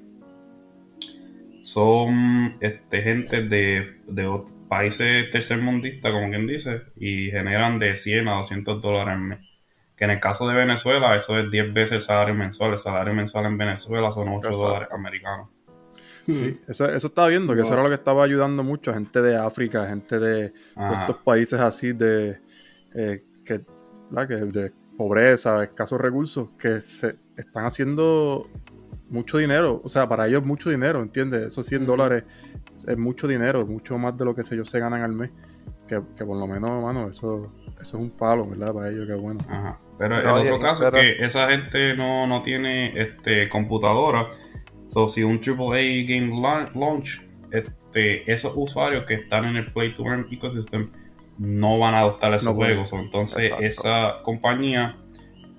son 1.63 2.57
este, 2.59 3.01
gente 3.01 3.41
de, 3.43 4.01
de 4.05 4.41
países 4.67 5.31
tercermundistas, 5.31 6.11
como 6.11 6.29
quien 6.29 6.45
dice, 6.45 6.81
y 6.97 7.31
generan 7.31 7.79
de 7.79 7.95
100 7.95 8.27
a 8.27 8.35
200 8.35 8.81
dólares 8.81 9.13
al 9.13 9.21
mes. 9.21 9.39
Que 9.95 10.03
en 10.03 10.11
el 10.11 10.19
caso 10.19 10.45
de 10.47 10.55
Venezuela, 10.55 11.15
eso 11.15 11.39
es 11.39 11.49
10 11.49 11.73
veces 11.73 11.91
el 11.93 12.01
salario 12.01 12.35
mensual. 12.35 12.73
El 12.73 12.79
salario 12.79 13.13
mensual 13.13 13.45
en 13.45 13.57
Venezuela 13.57 14.11
son 14.11 14.27
8 14.27 14.49
dólares 14.49 14.89
americanos. 14.91 15.49
Sí, 16.25 16.53
eso, 16.67 16.85
eso 16.85 17.07
estaba 17.07 17.29
viendo, 17.29 17.55
que 17.55 17.61
eso 17.61 17.73
era 17.73 17.83
lo 17.83 17.89
que 17.89 17.95
estaba 17.95 18.23
ayudando 18.23 18.63
mucho 18.63 18.91
a 18.91 18.95
gente 18.95 19.21
de 19.21 19.37
África, 19.37 19.87
gente 19.87 20.19
de, 20.19 20.53
estos 20.99 21.17
países 21.23 21.59
así 21.59 21.93
de, 21.93 22.39
eh, 22.93 23.23
que, 23.45 23.59
de 23.59 24.71
pobreza, 24.97 25.63
escasos 25.63 25.99
recursos, 25.99 26.49
que 26.57 26.81
se 26.81 27.09
están 27.37 27.65
haciendo 27.65 28.49
mucho 29.13 29.37
dinero. 29.37 29.81
O 29.83 29.89
sea, 29.89 30.07
para 30.07 30.27
ellos 30.27 30.43
mucho 30.43 30.69
dinero, 30.69 31.01
¿entiendes? 31.01 31.43
Esos 31.47 31.65
100 31.67 31.85
dólares 31.85 32.23
es 32.85 32.97
mucho 32.97 33.27
dinero, 33.27 33.65
mucho 33.65 33.97
más 33.97 34.17
de 34.17 34.25
lo 34.25 34.35
que 34.35 34.41
ellos 34.51 34.69
se 34.69 34.79
ganan 34.79 35.01
al 35.01 35.13
mes. 35.13 35.31
Que, 35.87 36.01
por 36.01 36.37
lo 36.37 36.47
menos, 36.47 36.83
mano, 36.83 37.09
eso, 37.09 37.53
eso 37.75 37.81
es 37.81 37.93
un 37.93 38.09
palo, 38.11 38.47
¿verdad? 38.47 38.73
Para 38.73 38.89
ellos, 38.89 39.07
qué 39.07 39.13
bueno. 39.13 39.39
Ajá. 39.47 39.79
Pero 39.97 40.19
el 40.19 40.27
otro 40.27 40.59
caso 40.59 40.87
es 40.87 40.91
que 40.91 41.23
esa 41.23 41.47
gente 41.49 41.95
no, 41.95 42.25
no 42.25 42.41
tiene 42.41 42.99
este 42.99 43.47
computadora 43.47 44.27
So, 44.93 45.09
si 45.09 45.23
un 45.23 45.41
AAA 45.43 46.05
game 46.05 46.29
launch, 46.75 47.21
este, 47.49 48.31
esos 48.31 48.53
usuarios 48.55 49.05
que 49.05 49.15
están 49.15 49.45
en 49.45 49.55
el 49.55 49.71
Play 49.71 49.93
to 49.95 50.03
Earn 50.05 50.27
ecosystem 50.31 50.91
no 51.39 51.79
van 51.79 51.95
a 51.95 52.01
adoptar 52.01 52.31
esos 52.35 52.53
juegos. 52.53 52.93
entonces, 52.93 53.51
esa 53.59 54.21
compañía 54.23 54.97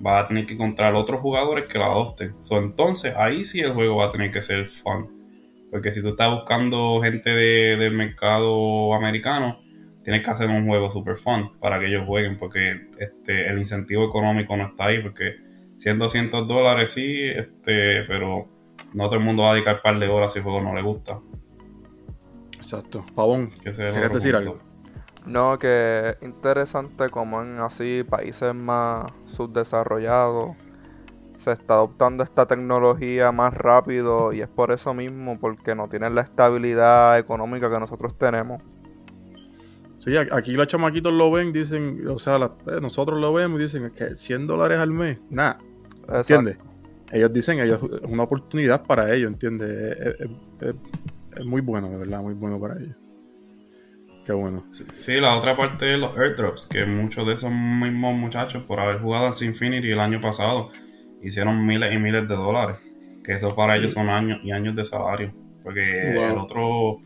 va 0.05 0.21
a 0.21 0.27
tener 0.27 0.47
que 0.47 0.55
encontrar 0.55 0.95
otros 0.95 1.21
jugadores 1.21 1.67
que 1.67 1.79
lo 1.79 1.85
adopten. 1.85 2.35
So, 2.43 2.59
entonces, 2.59 3.15
ahí 3.17 3.45
sí 3.45 3.61
el 3.61 3.73
juego 3.73 3.97
va 3.97 4.07
a 4.07 4.11
tener 4.11 4.31
que 4.31 4.43
ser 4.43 4.67
fun. 4.67 5.11
Porque 5.71 5.93
si 5.93 6.03
tú 6.03 6.11
estás 6.11 6.31
buscando 6.31 7.01
gente 7.03 7.31
del 7.31 7.93
mercado 7.93 8.95
americano, 8.95 9.61
tienes 10.03 10.23
que 10.23 10.31
hacer 10.31 10.49
un 10.49 10.67
juego 10.67 10.91
super 10.91 11.17
fun 11.17 11.59
para 11.59 11.79
que 11.79 11.87
ellos 11.87 12.05
jueguen. 12.07 12.37
Porque 12.37 12.89
este, 12.99 13.49
el 13.49 13.59
incentivo 13.59 14.07
económico 14.07 14.57
no 14.57 14.69
está 14.69 14.87
ahí. 14.87 15.03
Porque 15.03 15.37
100, 15.77 15.99
200 15.99 16.47
dólares 16.47 16.91
sí, 16.91 17.25
este, 17.25 18.05
pero 18.05 18.49
no 18.93 19.05
todo 19.07 19.17
el 19.17 19.25
mundo 19.25 19.43
va 19.43 19.51
a 19.51 19.55
dedicar 19.55 19.77
un 19.77 19.83
par 19.83 19.99
de 19.99 20.09
horas 20.09 20.33
si 20.33 20.39
el 20.39 20.45
juego 20.45 20.61
no 20.61 20.75
le 20.75 20.83
gusta. 20.83 21.19
Exacto. 22.55 23.05
Pavón, 23.15 23.51
¿quieres 23.63 24.13
decir 24.13 24.35
algo? 24.35 24.74
No, 25.27 25.59
que 25.59 26.11
es 26.11 26.17
interesante 26.23 27.09
como 27.09 27.43
en 27.43 27.59
así 27.59 28.05
países 28.09 28.55
más 28.55 29.07
subdesarrollados 29.27 30.57
se 31.37 31.53
está 31.53 31.75
adoptando 31.75 32.23
esta 32.23 32.47
tecnología 32.47 33.33
más 33.33 33.53
rápido 33.53 34.33
y 34.33 34.41
es 34.41 34.49
por 34.49 34.71
eso 34.71 34.95
mismo, 34.95 35.39
porque 35.39 35.75
no 35.75 35.89
tienen 35.89 36.15
la 36.15 36.23
estabilidad 36.23 37.19
económica 37.19 37.71
que 37.71 37.79
nosotros 37.79 38.17
tenemos. 38.17 38.63
Sí, 39.99 40.17
aquí 40.17 40.53
los 40.53 40.67
chamaquitos 40.67 41.13
lo 41.13 41.31
ven, 41.31 41.53
dicen, 41.53 42.07
o 42.09 42.19
sea, 42.19 42.37
eh, 42.37 42.79
nosotros 42.81 43.21
lo 43.21 43.33
vemos 43.33 43.61
y 43.61 43.65
dicen 43.65 43.91
que 43.91 44.15
100 44.15 44.47
dólares 44.47 44.79
al 44.79 44.91
mes, 44.91 45.19
nada, 45.31 45.59
¿entiendes? 46.09 46.59
ellos 47.13 47.33
dicen 47.33 47.61
ellos 47.61 47.81
es 47.83 48.11
una 48.11 48.25
oportunidad 48.25 48.85
para 48.85 49.15
ellos, 49.15 49.33
¿entiendes? 49.33 49.97
Es, 50.61 51.45
muy 51.45 51.61
bueno, 51.61 51.89
de 51.89 51.97
verdad, 51.97 52.21
muy 52.21 52.35
bueno 52.35 52.61
para 52.61 52.79
ellos. 52.79 52.97
Qué 54.25 54.33
bueno. 54.33 54.65
Sí, 54.73 55.21
la 55.21 55.37
otra 55.37 55.57
parte 55.57 55.93
es 55.93 55.99
los 55.99 56.17
airdrops, 56.17 56.67
que 56.67 56.87
muchos 56.87 57.27
de 57.27 57.35
esos 57.35 57.51
mismos 57.51 58.15
muchachos, 58.15 58.63
por 58.65 58.81
haber 58.81 59.01
jugado 59.01 59.27
a 59.27 59.45
Infinity 59.45 59.91
el 59.91 60.01
año 60.01 60.21
pasado, 60.21 60.71
hicieron 61.23 61.67
miles 61.67 61.93
y 61.93 61.99
miles 61.99 62.27
de 62.27 62.35
dólares. 62.35 62.77
Que 63.23 63.35
eso 63.35 63.55
para 63.55 63.77
ellos 63.77 63.93
son 63.93 64.09
años 64.09 64.41
y 64.43 64.51
años 64.51 64.75
de 64.75 64.85
salario. 64.85 65.33
Porque 65.63 66.13
el 66.13 66.39
otro, 66.39 67.01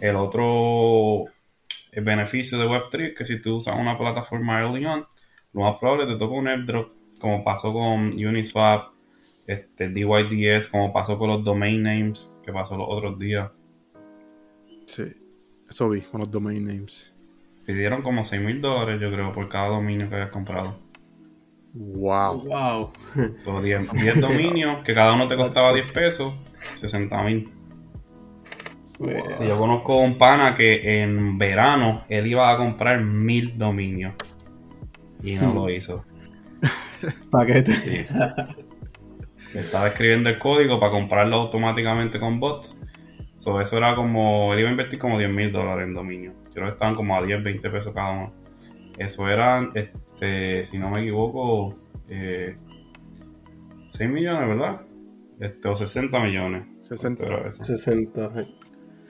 el 0.00 0.16
otro 0.16 1.24
el 1.92 2.04
beneficio 2.04 2.58
de 2.58 2.66
Web3 2.66 3.08
es 3.08 3.14
que 3.16 3.24
si 3.24 3.40
tú 3.40 3.56
usas 3.56 3.78
una 3.78 3.96
plataforma 3.96 4.60
early 4.60 4.84
on, 4.84 5.06
lo 5.52 5.60
más 5.62 5.76
probable 5.78 6.12
te 6.12 6.18
toca 6.18 6.34
un 6.34 6.48
airdrop, 6.48 6.92
como 7.20 7.44
pasó 7.44 7.72
con 7.72 8.08
Uniswap, 8.08 8.92
este, 9.46 9.88
DYDS, 9.88 10.66
como 10.66 10.92
pasó 10.92 11.18
con 11.18 11.28
los 11.28 11.44
domain 11.44 11.82
names, 11.82 12.30
que 12.42 12.52
pasó 12.52 12.76
los 12.76 12.86
otros 12.90 13.18
días. 13.18 13.50
Sí, 14.86 15.04
eso 15.74 15.88
vi 15.88 16.02
con 16.02 16.20
los 16.20 16.30
domain 16.30 16.64
names. 16.64 17.12
Pidieron 17.66 18.02
como 18.02 18.22
6 18.22 18.40
mil 18.42 18.60
dólares, 18.60 19.00
yo 19.00 19.10
creo, 19.10 19.32
por 19.32 19.48
cada 19.48 19.70
dominio 19.70 20.08
que 20.08 20.14
hayas 20.14 20.30
comprado. 20.30 20.78
Wow. 21.72 22.44
Wow. 22.44 22.92
10, 23.62 23.90
dominios, 24.20 24.84
que 24.84 24.94
cada 24.94 25.12
uno 25.14 25.26
te 25.26 25.36
costaba 25.36 25.72
10 25.72 25.90
pesos, 25.90 26.32
60 26.76 27.22
mil. 27.24 27.50
Yo 29.44 29.58
conozco 29.58 29.96
un 29.98 30.16
pana 30.16 30.54
que 30.54 31.02
en 31.02 31.38
verano 31.38 32.04
él 32.08 32.28
iba 32.28 32.52
a 32.52 32.56
comprar 32.56 33.00
mil 33.00 33.58
dominios 33.58 34.14
y 35.24 35.34
no 35.34 35.52
lo 35.52 35.68
hizo. 35.70 36.04
Paquete. 37.32 37.74
Sí. 37.74 38.04
estaba 39.54 39.88
escribiendo 39.88 40.30
el 40.30 40.38
código 40.38 40.78
para 40.78 40.92
comprarlo 40.92 41.34
automáticamente 41.40 42.20
con 42.20 42.38
bots. 42.38 42.84
So, 43.36 43.60
eso 43.60 43.76
era 43.76 43.94
como, 43.94 44.52
él 44.52 44.60
iba 44.60 44.68
a 44.68 44.72
invertir 44.72 44.98
como 44.98 45.18
10 45.18 45.30
mil 45.30 45.52
dólares 45.52 45.86
en 45.86 45.94
dominio. 45.94 46.32
Yo 46.44 46.52
creo 46.52 46.66
que 46.66 46.72
estaban 46.72 46.94
como 46.94 47.16
a 47.16 47.22
10, 47.22 47.42
20 47.42 47.70
pesos 47.70 47.92
cada 47.92 48.10
uno. 48.10 48.32
Eso 48.96 49.28
eran, 49.28 49.72
este, 49.74 50.66
si 50.66 50.78
no 50.78 50.88
me 50.90 51.00
equivoco, 51.00 51.76
eh, 52.08 52.56
6 53.88 54.10
millones, 54.10 54.48
¿verdad? 54.48 54.80
Este, 55.40 55.68
o 55.68 55.76
60 55.76 56.18
millones. 56.20 56.66
60. 56.80 57.52
60. 57.52 58.30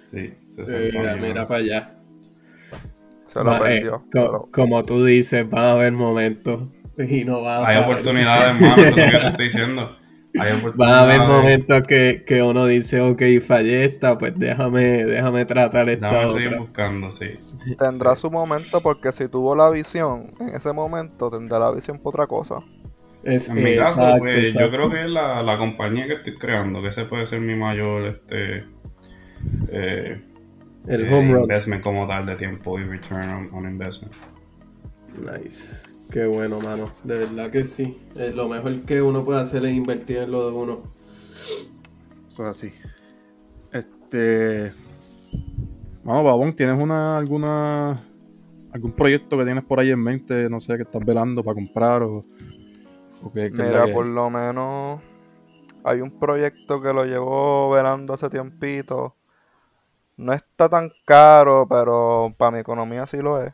Sí, 0.05 0.33
60 0.49 0.79
millones. 0.79 1.23
Mira 1.23 1.47
para 1.47 1.61
allá. 1.61 1.95
Se 3.27 3.45
lo 3.45 3.59
perdió. 3.59 4.05
como 4.53 4.85
tú 4.85 5.05
dices, 5.05 5.49
van 5.49 5.65
a 5.65 5.73
haber 5.73 5.93
momentos 5.93 6.69
y 6.99 7.25
no 7.25 7.43
va 7.43 7.57
a 7.57 7.69
Hay 7.69 7.83
oportunidades, 7.83 8.55
hermano, 8.55 8.83
eso 8.83 8.89
es 8.89 8.97
lo 8.97 9.13
que 9.13 9.19
te 9.19 9.27
estoy 9.27 9.45
diciendo. 9.47 9.97
Van 10.75 10.93
a 10.93 11.03
haber 11.03 11.21
momentos 11.21 11.83
que, 11.85 12.25
que, 12.27 12.43
uno 12.43 12.67
dice, 12.67 13.01
ok, 13.01 13.23
fallé 13.41 13.85
esta, 13.85 14.19
pues 14.19 14.37
déjame, 14.37 15.05
déjame 15.05 15.45
tratar 15.45 15.89
esta 15.89 16.11
déjame 16.11 16.31
seguir 16.31 16.59
buscando, 16.59 17.11
sí. 17.11 17.39
Tendrá 17.79 18.17
su 18.17 18.31
momento 18.31 18.81
porque 18.81 19.13
si 19.13 19.29
tuvo 19.29 19.55
la 19.55 19.71
visión 19.71 20.31
en 20.41 20.49
ese 20.49 20.73
momento, 20.73 21.31
tendrá 21.31 21.61
la 21.61 21.71
visión 21.71 22.01
por 22.01 22.15
otra 22.15 22.27
cosa. 22.27 22.57
en 23.23 23.55
mi 23.55 23.77
caso, 23.77 24.17
pues 24.19 24.55
yo 24.55 24.71
creo 24.71 24.91
que 24.91 25.03
es 25.03 25.11
la, 25.11 25.43
la, 25.43 25.57
compañía 25.57 26.07
que 26.09 26.15
estoy 26.15 26.37
creando, 26.37 26.83
que 26.83 26.89
ese 26.89 27.05
puede 27.05 27.27
ser 27.27 27.41
mi 27.41 27.55
mayor 27.55 28.07
este 28.07 28.65
eh, 29.71 30.21
el 30.89 31.13
home 31.13 31.33
run. 31.33 31.43
investment 31.43 31.83
como 31.83 32.09
tal 32.09 32.27
de 32.27 32.35
tiempo 32.35 32.79
y 32.79 32.85
return 32.85 33.31
on, 33.31 33.51
on 33.53 33.71
investment. 33.71 34.15
Nice. 35.17 35.94
Qué 36.11 36.27
bueno, 36.27 36.61
mano. 36.61 36.93
De 37.03 37.19
verdad 37.19 37.51
que 37.51 37.65
sí. 37.65 37.99
Eh, 38.17 38.33
lo 38.35 38.49
mejor 38.49 38.83
que 38.83 39.03
uno 39.03 39.25
puede 39.25 39.41
hacer 39.41 39.65
es 39.65 39.73
invertir 39.73 40.19
en 40.19 40.31
lo 40.31 40.49
de 40.49 40.57
uno. 40.57 40.83
Eso 42.27 42.43
es 42.45 42.49
así. 42.49 42.73
Este. 43.73 44.73
Vamos, 46.05 46.25
Babón, 46.25 46.55
¿tienes 46.55 46.79
una 46.79 47.17
alguna 47.17 48.01
algún 48.73 48.93
proyecto 48.93 49.39
que 49.39 49.45
tienes 49.45 49.65
por 49.65 49.81
ahí 49.81 49.91
en 49.91 50.03
mente? 50.03 50.49
No 50.49 50.61
sé, 50.61 50.77
que 50.77 50.83
estás 50.83 51.05
velando 51.05 51.43
para 51.43 51.55
comprar 51.55 52.03
o, 52.03 52.19
o 53.23 53.33
Mira, 53.35 53.87
por 53.93 54.07
lo 54.07 54.31
menos 54.31 55.01
hay 55.83 56.01
un 56.01 56.11
proyecto 56.19 56.81
que 56.81 56.93
lo 56.93 57.05
llevo 57.05 57.71
velando 57.71 58.15
hace 58.15 58.29
tiempito. 58.29 59.17
No 60.17 60.33
está 60.33 60.69
tan 60.69 60.93
caro, 61.05 61.67
pero 61.69 62.33
para 62.37 62.53
mi 62.53 62.59
economía 62.59 63.07
sí 63.07 63.17
lo 63.17 63.43
es 63.43 63.53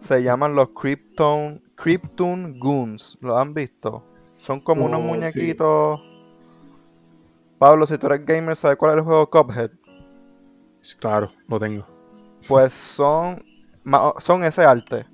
se 0.00 0.22
llaman 0.22 0.54
los 0.54 0.70
Krypton, 0.70 1.62
Krypton 1.76 2.58
Goons. 2.58 3.18
¿Lo 3.20 3.38
han 3.38 3.54
visto? 3.54 4.02
Son 4.38 4.60
como 4.60 4.86
unos 4.86 5.00
oh, 5.00 5.02
muñequitos. 5.02 6.00
Pablo, 7.58 7.86
si 7.86 7.98
tú 7.98 8.06
eres 8.06 8.24
gamer, 8.24 8.56
¿sabes 8.56 8.78
cuál 8.78 8.92
es 8.92 8.98
el 8.98 9.04
juego 9.04 9.28
Cuphead? 9.28 9.70
Claro, 10.98 11.30
lo 11.46 11.60
tengo. 11.60 11.86
Pues 12.48 12.72
son, 12.72 13.44
son 14.18 14.44
ese 14.44 14.64
arte. 14.64 15.04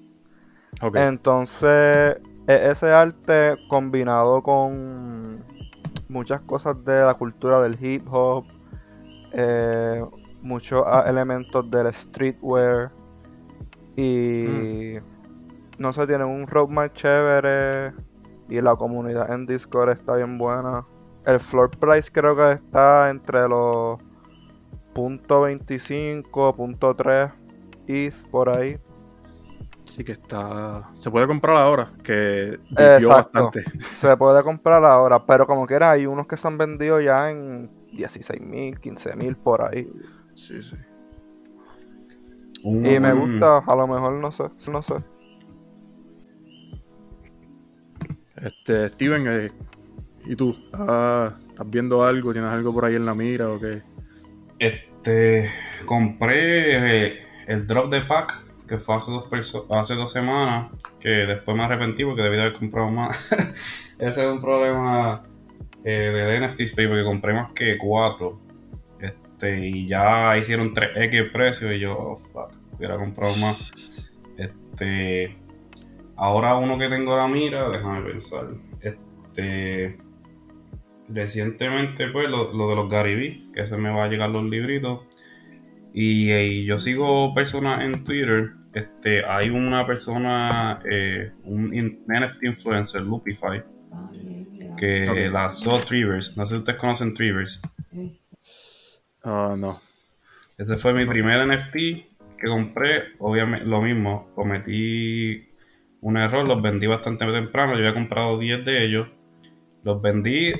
Entonces, 0.94 2.18
e- 2.46 2.68
ese 2.70 2.92
arte 2.92 3.56
combinado 3.68 4.40
con 4.42 5.44
muchas 6.08 6.40
cosas 6.42 6.84
de 6.84 7.04
la 7.04 7.14
cultura 7.14 7.60
del 7.60 7.76
hip 7.84 8.06
hop, 8.08 8.44
eh, 9.32 10.04
muchos 10.40 10.84
elementos 11.06 11.68
del 11.68 11.92
streetwear 11.92 12.92
y 13.96 14.98
no 15.78 15.92
sé, 15.92 16.06
tienen 16.06 16.26
un 16.28 16.46
roadmap 16.46 16.92
chévere 16.92 17.92
y 18.48 18.60
la 18.60 18.76
comunidad 18.76 19.32
en 19.32 19.46
Discord 19.46 19.90
está 19.90 20.16
bien 20.16 20.38
buena. 20.38 20.84
El 21.24 21.40
floor 21.40 21.70
price 21.70 22.10
creo 22.12 22.36
que 22.36 22.52
está 22.52 23.10
entre 23.10 23.48
los 23.48 23.98
.25, 24.94 26.24
.3 26.30 27.32
ETH 27.88 28.30
por 28.30 28.48
ahí. 28.48 28.78
Sí 29.84 30.04
que 30.04 30.12
está... 30.12 30.90
Se 30.94 31.10
puede 31.10 31.26
comprar 31.26 31.56
ahora, 31.56 31.92
que 32.02 32.58
Exacto. 32.70 33.08
bastante. 33.08 33.64
Se 34.00 34.16
puede 34.16 34.42
comprar 34.42 34.84
ahora, 34.84 35.24
pero 35.24 35.46
como 35.46 35.66
quiera 35.66 35.92
hay 35.92 36.06
unos 36.06 36.26
que 36.26 36.36
se 36.36 36.48
han 36.48 36.58
vendido 36.58 37.00
ya 37.00 37.30
en 37.30 37.70
16 37.92 38.40
mil, 38.40 38.80
15 38.80 39.16
mil 39.16 39.36
por 39.36 39.62
ahí. 39.62 39.88
Sí, 40.34 40.60
sí. 40.60 40.76
Un- 42.66 42.84
Y 42.84 42.98
me 42.98 43.12
gusta, 43.12 43.58
a 43.58 43.76
lo 43.76 43.86
mejor 43.86 44.12
no 44.14 44.32
sé, 44.32 44.44
no 44.70 44.82
sé. 44.82 44.94
Este, 48.42 48.88
Steven, 48.88 49.24
eh, 49.28 49.52
¿y 50.24 50.34
tú? 50.36 50.50
¿Estás, 50.72 51.34
estás 51.48 51.70
viendo 51.70 52.04
algo? 52.04 52.32
¿Tienes 52.32 52.50
algo 52.50 52.72
por 52.74 52.84
ahí 52.84 52.96
en 52.96 53.06
la 53.06 53.14
mira 53.14 53.48
o 53.50 53.60
qué? 53.60 53.82
Este, 54.58 55.48
compré 55.84 57.06
eh, 57.12 57.18
el 57.46 57.66
drop 57.66 57.90
de 57.90 58.00
pack 58.02 58.44
que 58.66 58.78
fue 58.78 58.96
hace 58.96 59.12
dos, 59.12 59.30
perso- 59.30 59.66
hace 59.70 59.94
dos 59.94 60.10
semanas, 60.12 60.72
que 60.98 61.08
después 61.08 61.56
me 61.56 61.62
arrepentí 61.64 62.04
porque 62.04 62.22
debí 62.22 62.36
de 62.36 62.42
haber 62.42 62.54
comprado 62.58 62.90
más. 62.90 63.30
Ese 63.98 64.20
es 64.22 64.26
un 64.26 64.40
problema 64.40 65.22
eh, 65.84 65.90
del 66.12 66.42
NFT 66.42 66.60
Space 66.62 66.88
porque 66.88 67.04
compré 67.04 67.32
más 67.32 67.52
que 67.52 67.78
cuatro. 67.78 68.40
Este, 69.36 69.68
y 69.68 69.86
ya 69.86 70.36
hicieron 70.38 70.72
3X 70.72 71.12
el 71.14 71.30
precio 71.30 71.70
y 71.72 71.80
yo, 71.80 71.92
oh, 71.92 72.16
fuck, 72.32 72.52
hubiera 72.72 72.96
comprado 72.96 73.34
más. 73.36 73.70
Este, 74.38 75.36
ahora 76.16 76.56
uno 76.56 76.78
que 76.78 76.88
tengo 76.88 77.12
a 77.14 77.18
la 77.18 77.28
mira, 77.28 77.68
déjame 77.68 78.00
pensar. 78.10 78.44
Este, 78.80 79.98
recientemente, 81.08 82.08
pues, 82.08 82.28
lo, 82.30 82.52
lo 82.52 82.70
de 82.70 82.76
los 82.76 82.88
Garibí, 82.88 83.50
que 83.54 83.66
se 83.66 83.76
me 83.76 83.90
va 83.90 84.04
a 84.04 84.08
llegar 84.08 84.30
los 84.30 84.44
libritos. 84.44 85.00
Y, 85.92 86.32
y 86.32 86.64
yo 86.64 86.78
sigo 86.78 87.34
personas 87.34 87.82
en 87.82 88.04
Twitter. 88.04 88.52
Este, 88.72 89.24
hay 89.24 89.50
una 89.50 89.86
persona, 89.86 90.80
eh, 90.90 91.30
un 91.44 91.74
in- 91.74 92.00
NFT 92.08 92.44
influencer, 92.44 93.02
Lupify, 93.02 93.62
que 94.78 95.08
Ok. 95.28 95.32
lanzó 95.32 95.78
Trivers. 95.80 96.36
No 96.36 96.44
sé 96.46 96.54
si 96.54 96.58
ustedes 96.58 96.78
conocen 96.78 97.12
Trivers. 97.14 97.60
Ah, 99.26 99.56
no. 99.58 99.80
Ese 100.56 100.76
fue 100.76 100.94
mi 100.94 101.04
primer 101.04 101.46
NFT 101.46 101.74
que 102.38 102.46
compré. 102.46 103.14
Obviamente, 103.18 103.66
lo 103.66 103.82
mismo, 103.82 104.30
cometí 104.34 105.48
un 106.00 106.16
error, 106.16 106.46
los 106.46 106.62
vendí 106.62 106.86
bastante 106.86 107.26
temprano. 107.26 107.72
Yo 107.72 107.80
había 107.80 107.94
comprado 107.94 108.38
10 108.38 108.64
de 108.64 108.84
ellos. 108.84 109.08
Los 109.82 110.00
vendí, 110.00 110.52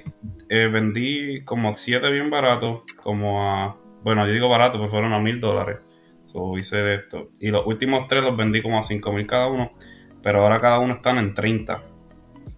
eh, 0.49 0.67
vendí 0.67 1.43
como 1.45 1.75
7 1.77 2.11
bien 2.11 2.29
baratos, 2.29 2.83
como 3.03 3.49
a. 3.49 3.77
Bueno, 4.03 4.27
yo 4.27 4.33
digo 4.33 4.49
barato, 4.49 4.79
pues 4.79 4.91
fueron 4.91 5.13
a 5.13 5.21
mil 5.21 5.41
dólares. 5.41 5.81
So, 6.25 6.59
hice 6.59 6.95
esto. 6.95 7.31
Y 7.41 7.51
los 7.51 7.65
últimos 7.67 8.09
3 8.09 8.23
los 8.23 8.37
vendí 8.37 8.63
como 8.63 8.79
a 8.79 8.83
5 8.83 9.13
mil 9.13 9.27
cada 9.27 9.47
uno. 9.47 9.73
Pero 10.23 10.43
ahora 10.43 10.61
cada 10.61 10.81
uno 10.81 10.95
están 10.95 11.19
en 11.19 11.35
30. 11.35 11.83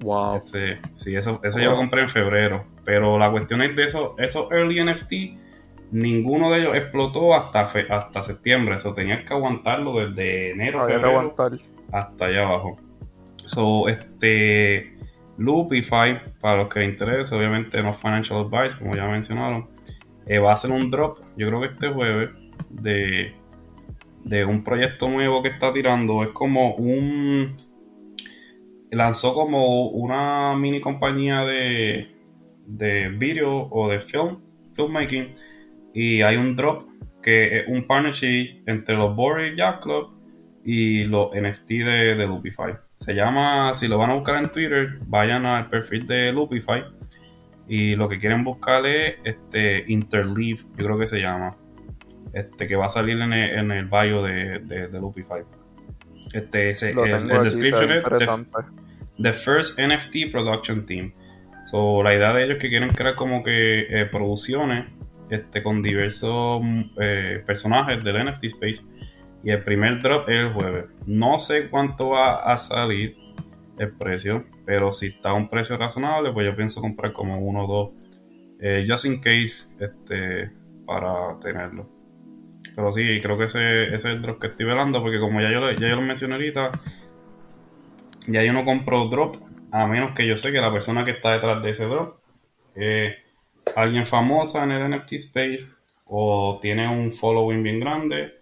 Wow. 0.00 0.36
Este, 0.36 0.80
sí, 0.94 1.14
eso, 1.14 1.40
eso 1.42 1.60
yo 1.60 1.70
lo 1.70 1.76
compré 1.76 2.00
en 2.02 2.08
febrero. 2.08 2.64
Pero 2.84 3.18
la 3.18 3.30
cuestión 3.30 3.60
es 3.60 3.76
de 3.76 3.84
eso, 3.84 4.14
esos 4.18 4.50
early 4.50 4.82
NFT, 4.82 5.47
ninguno 5.90 6.50
de 6.50 6.60
ellos 6.60 6.76
explotó 6.76 7.34
hasta, 7.34 7.66
fe- 7.68 7.86
hasta 7.90 8.22
septiembre. 8.22 8.74
Eso 8.76 8.94
tenías 8.94 9.24
que 9.24 9.34
aguantarlo 9.34 9.98
desde 9.98 10.52
enero, 10.52 10.80
febrero 10.94 11.18
hasta 11.92 12.26
allá 12.26 12.46
abajo. 12.46 12.76
So, 13.44 13.88
este 13.88 14.94
Loopify, 15.38 16.20
para 16.40 16.58
los 16.58 16.68
que 16.68 16.80
les 16.80 16.90
interese, 16.90 17.34
obviamente 17.34 17.82
no 17.82 17.94
financial 17.94 18.40
advice, 18.40 18.76
como 18.76 18.94
ya 18.94 19.06
mencionaron, 19.06 19.68
eh, 20.26 20.38
va 20.38 20.50
a 20.50 20.54
hacer 20.54 20.70
un 20.70 20.90
drop, 20.90 21.18
yo 21.36 21.48
creo 21.48 21.60
que 21.60 21.66
este 21.68 21.88
jueves, 21.88 22.30
de, 22.68 23.32
de 24.24 24.44
un 24.44 24.62
proyecto 24.62 25.08
nuevo 25.08 25.42
que 25.42 25.48
está 25.48 25.72
tirando. 25.72 26.22
Es 26.22 26.30
como 26.30 26.74
un. 26.74 27.56
Lanzó 28.90 29.34
como 29.34 29.88
una 29.88 30.54
mini 30.56 30.80
compañía 30.80 31.40
de, 31.42 32.08
de 32.66 33.08
video 33.10 33.68
o 33.70 33.88
de 33.88 34.00
film, 34.00 34.38
filmmaking, 34.74 35.28
y 35.98 36.22
hay 36.22 36.36
un 36.36 36.54
drop 36.54 36.84
que 37.20 37.58
es 37.58 37.68
un 37.68 37.84
partnership 37.88 38.62
entre 38.66 38.94
los 38.94 39.16
Boris 39.16 39.56
Yacht 39.56 39.82
Club 39.82 40.10
y 40.64 41.02
los 41.04 41.30
NFT 41.34 41.68
de, 41.70 42.14
de 42.14 42.26
Loopify. 42.26 42.74
Se 42.98 43.14
llama, 43.14 43.74
si 43.74 43.88
lo 43.88 43.98
van 43.98 44.10
a 44.10 44.14
buscar 44.14 44.36
en 44.36 44.48
Twitter, 44.50 44.98
vayan 45.06 45.44
al 45.44 45.68
perfil 45.68 46.06
de 46.06 46.32
Loopify 46.32 46.84
y 47.66 47.96
lo 47.96 48.08
que 48.08 48.18
quieren 48.18 48.44
buscar 48.44 48.86
es 48.86 49.16
este 49.24 49.84
Interleave, 49.88 50.60
yo 50.76 50.84
creo 50.86 50.98
que 51.00 51.08
se 51.08 51.20
llama. 51.20 51.56
Este 52.32 52.68
que 52.68 52.76
va 52.76 52.86
a 52.86 52.90
salir 52.90 53.18
en 53.20 53.32
el, 53.32 53.58
en 53.58 53.70
el 53.72 53.86
bio 53.86 54.22
de, 54.22 54.60
de, 54.60 54.86
de 54.86 55.00
Loopify. 55.00 55.42
Este, 56.32 56.70
ese- 56.70 56.90
el, 56.90 57.26
description 57.44 57.90
es 57.90 58.04
the 59.20 59.32
First 59.32 59.80
NFT 59.80 60.30
Production 60.30 60.86
Team. 60.86 61.12
So, 61.64 62.02
la 62.04 62.14
idea 62.14 62.32
de 62.32 62.44
ellos 62.44 62.56
es 62.56 62.62
que 62.62 62.68
quieren 62.68 62.90
crear 62.90 63.16
como 63.16 63.42
que 63.42 63.80
eh, 64.02 64.06
producciones 64.06 64.86
este, 65.30 65.62
con 65.62 65.82
diversos 65.82 66.60
mm, 66.62 66.82
eh, 67.00 67.42
personajes 67.46 68.02
del 68.02 68.24
NFT 68.26 68.44
Space. 68.44 68.82
Y 69.44 69.50
el 69.50 69.62
primer 69.62 70.02
drop 70.02 70.28
es 70.28 70.36
el 70.36 70.52
jueves. 70.52 70.86
No 71.06 71.38
sé 71.38 71.68
cuánto 71.68 72.10
va 72.10 72.42
a 72.52 72.56
salir 72.56 73.16
el 73.78 73.92
precio, 73.92 74.44
pero 74.66 74.92
si 74.92 75.06
está 75.06 75.30
a 75.30 75.34
un 75.34 75.48
precio 75.48 75.76
razonable, 75.76 76.32
pues 76.32 76.46
yo 76.46 76.56
pienso 76.56 76.80
comprar 76.80 77.12
como 77.12 77.38
uno 77.38 77.64
o 77.64 77.66
dos, 77.66 77.90
eh, 78.60 78.84
just 78.88 79.04
in 79.04 79.20
case, 79.20 79.66
este, 79.78 80.50
para 80.84 81.38
tenerlo. 81.40 81.88
Pero 82.74 82.92
sí, 82.92 83.20
creo 83.22 83.38
que 83.38 83.44
ese, 83.44 83.84
ese 83.86 83.94
es 83.96 84.04
el 84.04 84.22
drop 84.22 84.40
que 84.40 84.48
estoy 84.48 84.66
velando, 84.66 85.00
porque 85.00 85.20
como 85.20 85.40
ya 85.40 85.52
yo, 85.52 85.70
ya 85.70 85.88
yo 85.88 85.96
lo 85.96 86.02
mencioné 86.02 86.34
ahorita, 86.34 86.72
ya 88.26 88.42
yo 88.42 88.52
no 88.52 88.64
compro 88.64 89.06
drop, 89.08 89.36
a 89.70 89.86
menos 89.86 90.12
que 90.14 90.26
yo 90.26 90.36
sé 90.36 90.50
que 90.50 90.60
la 90.60 90.72
persona 90.72 91.04
que 91.04 91.12
está 91.12 91.32
detrás 91.32 91.62
de 91.62 91.70
ese 91.70 91.84
drop 91.84 92.18
alguien 93.76 94.06
famosa 94.06 94.64
en 94.64 94.72
el 94.72 94.90
NFT 94.90 95.12
space 95.14 95.66
o 96.06 96.58
tiene 96.60 96.88
un 96.88 97.10
following 97.12 97.62
bien 97.62 97.80
grande 97.80 98.34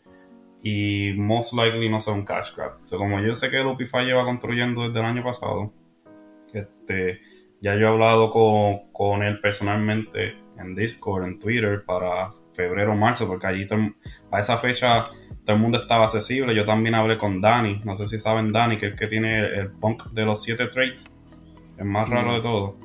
y 0.63 1.13
most 1.17 1.53
likely 1.53 1.89
no 1.89 2.01
sea 2.01 2.15
un 2.15 2.25
cash 2.25 2.55
grab. 2.57 2.73
O 2.83 2.87
sea, 2.87 2.99
como 2.99 3.21
yo 3.21 3.35
sé 3.35 3.51
que 3.51 3.59
Lupify 3.59 4.05
lleva 4.05 4.25
construyendo 4.25 4.87
desde 4.89 4.99
el 5.01 5.05
año 5.07 5.23
pasado, 5.23 5.73
este, 6.53 7.21
ya 7.61 7.75
yo 7.75 7.87
he 7.87 7.91
hablado 7.91 8.31
con, 8.31 8.91
con 8.93 9.23
él 9.23 9.41
personalmente 9.41 10.37
en 10.59 10.75
Discord, 10.75 11.25
en 11.25 11.39
Twitter, 11.39 11.85
para 11.85 12.33
febrero 12.55 12.93
o 12.93 12.97
marzo, 12.97 13.27
porque 13.27 13.47
allí 13.47 13.67
todo 13.67 13.79
el- 13.81 13.95
a 14.31 14.41
esa 14.41 14.57
fecha 14.59 15.09
todo 15.45 15.55
el 15.57 15.63
mundo 15.63 15.83
estaba 15.83 16.05
accesible. 16.05 16.55
Yo 16.55 16.65
también 16.65 16.95
hablé 16.95 17.19
con 17.19 17.41
Dani, 17.41 17.81
no 17.85 17.95
sé 17.95 18.07
si 18.09 18.19
saben 18.19 18.51
Dani, 18.53 18.79
que 18.79 18.87
es 18.89 18.95
que 18.95 19.07
tiene 19.07 19.47
el 19.47 19.71
punk 19.71 20.05
de 20.13 20.25
los 20.25 20.43
siete 20.43 20.67
trades, 20.67 21.15
el 21.79 21.85
más 21.85 22.09
raro 22.09 22.35
de 22.35 22.41
todo. 22.41 22.77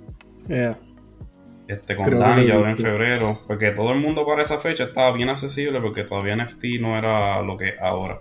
Yeah. 0.47 0.77
Este, 1.71 1.95
con 1.95 2.03
Creo 2.03 2.19
lo 2.19 2.41
ya 2.41 2.69
en 2.69 2.77
febrero, 2.77 3.39
porque 3.47 3.71
todo 3.71 3.93
el 3.93 3.99
mundo 4.01 4.25
para 4.25 4.43
esa 4.43 4.57
fecha 4.57 4.83
estaba 4.83 5.13
bien 5.13 5.29
accesible, 5.29 5.79
porque 5.79 6.03
todavía 6.03 6.35
NFT 6.35 6.65
no 6.81 6.97
era 6.97 7.41
lo 7.41 7.55
que 7.55 7.69
es 7.69 7.81
ahora. 7.81 8.19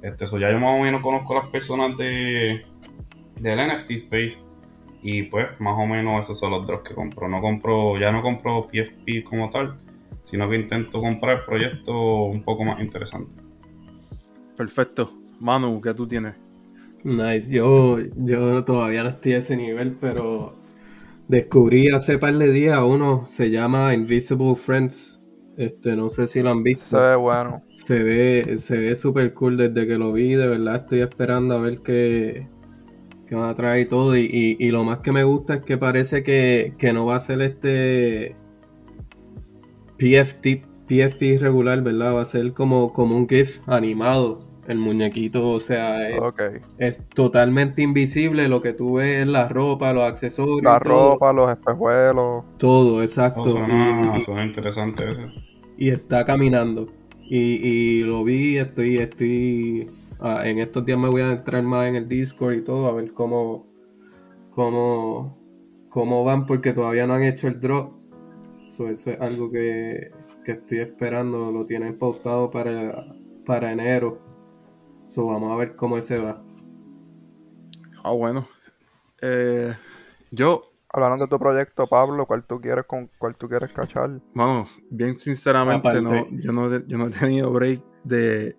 Este, 0.00 0.28
so 0.28 0.38
ya 0.38 0.48
yo 0.52 0.60
más 0.60 0.78
o 0.78 0.82
menos 0.84 1.00
conozco 1.00 1.36
a 1.36 1.42
las 1.42 1.50
personas 1.50 1.96
de 1.96 2.64
del 3.40 3.68
NFT 3.68 3.90
Space 3.90 4.38
y 5.02 5.24
pues 5.24 5.48
más 5.58 5.74
o 5.76 5.86
menos 5.86 6.20
esos 6.20 6.38
son 6.38 6.52
los 6.52 6.64
drops 6.64 6.88
que 6.88 6.94
compro. 6.94 7.28
No 7.28 7.40
compro, 7.40 7.98
ya 7.98 8.12
no 8.12 8.22
compro 8.22 8.68
PFP 8.68 9.24
como 9.24 9.50
tal, 9.50 9.74
sino 10.22 10.48
que 10.48 10.54
intento 10.54 11.00
comprar 11.00 11.44
proyectos 11.44 11.96
un 11.96 12.44
poco 12.44 12.62
más 12.62 12.80
interesantes. 12.80 13.42
Perfecto. 14.56 15.12
Manu, 15.40 15.80
¿qué 15.80 15.92
tú 15.94 16.06
tienes? 16.06 16.34
Nice, 17.02 17.52
yo, 17.52 17.98
yo 17.98 18.62
todavía 18.62 19.02
no 19.02 19.08
estoy 19.08 19.32
a 19.32 19.38
ese 19.38 19.56
nivel, 19.56 19.96
pero 20.00 20.61
descubrí 21.32 21.88
hace 21.88 22.18
par 22.18 22.34
de 22.38 22.50
días 22.52 22.78
uno, 22.84 23.24
se 23.26 23.50
llama 23.50 23.94
Invisible 23.94 24.54
Friends. 24.56 25.20
Este, 25.56 25.96
no 25.96 26.08
sé 26.10 26.26
si 26.26 26.42
lo 26.42 26.50
han 26.50 26.62
visto. 26.62 26.86
Se 26.86 26.96
ve 26.96 27.16
bueno. 27.16 27.62
Se 27.74 27.98
ve, 28.02 28.56
se 28.58 28.76
ve 28.78 28.94
super 28.94 29.32
cool 29.34 29.56
desde 29.56 29.86
que 29.86 29.98
lo 29.98 30.12
vi, 30.12 30.34
de 30.34 30.46
verdad 30.46 30.76
estoy 30.76 31.00
esperando 31.00 31.54
a 31.54 31.60
ver 31.60 31.80
qué, 31.82 32.48
qué 33.28 33.34
van 33.36 33.50
a 33.50 33.54
traer 33.54 33.86
y 33.86 33.88
todo. 33.88 34.16
Y, 34.16 34.22
y- 34.32 34.56
y 34.60 34.70
lo 34.70 34.84
más 34.84 35.00
que 35.00 35.12
me 35.12 35.24
gusta 35.24 35.56
es 35.56 35.64
que 35.64 35.78
parece 35.78 36.22
que, 36.22 36.74
que 36.78 36.92
no 36.92 37.06
va 37.06 37.16
a 37.16 37.20
ser 37.20 37.42
este 37.42 38.36
PFT 39.98 40.62
PFP 40.88 41.38
regular, 41.38 41.82
¿verdad? 41.82 42.14
Va 42.16 42.22
a 42.22 42.24
ser 42.24 42.52
como, 42.54 42.92
como 42.92 43.16
un 43.16 43.28
GIF 43.28 43.60
animado. 43.66 44.40
El 44.66 44.78
muñequito, 44.78 45.48
o 45.50 45.58
sea, 45.60 45.96
es, 46.78 47.00
totalmente 47.08 47.82
invisible. 47.82 48.48
Lo 48.48 48.60
que 48.60 48.72
tú 48.72 48.94
ves 48.94 49.22
es 49.22 49.26
la 49.26 49.48
ropa, 49.48 49.92
los 49.92 50.04
accesorios. 50.04 50.62
La 50.62 50.78
todo, 50.80 51.14
ropa, 51.14 51.32
los 51.32 51.50
espejuelos. 51.50 52.44
Todo, 52.58 53.02
exacto. 53.02 53.40
Oh, 53.40 53.50
suena, 53.50 54.18
Y- 54.18 54.22
suena 54.22 54.44
interesante 54.46 55.10
ese. 55.10 55.26
y 55.76 55.88
está 55.90 56.24
caminando. 56.24 56.92
Y, 57.28 57.38
y 57.66 58.02
lo 58.04 58.22
vi, 58.24 58.58
estoy, 58.58 58.98
estoy, 58.98 59.90
ah, 60.20 60.42
en 60.44 60.58
estos 60.58 60.84
días 60.84 60.98
me 60.98 61.08
voy 61.08 61.22
a 61.22 61.32
entrar 61.32 61.62
más 61.64 61.88
en 61.88 61.96
el 61.96 62.06
Discord 62.08 62.54
y 62.54 62.62
todo, 62.62 62.86
a 62.88 62.92
ver 62.94 63.12
cómo, 63.12 63.66
cómo, 64.50 65.38
cómo 65.88 66.24
van, 66.24 66.46
porque 66.46 66.72
todavía 66.72 67.06
no 67.06 67.14
han 67.14 67.24
hecho 67.24 67.48
el 67.48 67.58
drop. 67.58 67.94
So, 68.68 68.88
eso 68.88 69.10
es 69.10 69.20
algo 69.20 69.50
que, 69.50 70.12
que 70.44 70.52
estoy 70.52 70.78
esperando, 70.80 71.50
lo 71.50 71.64
tienen 71.66 71.98
pautado 71.98 72.50
para, 72.50 73.06
para 73.44 73.72
enero. 73.72 74.20
So, 75.12 75.26
vamos 75.26 75.52
a 75.52 75.56
ver 75.56 75.76
cómo 75.76 75.98
ese 75.98 76.18
va. 76.18 76.42
Ah, 78.02 78.12
bueno. 78.12 78.48
Eh, 79.20 79.74
yo, 80.30 80.68
Hablando 80.94 81.24
de 81.26 81.30
tu 81.30 81.38
proyecto, 81.38 81.86
Pablo, 81.86 82.26
¿cuál 82.26 82.44
tú 82.44 82.60
quieres 82.60 82.84
con 82.86 83.10
cuál 83.18 83.34
tú 83.36 83.46
quieres 83.48 83.72
cachar? 83.72 84.10
Vamos, 84.34 84.70
bien 84.90 85.18
sinceramente, 85.18 85.88
Aparte. 85.88 86.02
no, 86.02 86.26
yo, 86.38 86.52
no, 86.52 86.74
he- 86.74 86.82
yo 86.86 86.98
no 86.98 87.06
he 87.06 87.10
tenido 87.10 87.50
break 87.50 87.82
de, 88.04 88.56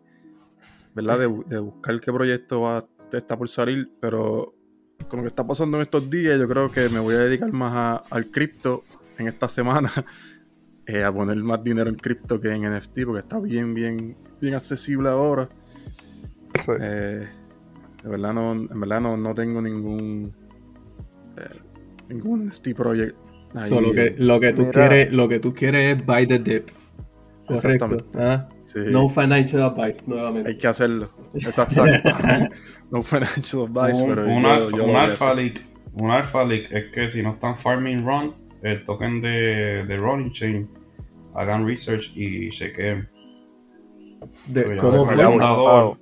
¿verdad? 0.95 1.19
De, 1.19 1.27
de 1.47 1.59
buscar 1.59 1.99
qué 1.99 2.11
proyecto 2.11 2.61
va, 2.61 2.83
está 3.11 3.35
por 3.37 3.47
salir, 3.49 3.91
pero 3.99 4.51
con 5.07 5.17
lo 5.17 5.23
que 5.23 5.27
está 5.27 5.45
pasando 5.45 5.77
en 5.77 5.83
estos 5.83 6.07
días, 6.09 6.39
yo 6.39 6.47
creo 6.47 6.71
que 6.71 6.89
me 6.89 6.99
voy 6.99 7.13
a 7.15 7.19
dedicar 7.19 7.51
más 7.53 7.71
a- 7.73 8.03
al 8.15 8.25
cripto 8.31 8.83
en 9.19 9.27
esta 9.27 9.47
semana, 9.47 9.91
eh, 10.87 11.03
a 11.03 11.11
poner 11.11 11.37
más 11.37 11.63
dinero 11.63 11.89
en 11.89 11.95
cripto 11.97 12.39
que 12.41 12.49
en 12.49 12.63
NFT, 12.63 13.05
porque 13.05 13.19
está 13.21 13.39
bien, 13.39 13.73
bien, 13.75 14.15
bien 14.41 14.55
accesible 14.55 15.09
ahora. 15.09 15.47
Sí. 16.53 16.71
Eh, 16.81 17.27
de 18.03 18.09
verdad 18.09 18.33
no, 18.33 18.51
en 18.53 18.79
verdad 18.79 19.01
no, 19.01 19.17
no 19.17 19.33
tengo 19.33 19.61
ningún 19.61 20.33
eh, 21.37 21.49
ningún 22.09 22.47
NFT 22.47 22.69
project. 22.75 23.15
ahí, 23.55 23.69
So, 23.69 23.81
lo, 23.81 23.91
que, 23.93 24.15
lo, 24.17 24.39
que 24.39 24.53
tú 24.53 24.61
Mira. 24.63 24.71
quieres, 24.71 25.13
lo 25.13 25.27
que 25.29 25.39
tú 25.39 25.53
quieres 25.53 25.97
es 25.97 26.05
buy 26.05 26.27
the 26.27 26.39
dip. 26.39 26.69
Correcto. 27.45 27.97
¿ah? 28.15 28.47
sí. 28.65 28.79
No 28.87 29.09
financial 29.09 29.63
advice, 29.63 30.03
nuevamente. 30.07 30.49
Hay 30.49 30.57
que 30.57 30.67
hacerlo. 30.67 31.09
Exactamente. 31.33 32.09
no 32.91 33.03
financial 33.03 33.63
advice, 33.63 34.01
un, 34.03 34.09
pero 34.09 34.25
un 34.27 34.43
yo, 34.43 34.49
alfa, 34.49 34.69
yo 34.71 34.77
lo 34.77 34.85
un 34.85 34.95
alfa 34.95 35.33
leak, 35.33 35.65
un 35.93 36.11
alfa 36.11 36.43
leak 36.45 36.71
es 36.71 36.91
que 36.91 37.09
si 37.09 37.21
no 37.21 37.31
están 37.31 37.57
farming 37.57 38.05
run, 38.05 38.33
el 38.61 38.83
token 38.85 39.21
de, 39.21 39.85
de 39.85 39.97
running 39.97 40.31
chain, 40.31 40.69
hagan 41.35 41.65
research 41.67 42.11
y 42.15 42.49
chequeen. 42.49 43.09
De- 44.47 44.77
¿Cómo 44.77 45.05
fue? 45.05 45.15
Fundador- 45.15 45.97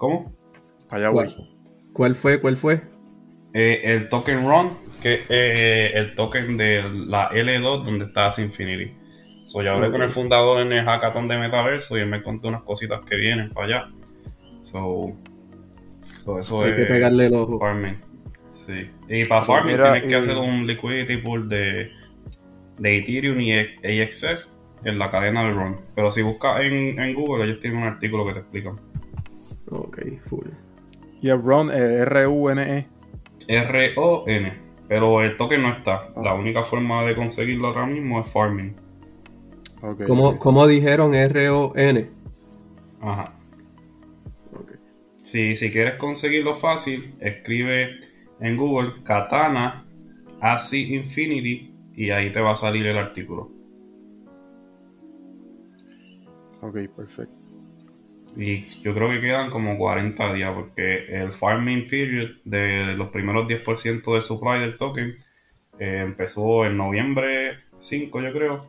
¿Cómo? 0.00 0.32
Para 0.88 1.02
allá 1.02 1.10
voy. 1.10 1.26
¿Cuál, 1.26 1.46
cuál 1.92 2.14
fue? 2.14 2.40
¿Cuál 2.40 2.56
fue? 2.56 2.78
Eh, 3.52 3.82
el 3.84 4.08
token 4.08 4.48
run, 4.48 4.70
que 5.02 5.24
es 5.28 5.94
el 5.94 6.14
token 6.14 6.56
de 6.56 6.82
la 7.06 7.28
L2 7.30 7.84
donde 7.84 8.06
está 8.06 8.30
Infinity. 8.38 8.94
So, 9.44 9.62
yo 9.62 9.74
hablé 9.74 9.90
con 9.90 10.00
el 10.00 10.08
fundador 10.08 10.62
en 10.62 10.72
el 10.72 10.84
hackathon 10.86 11.28
de 11.28 11.36
Metaverso 11.36 11.98
y 11.98 12.00
él 12.00 12.06
me 12.06 12.22
contó 12.22 12.48
unas 12.48 12.62
cositas 12.62 13.00
que 13.02 13.16
vienen 13.16 13.50
para 13.50 13.66
allá. 13.66 13.88
So, 14.62 15.12
so 16.24 16.38
eso 16.38 16.62
Hay 16.62 16.70
es 16.70 16.76
que 16.76 16.84
pegarle 16.86 17.26
el 17.26 17.34
ojo. 17.34 17.58
farming. 17.58 18.00
Sí. 18.52 18.90
Y 19.06 19.26
para 19.26 19.42
farming 19.42 19.72
Mira, 19.72 19.92
tienes 19.92 20.08
que 20.08 20.16
hacer 20.16 20.38
un 20.38 20.66
liquidity 20.66 21.18
pool 21.18 21.46
de, 21.46 21.90
de 22.78 22.98
Ethereum 22.98 23.38
y 23.38 23.52
AXS 24.00 24.56
en 24.84 24.98
la 24.98 25.10
cadena 25.10 25.44
de 25.44 25.52
run. 25.52 25.76
Pero 25.94 26.10
si 26.10 26.22
buscas 26.22 26.62
en, 26.62 26.98
en 26.98 27.14
Google, 27.14 27.44
ellos 27.44 27.60
tienen 27.60 27.82
un 27.82 27.88
artículo 27.88 28.24
que 28.24 28.32
te 28.32 28.38
explican. 28.38 28.89
Ok, 29.70 29.98
full. 30.28 30.48
Y 31.22 31.28
el 31.28 31.42
Ron, 31.42 31.70
eh, 31.70 31.98
R-U-N-E. 32.02 32.86
R-O-N. 33.48 34.70
Pero 34.88 35.22
el 35.22 35.36
token 35.36 35.62
no 35.62 35.70
está. 35.72 36.10
La 36.16 36.34
única 36.34 36.64
forma 36.64 37.04
de 37.04 37.14
conseguirlo 37.14 37.68
ahora 37.68 37.86
mismo 37.86 38.20
es 38.20 38.28
farming. 38.28 38.74
Ok, 39.82 40.04
¿Cómo, 40.06 40.28
ok. 40.30 40.38
cómo 40.38 40.66
dijeron 40.66 41.14
R-O-N? 41.14 42.10
Ajá. 43.00 43.34
Ok. 44.52 44.72
Si, 45.16 45.56
si 45.56 45.70
quieres 45.70 45.94
conseguirlo 45.94 46.56
fácil, 46.56 47.14
escribe 47.20 48.00
en 48.40 48.56
Google 48.56 49.02
Katana 49.04 49.84
AC 50.40 50.72
Infinity 50.74 51.72
y 51.94 52.10
ahí 52.10 52.32
te 52.32 52.40
va 52.40 52.52
a 52.52 52.56
salir 52.56 52.86
el 52.86 52.98
artículo. 52.98 53.50
Ok, 56.62 56.76
perfecto. 56.96 57.39
Y 58.36 58.64
yo 58.82 58.94
creo 58.94 59.10
que 59.10 59.20
quedan 59.20 59.50
como 59.50 59.76
40 59.76 60.32
días 60.34 60.52
porque 60.54 61.06
el 61.08 61.32
farming 61.32 61.86
period 61.88 62.30
de 62.44 62.94
los 62.96 63.08
primeros 63.08 63.46
10% 63.48 64.12
del 64.12 64.22
supply 64.22 64.60
del 64.60 64.76
token 64.76 65.14
eh, 65.78 66.02
empezó 66.04 66.64
en 66.64 66.76
noviembre 66.76 67.58
5 67.80 68.20
yo 68.20 68.32
creo 68.32 68.66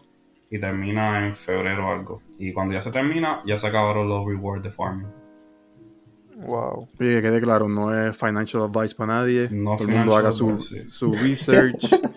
y 0.50 0.60
termina 0.60 1.26
en 1.28 1.36
febrero 1.36 1.90
algo. 1.92 2.22
Y 2.40 2.52
cuando 2.54 2.74
ya 2.74 2.82
se 2.82 2.92
termina 2.92 3.42
ya 3.46 3.58
se 3.58 3.68
acabaron 3.68 4.10
los 4.10 4.26
rewards 4.26 4.64
de 4.64 4.72
farming. 4.72 5.08
Wow. 6.48 6.88
Oye, 7.00 7.16
que 7.18 7.22
quede 7.22 7.40
claro, 7.40 7.68
no 7.70 7.94
es 7.96 8.18
financial 8.18 8.64
advice 8.64 8.96
para 8.96 9.14
nadie. 9.20 9.48
No 9.52 9.76
todo 9.78 9.88
el 9.88 9.96
mundo 9.96 10.16
haga 10.16 10.32
su, 10.32 10.46
financial 10.48 10.80
advice, 10.80 10.90
sí. 10.90 10.90
su 10.90 11.12
research. 11.12 12.02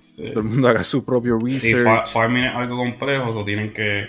Sí. 0.00 0.30
todo 0.30 0.40
el 0.40 0.46
mundo 0.46 0.66
haga 0.66 0.82
su 0.82 1.04
propio 1.04 1.38
Y 1.46 1.52
research. 1.54 1.84
fa- 1.84 2.04
farming 2.06 2.44
es 2.46 2.52
algo 2.56 2.76
complejo, 2.76 3.28
o 3.30 3.44
tienen 3.44 3.72
que 3.72 4.08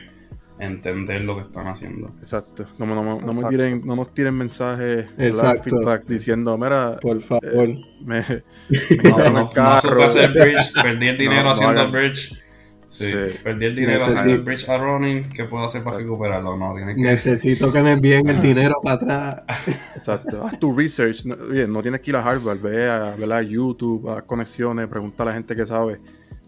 entender 0.60 1.22
lo 1.22 1.36
que 1.38 1.42
están 1.44 1.68
haciendo. 1.68 2.12
Exacto. 2.20 2.68
No, 2.78 2.86
me- 2.86 2.96
no 2.96 3.02
me- 3.04 3.10
no 3.10 3.18
me 3.28 3.32
Exacto. 3.32 3.50
tiren, 3.50 3.82
no 3.86 3.96
nos 3.96 4.14
tiren 4.14 4.36
mensajes. 4.38 5.08
Exacto. 5.18 5.64
feedbacks 5.70 6.08
diciendo, 6.08 6.58
mira, 6.58 6.98
Por 7.02 7.22
favor. 7.22 7.70
me, 8.04 8.20
No, 8.20 8.26
el 9.26 9.34
no, 9.34 9.40
no 9.44 9.50
carro. 9.50 10.04
hacer 10.04 10.32
bridge, 10.32 10.74
perdí 10.74 11.08
el 11.08 11.18
dinero 11.24 11.42
No, 11.44 11.46
no 11.46 11.52
haciendo 11.52 11.82
el 11.84 11.92
bridge. 11.92 12.44
Sí, 12.88 13.06
Sí. 13.06 13.38
perdí 13.44 13.66
el 13.68 13.76
dinero 13.76 14.00
Necesito- 14.00 14.18
haciendo 14.20 14.34
el 14.34 14.42
bridge 14.42 14.68
a 14.68 14.78
running. 14.80 15.30
¿Qué 15.30 15.44
puedo 15.46 15.66
hacer 15.66 15.84
para 15.84 15.98
recuperarlo? 15.98 16.58
No, 16.58 16.74
tienes 16.76 16.96
que. 16.96 17.02
Necesito 17.04 17.72
que 17.72 17.84
me 17.84 17.92
envíen 17.92 18.28
el 18.28 18.42
dinero 18.42 18.76
para 18.84 18.96
atrás. 18.96 19.44
Exacto. 19.96 20.44
Haz 20.44 20.60
tu 20.60 20.76
research. 20.76 21.24
No, 21.24 21.36
no 21.68 21.82
tienes 21.84 22.00
que 22.02 22.10
ir 22.10 22.16
a 22.18 22.24
Harvard, 22.28 22.60
ve 22.60 22.90
a, 22.90 23.16
ve 23.16 23.32
a 23.34 23.42
YouTube, 23.44 24.10
a 24.10 24.24
conexiones, 24.24 24.88
pregunta 24.88 25.22
a 25.22 25.28
la 25.28 25.34
gente 25.34 25.56
que 25.56 25.66
sabe. 25.68 26.00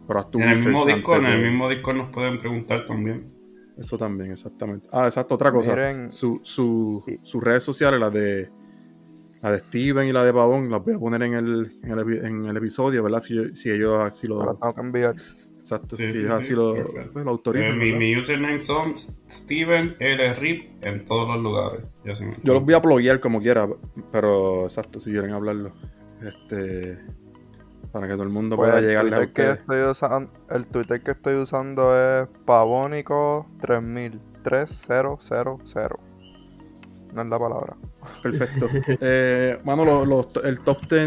Pero 0.07 0.19
haz 0.19 0.31
tu 0.31 0.39
En 0.39 0.45
el 0.45 0.49
research. 0.55 0.73
mismo 0.75 0.85
Discord, 0.87 1.25
en 1.25 1.31
el 1.31 1.41
mismo 1.43 1.69
Discord 1.69 1.95
nos 1.97 2.09
pueden 2.11 2.39
preguntar 2.39 2.85
también. 2.87 3.31
Eso 3.81 3.97
también, 3.97 4.31
exactamente. 4.31 4.87
Ah, 4.91 5.05
exacto, 5.05 5.35
otra 5.35 5.51
cosa. 5.51 5.71
Miren- 5.71 6.09
Su, 6.11 6.39
su, 6.43 7.03
sus 7.23 7.43
redes 7.43 7.63
sociales, 7.63 7.99
la 7.99 8.09
de 8.09 8.49
la 9.41 9.51
de 9.51 9.59
Steven 9.59 10.07
y 10.07 10.13
la 10.13 10.23
de 10.23 10.31
Pavón, 10.33 10.69
las 10.69 10.83
voy 10.85 10.93
a 10.93 10.99
poner 10.99 11.23
en 11.23 11.33
el, 11.33 11.79
en 11.81 11.91
el, 11.91 11.99
epi- 11.99 12.23
en 12.25 12.45
el 12.45 12.55
episodio, 12.57 13.01
¿verdad? 13.03 13.19
Si, 13.19 13.33
yo- 13.35 13.53
si 13.53 13.71
ellos 13.71 13.99
así 14.01 14.27
lo. 14.27 14.55
tengo 14.55 14.73
que 14.75 14.81
enviar. 14.81 15.15
Exacto, 15.59 15.95
Sí, 15.95 16.05
si 16.07 16.11
sí, 16.13 16.17
ellos 16.19 16.31
sí, 16.31 16.37
así 16.37 16.53
lo, 16.53 16.73
pues, 17.11 17.13
lo 17.13 17.21
Eh, 17.21 17.33
autorizan. 17.33 17.77
mi, 17.77 17.85
¿verdad? 17.85 17.99
mi 17.99 18.17
username 18.17 18.59
son 18.59 18.95
Steven 18.95 19.95
L. 19.99 20.33
Rip 20.35 20.83
en 20.83 21.05
todos 21.05 21.27
los 21.27 21.37
lugares. 21.43 21.81
Yo 22.43 22.53
los 22.53 22.63
voy 22.63 22.73
a 22.73 22.81
pluguear 22.81 23.19
como 23.19 23.39
quiera, 23.41 23.67
pero 24.11 24.65
exacto, 24.65 24.99
si 24.99 25.11
quieren 25.11 25.31
hablarlo. 25.31 25.71
Este. 26.21 26.99
Para 27.91 28.07
que 28.07 28.13
todo 28.13 28.23
el 28.23 28.29
mundo 28.29 28.55
Pues 28.55 28.69
pueda 28.69 28.79
el, 28.79 28.87
llegarle 28.87 29.15
a 29.15 29.19
Twitter 29.19 29.33
que 29.33 29.51
estoy 29.59 29.81
usando, 29.89 30.31
el 30.49 30.67
Twitter 30.67 31.01
que 31.03 31.11
estoy 31.11 31.35
usando 31.35 31.95
es 31.97 32.27
pavónico 32.45 33.47
3000 33.59 34.19
3000. 34.43 35.97
No 37.13 37.21
es 37.21 37.27
la 37.27 37.39
palabra. 37.39 37.75
Perfecto. 38.23 38.67
eh, 39.01 39.59
mano, 39.65 39.83
lo- 39.83 40.05
lo- 40.05 40.29
el 40.43 40.61
top 40.61 40.79
10 40.89 41.01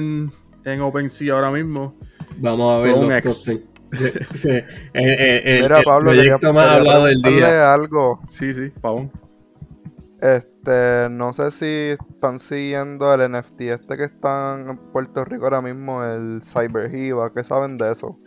en 0.64 0.80
OpenSea 0.80 1.34
ahora 1.34 1.50
mismo. 1.50 1.94
Vamos 2.38 2.74
a 2.74 2.78
ver 2.80 2.96
los 2.96 3.10
ex. 3.10 3.44
top 3.44 3.54
10. 3.54 3.64
Sí, 4.34 4.48
eh, 4.50 4.64
eh, 4.94 5.42
el, 5.44 5.62
Mira, 5.62 5.78
el 5.78 5.84
Pablo, 5.84 6.10
quería, 6.10 6.22
proyecto 6.36 6.52
más 6.52 6.64
quería 6.66 6.78
hablado 6.78 7.04
del 7.06 7.22
día. 7.22 7.72
algo. 7.72 8.20
Sí, 8.28 8.50
sí, 8.50 8.70
Pavón. 8.80 9.10
Este, 10.20 10.52
no 10.72 11.32
sé 11.32 11.50
si 11.50 11.66
están 11.66 12.38
siguiendo 12.38 13.12
el 13.14 13.20
NFT 13.22 13.60
este 13.72 13.96
que 13.96 14.04
están 14.04 14.68
en 14.70 14.78
Puerto 14.92 15.24
Rico 15.24 15.44
ahora 15.44 15.62
mismo, 15.62 16.04
el 16.04 16.42
Cyberhiva. 16.44 17.32
¿Qué 17.34 17.44
saben 17.44 17.76
de 17.78 17.92
eso? 17.92 18.18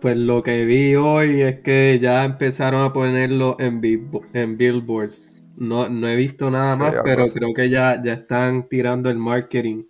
Pues 0.00 0.16
lo 0.16 0.42
que 0.42 0.64
vi 0.64 0.96
hoy 0.96 1.40
es 1.42 1.60
que 1.60 1.98
ya 2.00 2.24
empezaron 2.24 2.82
a 2.82 2.92
ponerlo 2.92 3.56
en, 3.60 3.80
bill- 3.80 4.28
en 4.32 4.56
billboards. 4.56 5.36
No, 5.56 5.88
no 5.88 6.08
he 6.08 6.16
visto 6.16 6.50
nada 6.50 6.76
Sí, 6.76 6.80
más, 6.80 6.96
pero 7.04 7.24
así. 7.24 7.32
creo 7.32 7.52
que 7.54 7.68
ya, 7.70 8.00
ya 8.02 8.14
están 8.14 8.68
tirando 8.68 9.10
el 9.10 9.18
marketing. 9.18 9.84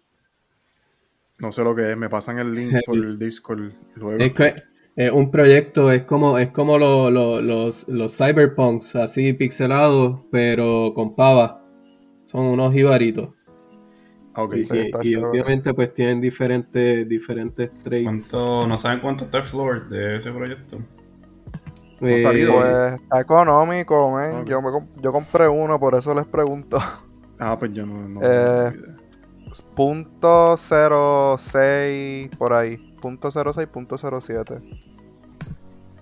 No 1.40 1.50
sé 1.52 1.64
lo 1.64 1.74
que 1.74 1.90
es, 1.90 1.96
me 1.96 2.08
pasan 2.08 2.38
el 2.38 2.54
link 2.54 2.78
por 2.84 2.96
el 2.96 3.18
Discord 3.18 3.72
luego. 3.96 4.18
Es 4.24 4.32
que 4.34 4.54
es 4.96 5.12
un 5.12 5.30
proyecto, 5.30 5.92
es 5.92 6.02
como, 6.02 6.38
es 6.38 6.48
como 6.50 6.76
lo- 6.78 7.10
lo- 7.10 7.40
los, 7.40 7.88
los 7.88 8.16
cyberpunks, 8.16 8.96
así 8.96 9.32
pixelados, 9.32 10.20
pero 10.32 10.92
con 10.94 11.14
pava. 11.14 11.64
Son 12.28 12.44
unos 12.44 12.72
jibaritos. 12.74 13.30
Ah, 14.34 14.42
ok. 14.42 14.54
Y, 14.56 14.64
Sí, 14.66 14.90
y- 15.02 15.16
obviamente 15.16 15.72
pues 15.72 15.94
tienen 15.94 16.20
diferentes, 16.20 17.08
diferentes 17.08 17.72
traits. 17.72 18.30
¿Cuánto, 18.30 18.66
¿No 18.68 18.76
saben 18.76 19.00
cuánto 19.00 19.24
está 19.24 19.38
el 19.38 19.44
floor 19.44 19.88
de 19.88 20.18
ese 20.18 20.30
proyecto? 20.30 20.78
No 22.00 22.06
ha 22.06 22.10
Eh, 22.10 22.20
salido. 22.20 22.52
Pues 22.52 23.00
está 23.00 23.20
económico, 23.20 24.10
man. 24.10 24.44
Yo, 24.44 24.60
me 24.60 24.68
comp- 24.68 25.00
yo 25.02 25.10
compré 25.10 25.48
uno, 25.48 25.80
por 25.80 25.94
eso 25.94 26.14
les 26.14 26.26
pregunto. 26.26 26.76
Ah, 27.40 27.56
pues 27.58 27.72
yo 27.72 27.86
no. 27.86 28.08
no 28.08 28.20
Eh. 28.22 28.72
Punto 29.76 30.56
06 30.56 32.28
por 32.36 32.52
ahí. 32.52 32.76
Punto 33.00 33.30
06, 33.30 33.68
punto 33.68 33.96
07. 33.96 34.60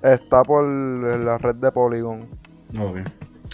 Está 0.03 0.43
por 0.43 0.65
la 0.67 1.37
red 1.39 1.57
de 1.57 1.71
Polygon. 1.71 2.27
Ok. 2.81 2.99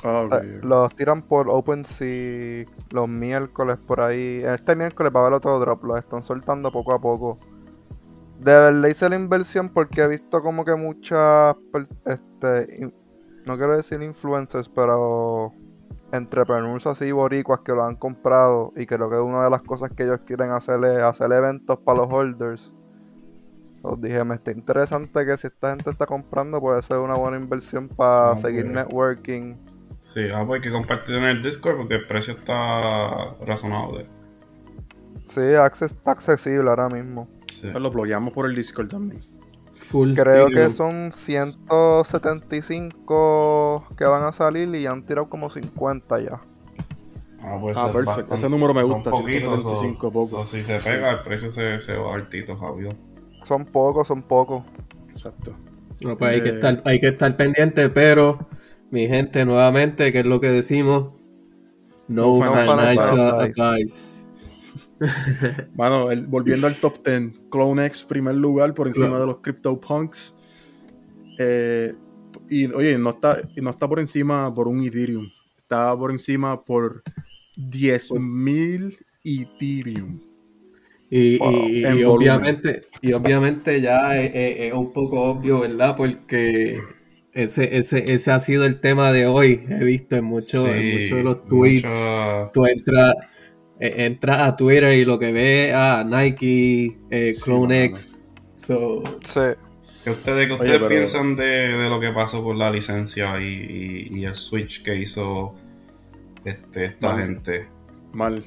Ah, 0.05 0.29
Eh. 0.43 0.61
Los 0.63 0.95
tiran 0.97 1.23
por 1.23 1.49
OpenSea 1.51 2.67
los 2.91 3.09
miércoles 3.09 3.79
por 3.79 4.01
ahí. 4.01 4.43
Este 4.45 4.75
miércoles 4.77 5.13
va 5.15 5.21
a 5.21 5.23
haber 5.25 5.35
otro 5.37 5.59
drop. 5.61 5.85
Los 5.85 5.99
están 5.99 6.23
soltando 6.23 6.73
poco 6.73 6.93
a 6.93 7.01
poco. 7.01 7.39
De 8.41 8.53
verdad 8.53 8.89
hice 8.89 9.09
la 9.09 9.17
inversión 9.17 9.69
porque 9.69 10.03
he 10.03 10.09
visto 10.09 10.43
como 10.43 10.65
que 10.65 10.75
muchas, 10.75 11.55
este, 12.05 12.93
no 13.47 13.57
quiero 13.57 13.77
decir 13.77 14.03
influencers, 14.03 14.69
pero 14.69 15.53
entrepreneurs 16.13 16.87
así 16.87 17.13
boricuas 17.13 17.61
que 17.61 17.73
lo 17.73 17.85
han 17.85 17.97
comprado 17.97 18.73
y 18.77 18.87
creo 18.87 19.09
que 19.09 19.17
una 19.17 19.45
de 19.45 19.51
las 19.51 19.63
cosas 19.63 19.91
que 19.91 20.03
ellos 20.05 20.21
quieren 20.27 20.51
hacer 20.51 20.85
es 20.85 20.99
hacer 21.03 21.33
eventos 21.33 21.79
para 21.79 21.99
los 22.01 22.13
holders. 22.13 22.73
Os 23.83 24.01
dije, 24.01 24.25
me 24.25 24.37
está 24.37 24.53
interesante 24.53 25.27
que 25.27 25.37
si 25.37 25.47
esta 25.49 25.71
gente 25.71 25.91
está 25.91 26.07
comprando 26.07 26.61
puede 26.61 26.83
ser 26.83 26.99
una 26.99 27.15
buena 27.17 27.37
inversión 27.37 27.89
para 27.89 28.33
Ah, 28.33 28.39
seguir 28.39 28.67
networking. 28.67 29.57
Sí, 30.03 30.21
ah, 30.35 30.45
pues 30.47 30.59
hay 30.59 30.63
que 30.69 30.73
compartir 30.73 31.15
en 31.15 31.25
el 31.25 31.43
Discord 31.43 31.77
porque 31.79 31.95
el 31.95 32.07
precio 32.07 32.35
está 32.35 33.35
razonable. 33.47 34.07
Sí, 35.27 35.41
acces- 35.41 35.93
está 35.93 36.11
accesible 36.11 36.69
ahora 36.69 36.89
mismo. 36.91 37.29
Sí. 37.47 37.69
Pues 37.71 37.83
lo 37.83 37.91
bloqueamos 37.91 38.35
por 38.35 38.45
el 38.47 38.55
Discord 38.55 38.89
también. 38.89 39.21
full 39.77 40.15
Creo 40.15 40.49
que 40.49 40.71
son 40.71 41.13
175 41.13 43.87
que 43.97 44.05
van 44.05 44.23
a 44.25 44.33
salir 44.33 44.73
y 44.75 44.87
han 44.87 45.05
tirado 45.05 45.29
como 45.29 45.51
50 45.51 46.21
ya. 46.21 46.41
Ah, 47.45 47.59
pues 47.61 47.77
Ah, 47.77 47.87
perfecto. 47.87 48.07
bastante- 48.07 48.35
Ese 48.37 48.49
número 48.49 48.73
me 48.75 48.83
son 48.83 48.93
gusta, 48.93 49.11
poquitos, 49.11 49.63
175 49.63 50.07
so- 50.07 50.13
poco. 50.13 50.29
so 50.29 50.45
si 50.47 50.63
se 50.65 50.79
pega, 50.79 51.11
el 51.11 51.23
precio 51.23 51.51
se, 51.51 51.81
se 51.81 51.97
va 51.97 52.15
altito, 52.15 52.57
Fabio. 52.57 52.91
Son 53.45 53.65
pocos, 53.67 54.07
son 54.07 54.23
pocos. 54.23 54.63
Exacto. 55.11 55.53
No, 56.05 56.17
pues 56.17 56.31
hay 56.33 56.41
que 56.43 56.49
Eh, 56.51 56.55
estar, 56.55 56.83
hay 56.85 57.01
que 57.01 57.09
estar 57.09 57.37
pendiente, 57.37 57.89
pero 57.89 58.39
mi 58.93 59.09
gente, 59.09 59.45
nuevamente, 59.45 60.13
que 60.13 60.21
es 60.21 60.27
lo 60.27 60.41
que 60.41 60.49
decimos, 60.49 61.13
no, 62.09 62.39
No 62.39 62.43
financial 62.43 63.41
advice. 63.41 64.25
Mano, 65.77 66.11
el- 66.13 66.27
volviendo 66.27 66.67
al 66.67 66.75
top 66.77 67.03
10, 67.05 67.41
CloneX 67.51 68.05
primer 68.05 68.35
lugar 68.37 68.75
por 68.75 68.87
encima 68.87 69.09
Claro. 69.09 69.21
de 69.23 69.27
los 69.27 69.41
CryptoPunks. 69.41 70.37
Eh, 71.39 71.95
y 72.49 72.67
oye, 72.67 72.97
no 72.99 73.11
está, 73.11 73.39
no 73.61 73.71
está 73.71 73.89
por 73.89 73.99
encima 73.99 74.55
por 74.55 74.69
un 74.69 74.85
Ethereum. 74.85 75.29
Está 75.59 75.97
por 75.97 76.11
encima 76.11 76.63
por 76.63 77.03
10.000 77.57 78.97
Ethereum. 79.25 80.21
Y, 81.11 81.39
Wow. 81.39 81.53
y- 81.69 81.85
En 81.85 81.99
y 81.99 82.05
volumen. 82.05 82.09
obviamente, 82.31 82.83
y 83.01 83.13
obviamente 83.13 83.81
ya 83.81 84.19
es, 84.21 84.31
es- 84.35 84.57
es 84.69 84.73
un 84.73 84.93
poco 84.93 85.23
obvio, 85.23 85.61
¿verdad? 85.61 85.95
Porque 85.97 86.79
ese, 87.35 87.77
ese, 87.79 88.13
ese 88.13 88.31
ha 88.33 88.41
sido 88.41 88.65
el 88.65 88.81
tema 88.81 89.13
de 89.13 89.27
hoy. 89.27 89.65
He 89.69 89.85
visto 89.85 90.17
en, 90.17 90.25
muchos 90.25 90.67
en 90.69 90.81
Sí, 90.81 90.99
muchos 91.01 91.17
de 91.19 91.25
los 91.25 91.47
tweets. 91.47 92.05
Tú 92.53 92.67
entras 92.67 93.15
eh, 93.81 93.95
entras 94.05 94.41
a 94.43 94.57
Twitter 94.57 94.93
y 94.97 95.05
lo 95.05 95.19
que 95.19 95.33
ves 95.33 95.75
a 95.75 96.05
Nike, 96.05 96.99
eh, 97.11 97.33
Sí, 97.35 97.43
CloneX. 97.43 98.23
So, 98.55 99.03
Sí. 99.25 99.41
¿Qué 100.05 100.11
ustedes, 100.11 100.47
qué 100.49 100.53
Oye, 100.53 100.55
ustedes 100.55 100.73
pero- 100.79 100.89
piensan 100.89 101.37
de, 101.37 101.45
de 101.45 101.89
lo 101.89 102.01
que 102.01 102.11
pasó 102.11 102.43
con 102.43 102.59
la 102.59 102.71
licencia 102.71 103.41
y, 103.41 104.09
y- 104.11 104.19
y 104.21 104.25
el 104.25 104.35
switch 104.35 104.83
que 104.83 104.97
hizo 104.97 105.55
este, 106.45 106.87
esta 106.87 107.13
Mal. 107.13 107.23
gente? 107.23 107.67
Mal. 108.13 108.43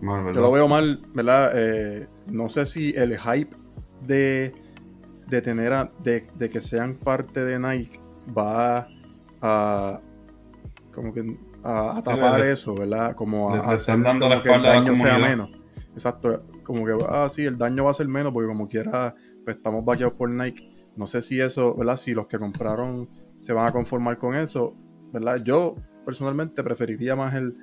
Mal, 0.00 0.34
Yo 0.34 0.40
lo 0.40 0.50
veo 0.50 0.66
mal, 0.66 1.00
¿verdad? 1.14 1.52
Eh, 1.54 2.06
no 2.28 2.48
sé 2.48 2.66
si 2.66 2.92
el 2.96 3.16
hype 3.18 3.56
de, 4.04 4.52
de 5.36 5.42
tener 5.42 5.72
a, 5.72 5.90
de, 6.02 6.26
de 6.34 6.50
que 6.50 6.60
sean 6.60 6.94
parte 6.94 7.44
de 7.44 7.58
Nike 7.58 7.98
va 8.36 8.86
a 9.40 10.00
como 10.94 11.12
que 11.12 11.38
a, 11.64 11.96
a 11.98 12.02
tapar 12.02 12.40
eso, 12.42 12.74
¿verdad? 12.74 13.14
Como 13.16 13.54
a, 13.54 13.72
hacer 13.72 14.02
dando 14.02 14.26
como 14.26 14.34
la 14.36 14.42
que 14.42 14.48
el 14.52 14.62
daño 14.62 14.94
sea 14.96 15.18
menos. 15.18 15.50
Exacto, 15.94 16.44
como 16.62 16.84
que 16.84 16.96
ah 17.08 17.28
sí, 17.28 17.44
el 17.44 17.56
daño 17.58 17.84
va 17.84 17.90
a 17.90 17.94
ser 17.94 18.08
menos 18.08 18.32
porque 18.32 18.48
como 18.48 18.68
quiera 18.68 19.14
pues, 19.44 19.56
estamos 19.56 19.84
vaqueados 19.84 20.14
por 20.14 20.28
Nike. 20.30 20.68
No 20.96 21.06
sé 21.06 21.22
si 21.22 21.40
eso, 21.40 21.74
¿verdad? 21.74 21.96
Si 21.96 22.12
los 22.12 22.26
que 22.26 22.38
compraron 22.38 23.08
se 23.36 23.52
van 23.54 23.66
a 23.68 23.72
conformar 23.72 24.18
con 24.18 24.34
eso, 24.34 24.74
¿verdad? 25.12 25.42
Yo 25.42 25.76
personalmente 26.04 26.62
preferiría 26.62 27.16
más 27.16 27.34
el, 27.34 27.56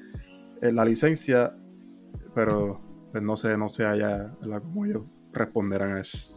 el- 0.61 0.75
la 0.75 0.85
licencia 0.85 1.53
pero 2.33 2.79
pues, 3.11 3.23
no 3.23 3.35
sé, 3.35 3.57
no 3.57 3.69
sé 3.69 3.85
allá 3.85 4.35
¿verdad? 4.41 4.61
cómo 4.63 4.85
ellos 4.85 5.03
responderán 5.33 5.93
a 5.97 6.01
eso. 6.01 6.35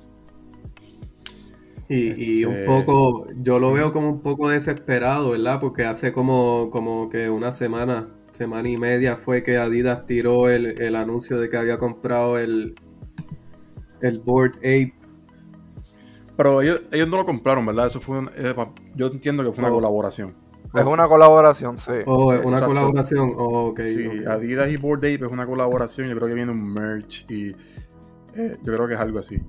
Y, 1.94 2.40
y 2.40 2.44
un 2.44 2.54
Este- 2.54 2.66
poco, 2.66 3.26
yo 3.36 3.58
lo 3.58 3.72
veo 3.72 3.92
como 3.92 4.08
un 4.10 4.20
poco 4.22 4.48
desesperado, 4.48 5.30
¿verdad? 5.30 5.60
Porque 5.60 5.84
hace 5.84 6.12
como, 6.12 6.70
como 6.70 7.08
que 7.08 7.28
una 7.30 7.52
semana, 7.52 8.06
semana 8.32 8.68
y 8.68 8.76
media 8.78 9.16
fue 9.16 9.42
que 9.42 9.56
Adidas 9.58 10.06
tiró 10.06 10.48
el, 10.48 10.80
el 10.80 10.96
anuncio 10.96 11.38
de 11.38 11.48
que 11.50 11.56
había 11.56 11.78
comprado 11.78 12.38
el, 12.38 12.74
el 14.00 14.18
Board 14.20 14.56
Ape. 14.58 14.94
Pero 16.36 16.62
ellos, 16.62 16.80
ellos 16.92 17.08
no 17.08 17.18
lo 17.18 17.24
compraron, 17.26 17.66
¿verdad? 17.66 17.86
Eso 17.88 18.00
fue 18.00 18.18
un- 18.20 18.30
eh, 18.36 18.54
yo 18.96 19.06
entiendo 19.08 19.44
que 19.44 19.52
fue 19.52 19.62
una 19.62 19.70
Oh. 19.72 19.76
colaboración. 19.76 20.34
Es 20.74 20.84
una 20.86 21.06
colaboración, 21.06 21.76
sí. 21.76 21.90
Oh, 22.06 22.28
una 22.28 22.36
Exacto. 22.38 22.66
colaboración. 22.68 23.32
Oh, 23.36 23.66
ok, 23.68 23.80
Sí. 23.88 24.06
Adidas 24.26 24.70
y 24.70 24.78
Bored 24.78 25.00
Ape 25.14 25.26
es 25.26 25.30
una 25.32 25.44
colaboración, 25.46 26.08
yo 26.08 26.16
creo 26.16 26.28
que 26.28 26.34
viene 26.34 26.50
un 26.50 26.72
merch 26.72 27.30
y 27.30 27.54
eh, 28.34 28.58
yo 28.62 28.72
creo 28.74 28.88
que 28.88 28.94
es 28.94 29.00
algo 29.00 29.18
así. 29.18 29.40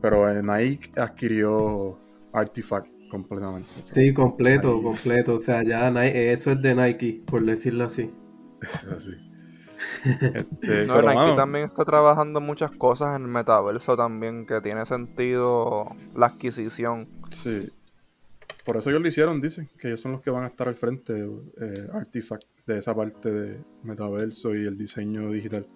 Pero 0.00 0.28
eh, 0.28 0.42
Nike 0.42 0.90
adquirió 1.00 1.98
Artifact 2.32 2.88
completamente. 3.10 3.66
Sí, 3.68 4.12
completo, 4.12 4.82
completo. 4.82 5.34
O 5.34 5.38
sea, 5.38 5.62
ya 5.62 5.90
Ni- 5.90 6.08
eso 6.08 6.52
es 6.52 6.62
de 6.62 6.74
Nike, 6.74 7.22
por 7.26 7.44
decirlo 7.44 7.84
así. 7.84 8.10
Es 8.60 8.84
así. 8.88 9.12
Este, 10.04 10.86
No, 10.86 10.94
pero, 10.94 11.02
Nike 11.08 11.14
mano, 11.14 11.34
también 11.36 11.64
está 11.64 11.84
trabajando 11.84 12.40
muchas 12.40 12.70
cosas 12.70 13.16
en 13.16 13.22
el 13.22 13.28
metaverso 13.28 13.96
también, 13.96 14.46
que 14.46 14.60
tiene 14.60 14.86
sentido 14.86 15.88
la 16.14 16.26
adquisición. 16.26 17.08
Sí. 17.30 17.68
Por 18.64 18.76
eso 18.76 18.90
ellos 18.90 19.02
lo 19.02 19.08
hicieron, 19.08 19.40
dicen, 19.40 19.68
que 19.76 19.88
ellos 19.88 20.00
son 20.00 20.12
los 20.12 20.20
que 20.20 20.30
van 20.30 20.44
a 20.44 20.46
estar 20.46 20.68
al 20.68 20.76
frente, 20.76 21.28
eh, 21.60 21.88
Artifact, 21.92 22.44
de 22.64 22.78
esa 22.78 22.94
parte 22.94 23.30
de 23.32 23.60
metaverso 23.82 24.54
y 24.54 24.64
el 24.64 24.78
diseño 24.78 25.30
digital. 25.32 25.66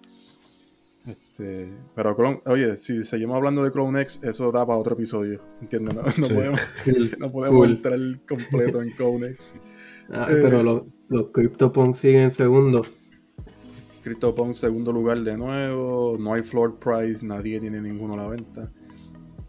Este, 1.07 1.69
pero, 1.95 2.15
Clone- 2.17 2.41
oye, 2.47 2.75
si 2.77 3.03
seguimos 3.05 3.37
hablando 3.37 3.63
de 3.63 3.71
CloneX, 3.71 4.21
eso 4.23 4.51
da 4.51 4.65
para 4.65 4.77
otro 4.79 4.93
episodio, 4.95 5.41
¿entiendes? 5.61 5.95
No, 5.95 6.01
no 6.03 6.09
Sí. 6.11 6.33
podemos, 6.33 6.59
no 7.19 7.31
podemos 7.31 7.59
full. 7.65 7.69
entrar 7.75 7.99
completo 8.27 8.81
en 8.81 8.89
CloneX. 8.91 9.55
Ah, 10.11 10.27
Eh. 10.29 10.39
pero 10.41 10.63
los, 10.63 10.83
los 11.09 11.27
CryptoPunks 11.31 11.97
siguen 11.97 12.31
segundo. 12.31 12.81
CryptoPunk 14.03 14.53
segundo 14.53 14.91
lugar 14.93 15.19
de 15.19 15.35
nuevo, 15.37 16.17
no 16.19 16.33
hay 16.33 16.41
floor 16.43 16.77
price, 16.79 17.25
nadie 17.25 17.59
tiene 17.59 17.81
ninguno 17.81 18.13
a 18.13 18.17
la 18.17 18.27
venta. 18.27 18.71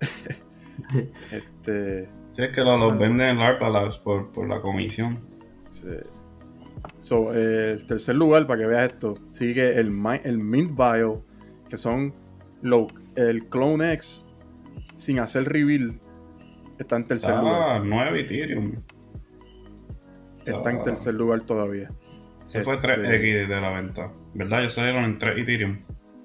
este, 1.33 2.09
Sí, 2.33 2.43
es 2.45 2.51
que 2.55 2.61
lo- 2.61 2.79
los 2.79 2.97
venden 2.99 3.29
en 3.31 3.39
LARPA 3.39 3.69
Labs 3.69 3.99
por, 3.99 4.31
por 4.31 4.49
la 4.49 4.61
comisión. 4.61 5.19
Sí. 5.71 5.89
So, 7.01 7.35
eh, 7.35 7.73
el 7.73 7.87
tercer 7.87 8.15
lugar, 8.15 8.47
para 8.47 8.61
que 8.61 8.67
veas 8.67 8.93
esto, 8.93 9.17
sigue 9.27 9.77
el, 9.79 9.93
el 10.25 10.39
Mint 10.39 10.73
Bio, 10.77 11.25
que 11.69 11.79
son 11.79 12.15
lo- 12.63 12.89
el 13.17 13.47
Clone 13.49 13.93
X 13.95 14.25
sin 14.95 15.19
hacer 15.19 15.45
reveal. 15.45 16.01
Está 16.79 16.97
en 16.97 17.05
tercer 17.07 17.35
lugar. 17.37 17.77
Ah, 17.77 17.83
9 17.85 18.21
Ethereum. 18.23 18.75
Está 20.45 20.71
en 20.71 20.83
tercer 20.83 21.15
lugar 21.15 21.43
todavía. 21.43 21.91
Se 22.47 22.63
fue 22.63 22.75
Este- 22.77 22.89
3X 22.89 23.49
de 23.49 23.61
la 23.61 23.71
venta. 23.71 24.13
¿Verdad? 24.35 24.63
Ya 24.63 24.71
salieron 24.71 25.05
en 25.05 25.19
3 25.19 25.39
Ethereum. 25.39 25.79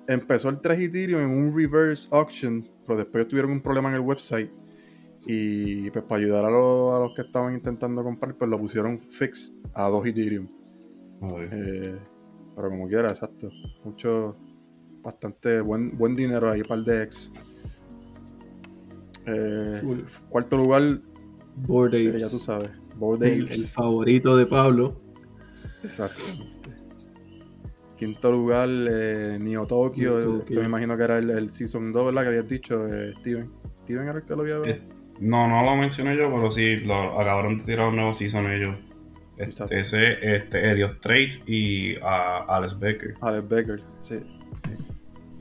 Empezó 0.07 0.49
el 0.49 0.60
3 0.61 0.80
Ethereum 0.80 1.22
en 1.22 1.30
un 1.30 1.56
reverse 1.57 2.07
auction, 2.11 2.68
pero 2.86 2.99
después 2.99 3.28
tuvieron 3.28 3.52
un 3.52 3.61
problema 3.61 3.90
en 3.90 3.95
el 3.95 4.02
website. 4.02 4.52
Y 5.26 5.90
pues 5.91 6.03
para 6.06 6.22
ayudar 6.22 6.45
a, 6.45 6.49
los- 6.49 6.94
a 6.95 6.99
los 6.99 7.14
que 7.15 7.22
estaban 7.24 7.53
intentando 7.53 8.03
comprar, 8.03 8.36
pues 8.36 8.49
lo 8.49 8.57
pusieron 8.60 8.99
fixed 8.99 9.53
a 9.74 9.84
2 9.90 10.06
Ethereum. 10.06 10.48
Eh, 11.52 11.98
pero 12.56 12.70
como 12.70 12.88
quiera, 12.88 13.10
exacto. 13.10 13.49
Mucho, 13.84 14.38
bastante 15.03 15.61
buen, 15.61 15.97
buen 15.97 16.15
dinero 16.15 16.49
ahí 16.49 16.63
para 16.63 16.81
el 16.81 16.85
DX. 16.85 17.31
Eh, 19.25 19.81
cuarto 20.30 20.57
lugar, 20.57 20.99
Bored 21.55 21.93
eh, 21.93 22.19
ya 22.19 22.30
tú 22.30 22.39
sabes, 22.39 22.71
Bored 22.95 23.23
el, 23.23 23.49
el 23.51 23.63
favorito 23.65 24.35
de 24.35 24.45
Pablo. 24.45 24.99
Exacto. 25.84 26.21
Quinto 27.97 28.31
lugar, 28.31 28.69
eh, 28.69 29.38
Neo 29.39 29.65
Tokyo. 29.65 30.11
Neo 30.11 30.19
eh, 30.19 30.23
Tokyo. 30.23 30.45
que 30.45 30.59
me 30.59 30.65
imagino 30.65 30.97
que 30.97 31.03
era 31.03 31.19
el, 31.19 31.30
el 31.30 31.49
Season 31.49 31.91
2, 31.93 32.05
¿verdad? 32.07 32.23
Que 32.23 32.27
habías 32.30 32.47
dicho, 32.49 32.88
eh, 32.88 33.13
Steven. 33.19 33.49
Steven 33.84 34.07
era 34.07 34.17
el 34.17 34.23
que 34.25 34.35
lo 34.35 34.41
había 34.41 34.55
Eh, 34.65 34.81
No, 35.19 35.47
no 35.47 35.63
lo 35.63 35.75
mencioné 35.77 36.17
yo, 36.17 36.30
pero 36.30 36.49
sí, 36.51 36.77
lo 36.77 37.19
acabaron 37.19 37.59
de 37.59 37.63
tirar 37.65 37.88
un 37.89 37.95
nuevo 37.97 38.13
season 38.13 38.49
ellos. 38.51 38.75
Exacto. 39.38 39.73
Este, 39.75 40.17
ese, 40.17 40.35
este, 40.38 40.71
Elliot 40.71 40.99
Trades 40.99 41.43
y 41.47 41.95
a 42.01 42.43
Alex 42.47 42.77
Becker. 42.80 43.15
Alex 43.21 43.47
Becker, 43.47 43.84
sí. 43.99 44.15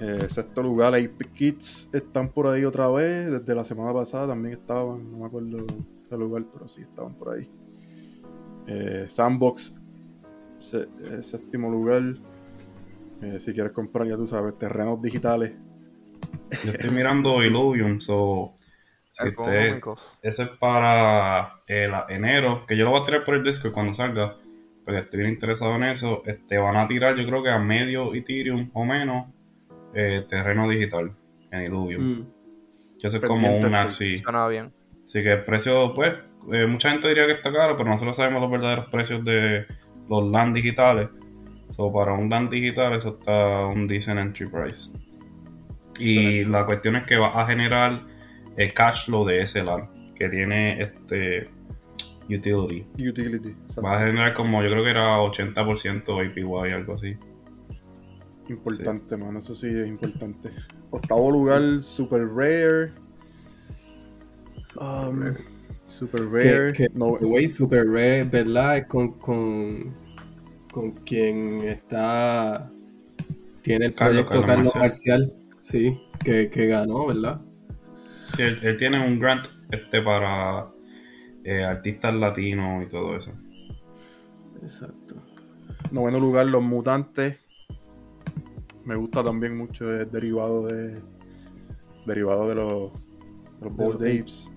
Eh, 0.00 0.28
sexto 0.28 0.62
lugar, 0.62 0.94
Ape 0.94 1.28
Kids 1.32 1.88
están 1.92 2.28
por 2.30 2.46
ahí 2.48 2.64
otra 2.64 2.88
vez. 2.90 3.30
Desde 3.30 3.54
la 3.54 3.64
semana 3.64 3.92
pasada 3.92 4.28
también 4.28 4.54
estaban, 4.58 5.10
no 5.12 5.18
me 5.18 5.26
acuerdo 5.26 5.64
qué 6.08 6.16
lugar, 6.16 6.44
pero 6.52 6.66
sí 6.68 6.82
estaban 6.82 7.14
por 7.14 7.34
ahí. 7.36 7.48
Eh, 8.66 9.04
Sandbox, 9.08 9.74
se- 10.58 10.88
eh, 11.04 11.22
séptimo 11.22 11.70
lugar. 11.70 12.02
Eh, 13.22 13.38
si 13.38 13.52
quieres 13.52 13.72
comprar, 13.72 14.06
ya 14.08 14.16
tú 14.16 14.26
sabes, 14.26 14.58
terrenos 14.58 15.00
digitales. 15.00 15.52
Yo 16.64 16.72
estoy 16.72 16.90
mirando 16.90 17.42
Illuvium, 17.44 18.00
so. 18.00 18.54
si 19.12 19.28
usted- 19.28 19.80
ese 20.22 20.42
es 20.44 20.48
para 20.50 21.62
el 21.66 21.92
enero, 22.08 22.64
que 22.66 22.76
yo 22.76 22.84
lo 22.84 22.90
voy 22.90 23.00
a 23.00 23.04
tirar 23.04 23.24
por 23.24 23.34
el 23.36 23.44
Discord 23.44 23.72
cuando 23.72 23.94
salga. 23.94 24.36
Pero 24.84 24.98
estoy 24.98 25.20
bien 25.20 25.32
interesado 25.34 25.76
en 25.76 25.84
eso. 25.84 26.22
Este, 26.26 26.58
van 26.58 26.76
a 26.76 26.88
tirar, 26.88 27.14
yo 27.16 27.24
creo 27.24 27.40
que 27.42 27.50
a 27.50 27.58
medio 27.60 28.14
Ethereum 28.14 28.68
o 28.72 28.84
menos, 28.84 29.26
eh, 29.94 30.24
terreno 30.28 30.68
digital 30.68 31.10
en 31.50 31.62
Illuvium. 31.62 32.02
Mm. 32.02 32.26
Que 33.00 33.06
eso 33.06 33.16
es 33.16 33.24
como 33.24 33.56
una 33.58 33.82
así. 33.82 34.18
Suena 34.18 34.48
bien. 34.48 34.72
Así 35.04 35.22
que 35.22 35.32
el 35.32 35.44
precio, 35.44 35.92
pues, 35.94 36.14
eh, 36.52 36.66
mucha 36.66 36.90
gente 36.90 37.08
diría 37.08 37.26
que 37.26 37.32
está 37.32 37.52
caro, 37.52 37.76
pero 37.76 37.90
nosotros 37.90 38.16
sabemos 38.16 38.40
los 38.40 38.50
verdaderos 38.50 38.86
precios 38.86 39.24
de 39.24 39.66
los 40.08 40.30
LAN 40.30 40.52
digitales. 40.52 41.08
So, 41.70 41.92
para 41.92 42.12
un 42.12 42.28
LAN 42.28 42.48
digital 42.48 42.92
eso 42.94 43.16
está 43.18 43.66
un 43.66 43.86
decent 43.86 44.18
entry 44.18 44.46
price. 44.46 44.96
Y 45.98 46.44
la 46.44 46.64
cuestión 46.64 46.96
es 46.96 47.04
que 47.04 47.16
va 47.16 47.40
a 47.40 47.46
generar 47.46 48.02
el 48.56 48.72
cash 48.72 49.06
flow 49.06 49.24
de 49.24 49.42
ese 49.42 49.62
LAN, 49.62 50.14
que 50.14 50.28
tiene 50.28 50.80
este 50.80 51.50
utility. 52.28 52.86
Utility. 52.94 53.50
exacto. 53.50 53.82
Va 53.82 53.96
a 53.96 53.98
generar 54.00 54.32
como, 54.34 54.62
yo 54.62 54.70
creo 54.70 54.84
que 54.84 54.90
era 54.90 55.18
80% 55.18 56.30
APY, 56.30 56.72
algo 56.72 56.94
así. 56.94 57.16
Importante, 58.48 59.16
mano, 59.16 59.38
eso 59.38 59.54
sí 59.54 59.68
es 59.68 59.86
importante. 59.88 60.50
Octavo 60.90 61.30
lugar, 61.30 61.80
Super 61.80 62.26
Rare. 62.26 62.92
Um, 64.80 65.34
super 65.86 66.22
Rare. 66.28 66.72
Que, 66.72 66.88
que, 66.88 66.94
no, 66.94 67.16
güey, 67.18 67.48
Super 67.48 67.86
Red, 67.86 68.30
¿verdad? 68.30 68.78
Es 68.78 68.86
con, 68.86 69.12
con, 69.18 69.94
con 70.70 70.92
quien 71.04 71.62
está. 71.62 72.70
Tiene 73.62 73.86
el 73.86 73.94
Carlos- 73.94 74.26
proyecto 74.26 74.46
Carlos 74.46 74.72
Carlos 74.72 74.76
Marcial, 74.76 75.32
sí, 75.60 75.98
que, 76.24 76.50
que 76.50 76.66
ganó, 76.66 77.06
¿verdad? 77.06 77.40
Sí, 78.28 78.42
él, 78.42 78.58
él 78.62 78.76
tiene 78.76 79.06
un 79.06 79.18
grant 79.20 79.46
este 79.70 80.02
para 80.02 80.68
eh, 81.44 81.62
artistas 81.64 82.14
latinos 82.14 82.84
y 82.84 82.88
todo 82.88 83.16
eso. 83.16 83.32
Exacto. 84.62 85.16
Noveno 85.90 86.18
lugar, 86.18 86.46
Los 86.46 86.62
Mutantes. 86.62 87.38
Me 88.84 88.96
gusta 88.96 89.22
también 89.22 89.56
mucho, 89.56 89.92
es 89.92 90.10
derivado 90.10 90.66
de. 90.66 91.00
Derivado 92.06 92.48
de 92.48 92.54
los. 92.54 92.92
De 93.60 93.66
los 93.66 93.76
Bold 93.76 94.00
De 94.00 94.20
Apes. 94.20 94.50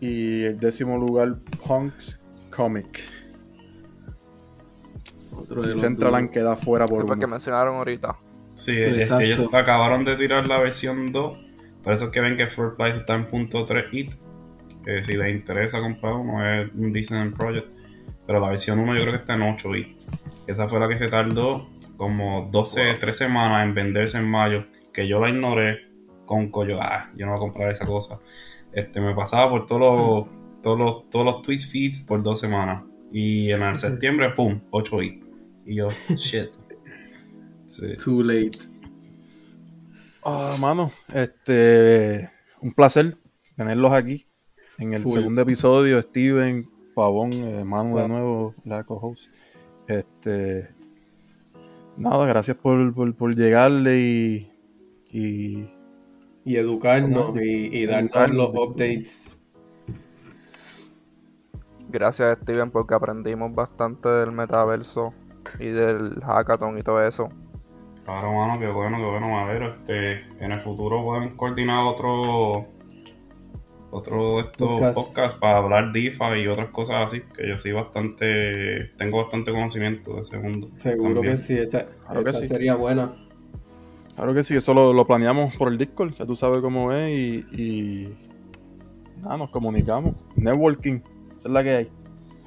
Y 0.00 0.42
el 0.44 0.58
décimo 0.58 0.96
lugar, 0.98 1.36
Punks 1.66 2.22
Comic. 2.54 3.00
Otro 5.32 5.62
de 5.62 5.74
duros. 5.74 6.30
queda 6.32 6.56
fuera 6.56 6.86
por 6.86 7.06
Fue 7.06 7.14
que 7.18 7.24
uno. 7.24 7.28
mencionaron 7.28 7.76
ahorita. 7.76 8.16
Sí, 8.54 8.72
es- 8.78 9.10
ellos 9.10 9.48
acabaron 9.54 10.04
de 10.04 10.16
tirar 10.16 10.46
la 10.46 10.58
versión 10.58 11.12
2. 11.12 11.38
Por 11.82 11.92
eso 11.94 12.06
es 12.06 12.10
que 12.10 12.20
ven 12.20 12.36
que 12.36 12.46
First 12.46 12.76
Price 12.76 12.96
está 12.98 13.14
en 13.14 13.26
punto 13.28 13.64
3 13.64 13.86
IT. 13.92 14.12
Que 14.84 15.02
si 15.04 15.16
les 15.16 15.30
interesa 15.34 15.80
comprar 15.80 16.14
uno, 16.14 16.44
es 16.46 16.70
un 16.74 16.92
decent 16.92 17.36
project. 17.36 17.68
Pero 18.26 18.40
la 18.40 18.48
versión 18.48 18.78
1 18.78 18.94
yo 18.94 19.00
creo 19.00 19.12
que 19.12 19.20
está 19.20 19.34
en 19.34 19.42
8 19.42 19.74
IT. 19.76 19.96
Esa 20.46 20.68
fue 20.68 20.80
la 20.80 20.88
que 20.88 20.98
se 20.98 21.08
tardó 21.08 21.68
como 22.00 22.48
12, 22.50 22.94
3 22.98 23.14
semanas 23.14 23.62
en 23.62 23.74
venderse 23.74 24.16
en 24.16 24.26
mayo. 24.26 24.64
Que 24.90 25.06
yo 25.06 25.20
la 25.20 25.28
ignoré 25.28 25.80
con 26.24 26.50
collo. 26.50 26.80
Ah, 26.80 27.10
yo 27.14 27.26
no 27.26 27.32
voy 27.32 27.36
a 27.36 27.40
comprar 27.40 27.70
esa 27.70 27.84
cosa. 27.84 28.18
Este, 28.72 29.02
me 29.02 29.14
pasaba 29.14 29.50
por 29.50 29.66
todos 29.66 29.80
los, 29.82 30.62
todos 30.62 30.78
los, 30.78 31.10
todos 31.10 31.26
los 31.26 31.42
tweets 31.42 31.70
feeds 31.70 32.00
por 32.00 32.22
dos 32.22 32.40
semanas. 32.40 32.84
Y 33.12 33.50
en 33.50 33.62
el 33.62 33.78
septiembre, 33.78 34.30
pum, 34.30 34.62
8 34.70 35.02
IT. 35.02 35.24
Y 35.66 35.74
yo, 35.74 35.88
shit. 36.16 36.48
Sí. 37.66 37.94
Too 38.02 38.22
late. 38.22 38.58
Ah, 40.24 40.56
mano, 40.58 40.90
este. 41.12 42.30
Un 42.62 42.72
placer 42.72 43.14
tenerlos 43.58 43.92
aquí. 43.92 44.26
En 44.78 44.94
el 44.94 45.02
Full. 45.02 45.18
segundo 45.18 45.42
episodio, 45.42 46.00
Steven, 46.00 46.66
Pavón, 46.94 47.30
eh, 47.34 47.62
Manu 47.62 47.98
de 47.98 48.08
nuevo, 48.08 48.54
la 48.64 48.84
co-host. 48.84 49.28
Este. 49.86 50.79
Nada, 52.00 52.26
gracias 52.26 52.56
por, 52.56 52.94
por, 52.94 53.14
por 53.14 53.36
llegarle 53.36 53.98
y. 54.00 54.52
y 55.12 55.68
Y 56.44 56.56
educarnos 56.56 57.36
y, 57.40 57.76
y 57.78 57.86
darnos 57.86 58.10
educarnos. 58.12 58.36
los 58.36 58.50
updates. 58.54 59.36
Gracias 61.88 62.38
Steven 62.38 62.70
porque 62.70 62.94
aprendimos 62.94 63.54
bastante 63.54 64.08
del 64.08 64.32
metaverso 64.32 65.12
y 65.58 65.66
del 65.66 66.20
hackathon 66.22 66.78
y 66.78 66.82
todo 66.82 67.06
eso. 67.06 67.28
Claro, 68.04 68.32
mano, 68.32 68.58
qué 68.58 68.68
bueno, 68.68 68.96
qué 68.98 69.04
bueno, 69.04 69.28
Madero. 69.28 69.74
Este, 69.74 70.22
en 70.44 70.52
el 70.52 70.60
futuro 70.60 71.02
podemos 71.04 71.34
coordinar 71.34 71.84
otro 71.86 72.66
otro 73.90 74.36
de 74.36 74.40
estos 74.42 74.68
Podcast. 74.68 74.94
podcasts 74.94 75.38
para 75.40 75.58
hablar 75.58 75.92
DeFi 75.92 76.42
y 76.42 76.46
otras 76.46 76.70
cosas 76.70 77.06
así, 77.06 77.22
que 77.36 77.48
yo 77.48 77.58
sí 77.58 77.72
bastante, 77.72 78.86
tengo 78.96 79.18
bastante 79.22 79.50
conocimiento 79.52 80.14
de 80.14 80.20
ese 80.20 80.38
mundo. 80.38 80.68
Seguro 80.74 81.14
también. 81.14 81.34
que 81.36 81.42
sí, 81.42 81.58
esa, 81.58 81.86
Claro 82.06 82.24
que 82.24 82.30
esa 82.30 82.40
sí. 82.40 82.46
sería 82.46 82.74
buena. 82.76 83.14
Claro 84.16 84.34
que 84.34 84.42
sí, 84.42 84.54
eso 84.56 84.74
lo, 84.74 84.92
lo 84.92 85.06
planeamos 85.06 85.56
por 85.56 85.68
el 85.72 85.78
Discord, 85.78 86.12
ya 86.14 86.26
tú 86.26 86.36
sabes 86.36 86.60
cómo 86.60 86.92
es 86.92 87.10
y, 87.10 87.46
y 87.52 88.14
nada, 89.22 89.36
nos 89.38 89.50
comunicamos. 89.50 90.14
Networking, 90.36 91.00
esa 91.36 91.48
es 91.48 91.52
la 91.52 91.62
que 91.62 91.70
hay. 91.70 91.88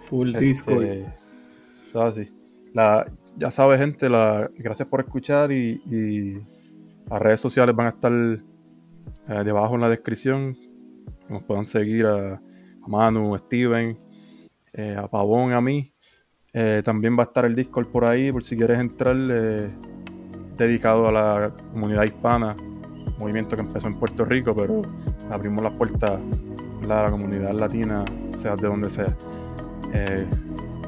Full 0.09 0.29
Este, 0.29 0.39
Discord. 0.39 0.83
eso 0.85 2.07
es 2.07 2.17
así. 2.19 2.33
La, 2.73 3.05
ya 3.37 3.49
sabes, 3.51 3.79
gente, 3.79 4.07
la, 4.09 4.49
gracias 4.57 4.87
por 4.87 4.99
escuchar 5.01 5.51
y, 5.51 5.81
y 5.85 6.37
las 7.09 7.21
redes 7.21 7.39
sociales 7.39 7.75
van 7.75 7.87
a 7.87 7.89
estar 7.89 8.11
eh, 8.11 9.43
debajo 9.43 9.75
en 9.75 9.81
la 9.81 9.89
descripción. 9.89 10.55
Nos 11.29 11.43
puedan 11.43 11.65
seguir 11.65 12.05
a, 12.05 12.41
Manu, 12.87 13.33
a 13.33 13.39
Steven, 13.39 13.97
eh, 14.73 14.95
a 14.97 15.07
Pavón, 15.07 15.53
a 15.53 15.61
mí. 15.61 15.93
Eh, 16.53 16.81
también 16.85 17.17
va 17.17 17.23
a 17.23 17.25
estar 17.25 17.45
el 17.45 17.55
Discord 17.55 17.87
por 17.87 18.05
ahí, 18.05 18.31
por 18.31 18.43
si 18.43 18.55
quieres 18.55 18.79
entrar, 18.79 19.15
eh, 19.17 19.69
dedicado 20.57 21.07
a 21.07 21.11
la 21.11 21.53
comunidad 21.71 22.03
hispana, 22.03 22.55
movimiento 23.17 23.55
que 23.55 23.61
empezó 23.61 23.87
en 23.87 23.95
Puerto 23.95 24.23
Rico, 24.25 24.55
pero 24.55 24.83
abrimos 25.31 25.63
las 25.63 25.73
puertas 25.73 26.19
a 26.83 27.03
la 27.03 27.11
comunidad 27.11 27.53
latina, 27.53 28.03
sea 28.35 28.55
de 28.55 28.67
donde 28.67 28.89
sea. 28.89 29.15
Eh, 29.93 30.25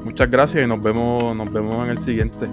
muchas 0.04 0.30
gracias 0.30 0.64
y 0.64 0.66
nos 0.66 0.80
vemos, 0.80 1.34
nos 1.34 1.52
vemos 1.52 1.84
en 1.84 1.90
el 1.90 1.98
siguiente. 1.98 2.46